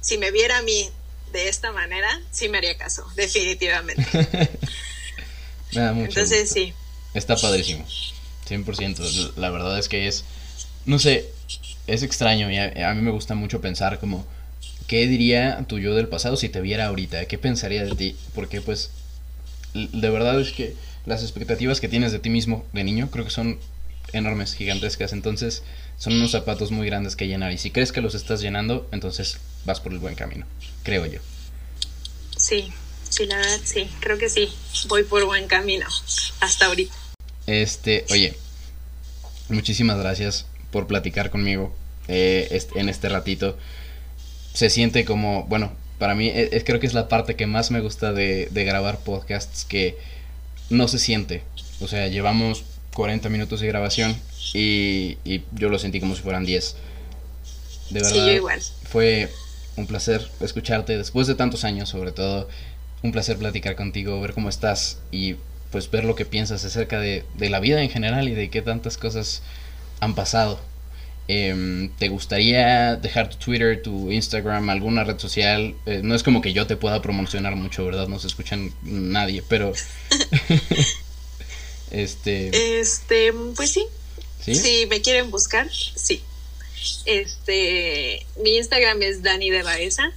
Si 0.00 0.18
me 0.18 0.32
viera 0.32 0.58
a 0.58 0.62
mí 0.62 0.90
de 1.32 1.48
esta 1.48 1.70
manera, 1.70 2.20
sí 2.32 2.48
me 2.48 2.58
haría 2.58 2.76
caso, 2.76 3.06
definitivamente. 3.14 4.04
Entonces 5.72 6.50
sí. 6.50 6.74
Está 7.14 7.36
padrísimo. 7.36 7.86
100%. 8.48 9.34
La 9.36 9.50
verdad 9.50 9.78
es 9.78 9.88
que 9.88 10.08
es, 10.08 10.24
no 10.84 10.98
sé, 10.98 11.30
es 11.86 12.02
extraño 12.02 12.50
y 12.50 12.58
a, 12.58 12.94
mí 12.94 13.02
me 13.02 13.10
gusta 13.10 13.34
mucho 13.34 13.60
pensar 13.60 13.98
como, 13.98 14.26
¿qué 14.86 15.06
diría 15.06 15.64
tu 15.68 15.78
yo 15.78 15.94
del 15.94 16.08
pasado 16.08 16.36
si 16.36 16.48
te 16.48 16.60
viera 16.60 16.86
ahorita? 16.86 17.26
¿Qué 17.26 17.38
pensaría 17.38 17.84
de 17.84 17.94
ti? 17.94 18.16
Porque 18.34 18.60
pues, 18.60 18.90
de 19.74 20.10
verdad 20.10 20.40
es 20.40 20.52
que 20.52 20.74
las 21.06 21.22
expectativas 21.22 21.80
que 21.80 21.88
tienes 21.88 22.12
de 22.12 22.18
ti 22.18 22.30
mismo 22.30 22.64
de 22.72 22.84
niño 22.84 23.10
creo 23.10 23.24
que 23.24 23.30
son 23.30 23.58
enormes, 24.12 24.54
gigantescas. 24.54 25.12
Entonces, 25.12 25.62
son 25.98 26.14
unos 26.14 26.30
zapatos 26.30 26.70
muy 26.70 26.86
grandes 26.86 27.16
que 27.16 27.26
llenar. 27.26 27.52
Y 27.52 27.58
si 27.58 27.70
crees 27.70 27.92
que 27.92 28.00
los 28.00 28.14
estás 28.14 28.40
llenando, 28.40 28.88
entonces 28.92 29.38
vas 29.64 29.80
por 29.80 29.92
el 29.92 29.98
buen 29.98 30.14
camino, 30.14 30.46
creo 30.82 31.06
yo. 31.06 31.20
Sí, 32.36 32.72
sí, 33.08 33.26
la 33.26 33.36
verdad, 33.36 33.60
sí, 33.64 33.88
creo 34.00 34.18
que 34.18 34.28
sí. 34.28 34.48
Voy 34.88 35.04
por 35.04 35.24
buen 35.24 35.46
camino 35.46 35.86
hasta 36.40 36.66
ahorita. 36.66 36.94
Este, 37.46 38.04
oye, 38.10 38.36
muchísimas 39.48 39.98
gracias 39.98 40.46
por 40.72 40.88
platicar 40.88 41.30
conmigo 41.30 41.72
eh, 42.08 42.60
en 42.74 42.88
este 42.88 43.08
ratito. 43.08 43.56
Se 44.52 44.68
siente 44.68 45.04
como, 45.04 45.44
bueno, 45.44 45.72
para 45.98 46.16
mí 46.16 46.28
es, 46.28 46.52
e, 46.52 46.64
creo 46.64 46.80
que 46.80 46.88
es 46.88 46.94
la 46.94 47.08
parte 47.08 47.36
que 47.36 47.46
más 47.46 47.70
me 47.70 47.80
gusta 47.80 48.12
de, 48.12 48.48
de 48.50 48.64
grabar 48.64 48.98
podcasts 48.98 49.64
que 49.64 49.96
no 50.70 50.88
se 50.88 50.98
siente. 50.98 51.42
O 51.80 51.86
sea, 51.86 52.08
llevamos 52.08 52.64
40 52.94 53.28
minutos 53.28 53.60
de 53.60 53.68
grabación 53.68 54.16
y, 54.54 55.16
yo 55.52 55.68
lo 55.68 55.78
sentí 55.78 56.00
como 56.00 56.14
si 56.14 56.22
fueran 56.22 56.44
10. 56.44 56.76
De 57.90 58.00
verdad. 58.00 58.10
Sí, 58.10 58.18
igual. 58.18 58.60
Fue 58.84 59.28
un 59.76 59.86
placer 59.86 60.28
escucharte 60.40 60.96
después 60.96 61.26
de 61.26 61.34
tantos 61.34 61.64
años, 61.64 61.88
sobre 61.88 62.12
todo. 62.12 62.48
Un 63.02 63.12
placer 63.12 63.36
platicar 63.36 63.76
contigo, 63.76 64.20
ver 64.20 64.32
cómo 64.32 64.48
estás 64.48 64.98
y 65.10 65.36
pues 65.70 65.90
ver 65.90 66.04
lo 66.04 66.14
que 66.14 66.26
piensas 66.26 66.64
acerca 66.64 67.00
de, 67.00 67.24
la 67.38 67.58
vida 67.58 67.82
en 67.82 67.90
general 67.90 68.28
y 68.28 68.32
de 68.34 68.50
qué 68.50 68.62
tantas 68.62 68.98
cosas 68.98 69.42
han 70.02 70.14
pasado. 70.16 70.58
Em, 71.28 71.88
¿Te 71.90 72.08
gustaría 72.08 72.96
dejar 72.96 73.30
tu 73.30 73.36
Twitter, 73.36 73.80
tu 73.80 74.10
Instagram, 74.10 74.68
alguna 74.68 75.04
red 75.04 75.18
social? 75.18 75.76
Eh, 75.86 76.00
no 76.02 76.16
es 76.16 76.24
como 76.24 76.42
que 76.42 76.52
yo 76.52 76.66
te 76.66 76.76
pueda 76.76 77.00
promocionar 77.00 77.54
mucho, 77.54 77.84
¿verdad? 77.84 78.08
No 78.08 78.18
se 78.18 78.26
escuchan 78.26 78.74
nadie, 78.82 79.42
pero... 79.48 79.72
Este. 81.92 82.80
Este, 82.80 83.32
pues 83.54 83.70
sí. 83.70 83.86
Si 84.40 84.86
me 84.86 85.02
quieren 85.02 85.30
buscar, 85.30 85.68
sí. 85.70 86.22
Este, 87.04 88.26
mi 88.42 88.56
Instagram 88.56 89.02
es 89.02 89.22
Dani 89.22 89.50
de 89.50 89.62
Baeza, 89.62 90.10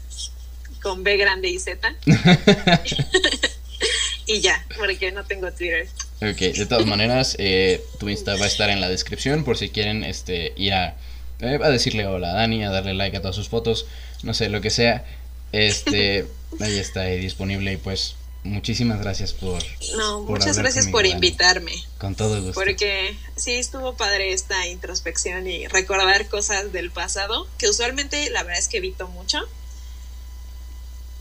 con 0.81 1.03
B 1.03 1.17
grande 1.17 1.49
y 1.49 1.59
Z. 1.59 1.93
y 4.25 4.39
ya, 4.39 4.65
porque 4.77 5.11
no 5.11 5.25
tengo 5.25 5.51
Twitter. 5.51 5.89
Ok, 6.21 6.37
de 6.37 6.65
todas 6.65 6.85
maneras, 6.85 7.35
eh, 7.39 7.83
tu 7.99 8.07
Insta 8.07 8.35
va 8.35 8.45
a 8.45 8.47
estar 8.47 8.69
en 8.69 8.79
la 8.79 8.87
descripción 8.89 9.43
por 9.43 9.57
si 9.57 9.69
quieren 9.69 10.03
este, 10.03 10.53
ir 10.55 10.73
a, 10.73 10.95
eh, 11.39 11.59
a 11.61 11.69
decirle 11.69 12.07
hola 12.07 12.31
a 12.31 12.33
Dani, 12.33 12.63
a 12.63 12.69
darle 12.69 12.93
like 12.93 13.17
a 13.17 13.21
todas 13.21 13.35
sus 13.35 13.49
fotos, 13.49 13.85
no 14.23 14.33
sé, 14.33 14.49
lo 14.49 14.61
que 14.61 14.69
sea. 14.69 15.05
Este, 15.51 16.25
ahí 16.61 16.77
está 16.79 17.01
ahí 17.01 17.19
disponible 17.19 17.73
y 17.73 17.77
pues 17.77 18.15
muchísimas 18.43 19.01
gracias 19.01 19.33
por... 19.33 19.61
No, 19.97 20.21
muchas 20.21 20.57
gracias 20.57 20.87
por 20.87 21.05
invitarme. 21.05 21.73
Con 21.97 22.15
todo 22.15 22.41
gusto. 22.41 22.53
Porque 22.53 23.17
sí 23.35 23.53
estuvo 23.53 23.97
padre 23.97 24.31
esta 24.31 24.67
introspección 24.67 25.47
y 25.47 25.67
recordar 25.67 26.27
cosas 26.27 26.71
del 26.71 26.91
pasado, 26.91 27.47
que 27.57 27.67
usualmente 27.67 28.29
la 28.29 28.43
verdad 28.43 28.59
es 28.59 28.69
que 28.69 28.77
evito 28.77 29.07
mucho, 29.09 29.39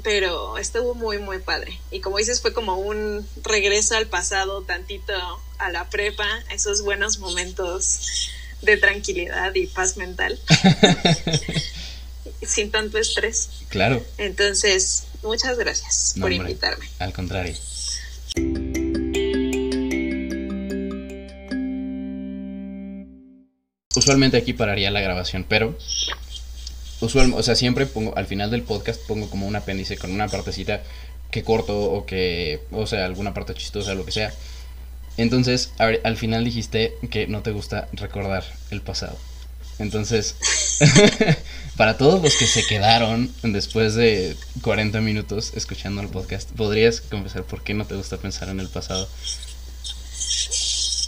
pero 0.05 0.59
estuvo 0.59 0.95
muy, 0.95 1.19
muy 1.19 1.39
padre. 1.39 1.81
Y 1.91 2.01
como 2.01 2.19
dices, 2.19 2.41
fue 2.41 2.53
como 2.53 2.77
un 2.77 3.27
regreso 3.43 3.97
al 3.97 4.07
pasado, 4.07 4.63
tantito 4.63 5.15
a 5.59 5.71
la 5.71 5.89
prepa, 5.89 6.29
esos 6.53 6.83
buenos 6.83 7.19
momentos 7.19 8.31
de 8.63 8.77
tranquilidad 8.77 9.53
y 9.55 9.67
paz 9.67 9.97
mental. 9.97 10.39
sin 12.47 12.71
tanto 12.71 12.99
estrés. 12.99 13.49
Claro. 13.69 14.05
Entonces, 14.19 15.05
muchas 15.23 15.59
gracias 15.59 16.15
por 16.21 16.31
invitarme. 16.33 16.87
Al 16.99 17.13
contrario. 17.13 17.55
Usualmente 23.97 24.37
aquí 24.37 24.53
pararía 24.53 24.91
la 24.91 25.01
grabación, 25.01 25.47
pero 25.49 25.79
usual, 27.05 27.33
o 27.35 27.43
sea, 27.43 27.55
siempre 27.55 27.87
pongo 27.87 28.17
al 28.17 28.27
final 28.27 28.51
del 28.51 28.63
podcast 28.63 29.01
pongo 29.07 29.31
como 29.31 29.47
un 29.47 29.57
apéndice 29.57 29.97
con 29.97 30.11
una 30.11 30.29
partecita 30.29 30.83
que 31.31 31.43
corto 31.43 31.93
o 31.93 32.07
que, 32.07 32.61
o 32.71 32.87
sea, 32.87 33.05
alguna 33.05 33.35
parte 33.35 33.55
chistosa, 33.55 33.95
lo 33.95 34.05
que 34.05 34.13
sea. 34.13 34.33
Entonces, 35.17 35.73
al 35.79 36.17
final 36.17 36.45
dijiste 36.45 36.95
que 37.11 37.27
no 37.27 37.43
te 37.43 37.53
gusta 37.53 37.89
recordar 37.93 38.45
el 38.71 38.81
pasado. 38.81 39.17
Entonces, 39.79 40.37
para 41.77 41.97
todos 41.97 42.23
los 42.23 42.37
que 42.37 42.47
se 42.47 42.67
quedaron 42.67 43.33
después 43.43 43.95
de 43.95 44.37
40 44.63 45.01
minutos 45.01 45.53
escuchando 45.55 46.01
el 46.01 46.09
podcast, 46.09 46.51
¿podrías 46.53 47.01
confesar 47.01 47.45
por 47.45 47.63
qué 47.63 47.75
no 47.75 47.87
te 47.87 47.95
gusta 47.95 48.17
pensar 48.19 48.49
en 48.49 48.61
el 48.61 48.69
pasado? 48.69 49.09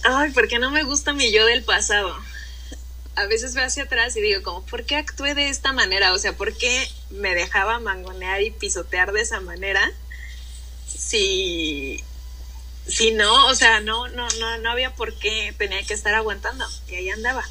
Ay, 0.05 0.31
porque 0.33 0.59
no 0.59 0.71
me 0.71 0.85
gusta 0.85 1.13
mi 1.13 1.33
yo 1.33 1.45
del 1.47 1.65
pasado. 1.65 2.15
A 3.17 3.27
veces 3.27 3.55
veo 3.55 3.65
hacia 3.65 3.85
atrás 3.85 4.17
y 4.17 4.21
digo, 4.21 4.43
como, 4.43 4.65
¿por 4.67 4.85
qué 4.85 4.97
actué 4.97 5.35
de 5.35 5.49
esta 5.49 5.73
manera? 5.73 6.13
O 6.13 6.19
sea, 6.19 6.37
¿por 6.37 6.57
qué 6.57 6.89
me 7.11 7.35
dejaba 7.35 7.81
mangonear 7.81 8.43
y 8.43 8.51
pisotear 8.51 9.13
de 9.13 9.23
esa 9.23 9.41
manera? 9.41 9.91
Si, 10.87 12.03
si 12.87 13.13
no, 13.13 13.47
o 13.47 13.55
sea, 13.55 13.81
no, 13.81 14.09
no, 14.09 14.29
no, 14.39 14.59
no 14.59 14.71
había 14.71 14.95
por 14.95 15.15
qué 15.15 15.55
tenía 15.57 15.83
que 15.83 15.95
estar 15.95 16.15
aguantando. 16.15 16.67
Y 16.89 16.95
ahí 16.95 17.11
andaba. 17.11 17.45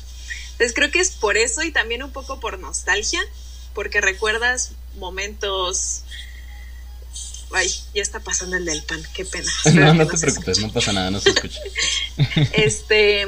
Entonces 0.52 0.74
creo 0.74 0.90
que 0.90 1.00
es 1.00 1.12
por 1.12 1.36
eso 1.36 1.64
y 1.64 1.72
también 1.72 2.02
un 2.02 2.12
poco 2.12 2.40
por 2.40 2.60
nostalgia, 2.60 3.22
porque 3.74 4.02
recuerdas 4.02 4.72
momentos... 4.96 6.04
Ay, 7.52 7.70
ya 7.94 8.02
está 8.02 8.20
pasando 8.20 8.58
el 8.58 8.66
del 8.66 8.84
pan, 8.84 9.04
qué 9.14 9.26
pena. 9.26 9.52
No, 9.74 9.94
no, 9.94 10.08
te 10.08 10.18
preocupes, 10.18 10.60
no 10.60 10.72
pasa 10.72 10.94
nada, 10.94 11.12
no 11.12 11.20
se 11.20 11.30
escucha. 11.30 11.60
este, 12.54 13.28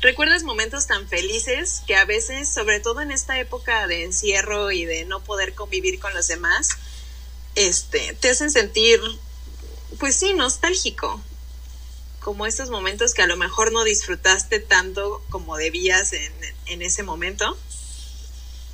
recuerdas 0.00 0.42
momentos 0.42 0.86
tan 0.86 1.08
felices 1.08 1.82
que 1.86 1.96
a 1.96 2.04
veces, 2.04 2.48
sobre 2.48 2.80
todo 2.80 3.00
en 3.00 3.10
esta 3.10 3.38
época 3.38 3.86
de 3.86 4.04
encierro 4.04 4.70
y 4.70 4.84
de 4.84 5.04
no 5.04 5.20
poder 5.22 5.54
convivir 5.54 6.00
con 6.00 6.14
los 6.14 6.28
demás, 6.28 6.70
este, 7.54 8.14
te 8.14 8.30
hacen 8.30 8.50
sentir, 8.50 9.00
pues 9.98 10.16
sí, 10.16 10.32
nostálgico. 10.34 11.20
Como 12.20 12.46
estos 12.46 12.68
momentos 12.68 13.14
que 13.14 13.22
a 13.22 13.26
lo 13.26 13.36
mejor 13.36 13.72
no 13.72 13.82
disfrutaste 13.84 14.60
tanto 14.60 15.22
como 15.30 15.56
debías 15.56 16.12
en, 16.12 16.32
en 16.66 16.82
ese 16.82 17.02
momento 17.02 17.56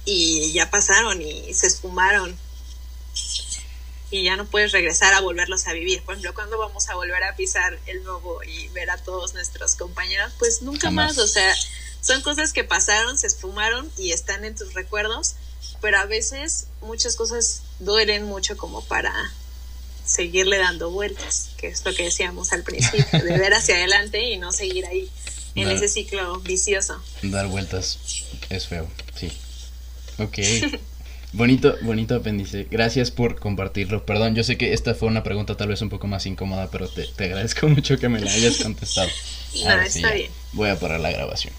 y 0.05 0.53
ya 0.53 0.71
pasaron 0.71 1.23
y 1.23 1.53
se 1.55 1.67
esfumaron 1.67 2.37
y 4.17 4.25
ya 4.25 4.37
no 4.37 4.47
puedes 4.47 4.73
regresar 4.73 5.15
a 5.15 5.21
volverlos 5.21 5.67
a 5.67 5.73
vivir. 5.73 6.03
Por 6.03 6.15
ejemplo, 6.15 6.35
cuando 6.35 6.59
vamos 6.59 6.89
a 6.89 6.95
volver 6.95 7.23
a 7.25 7.37
pisar 7.37 7.79
el 7.87 8.03
nuevo 8.03 8.43
y 8.43 8.69
ver 8.69 8.91
a 8.91 8.97
todos 8.97 9.35
nuestros 9.35 9.75
compañeros, 9.75 10.33
pues 10.39 10.63
nunca 10.63 10.91
más. 10.91 11.19
O 11.19 11.27
sea, 11.27 11.55
son 12.01 12.23
cosas 12.23 12.53
que 12.53 12.65
pasaron, 12.65 13.19
se 13.19 13.27
esfumaron 13.27 13.91
y 13.99 14.13
están 14.13 14.45
en 14.45 14.55
tus 14.55 14.75
recuerdos, 14.75 15.35
pero 15.81 15.99
a 15.99 16.07
veces 16.07 16.69
muchas 16.81 17.17
cosas 17.17 17.63
duelen 17.79 18.25
mucho 18.25 18.57
como 18.57 18.83
para 18.85 19.13
seguirle 20.05 20.59
dando 20.59 20.91
vueltas, 20.91 21.51
que 21.57 21.69
es 21.69 21.85
lo 21.85 21.93
que 21.95 22.05
decíamos 22.05 22.53
al 22.53 22.63
principio, 22.63 23.23
de 23.23 23.39
ver 23.39 23.53
hacia 23.55 23.75
adelante 23.75 24.23
y 24.31 24.39
no 24.39 24.53
seguir 24.53 24.87
ahí 24.87 25.11
en 25.55 25.69
ese 25.69 25.89
ciclo 25.89 26.39
vicioso. 26.41 27.03
Dar 27.23 27.49
vueltas 27.49 27.99
es 28.49 28.67
feo, 28.69 28.89
sí. 29.15 29.33
Ok. 30.19 30.39
Bonito, 31.37 31.77
bonito 31.83 32.15
apéndice. 32.15 32.67
Gracias 32.71 33.11
por 33.11 33.39
compartirlo. 33.39 34.07
Perdón, 34.07 34.35
yo 34.35 34.43
sé 34.43 34.57
que 34.57 34.73
esta 34.73 34.95
fue 34.95 35.09
una 35.09 35.23
pregunta 35.23 35.55
tal 35.55 35.69
vez 35.69 35.83
un 35.83 35.91
poco 35.91 36.07
más 36.07 36.25
incómoda, 36.25 36.71
pero 36.71 36.89
te, 36.89 37.25
agradezco 37.25 37.69
mucho 37.69 37.99
que 37.99 38.09
me 38.09 38.21
la 38.21 38.31
hayas 38.31 38.63
contestado. 38.63 39.11
No, 39.63 39.81
está 39.83 40.15
bien. 40.15 40.31
Voy 40.55 40.71
a 40.71 40.81
parar 40.81 40.99
la 40.99 41.11
grabación. 41.11 41.53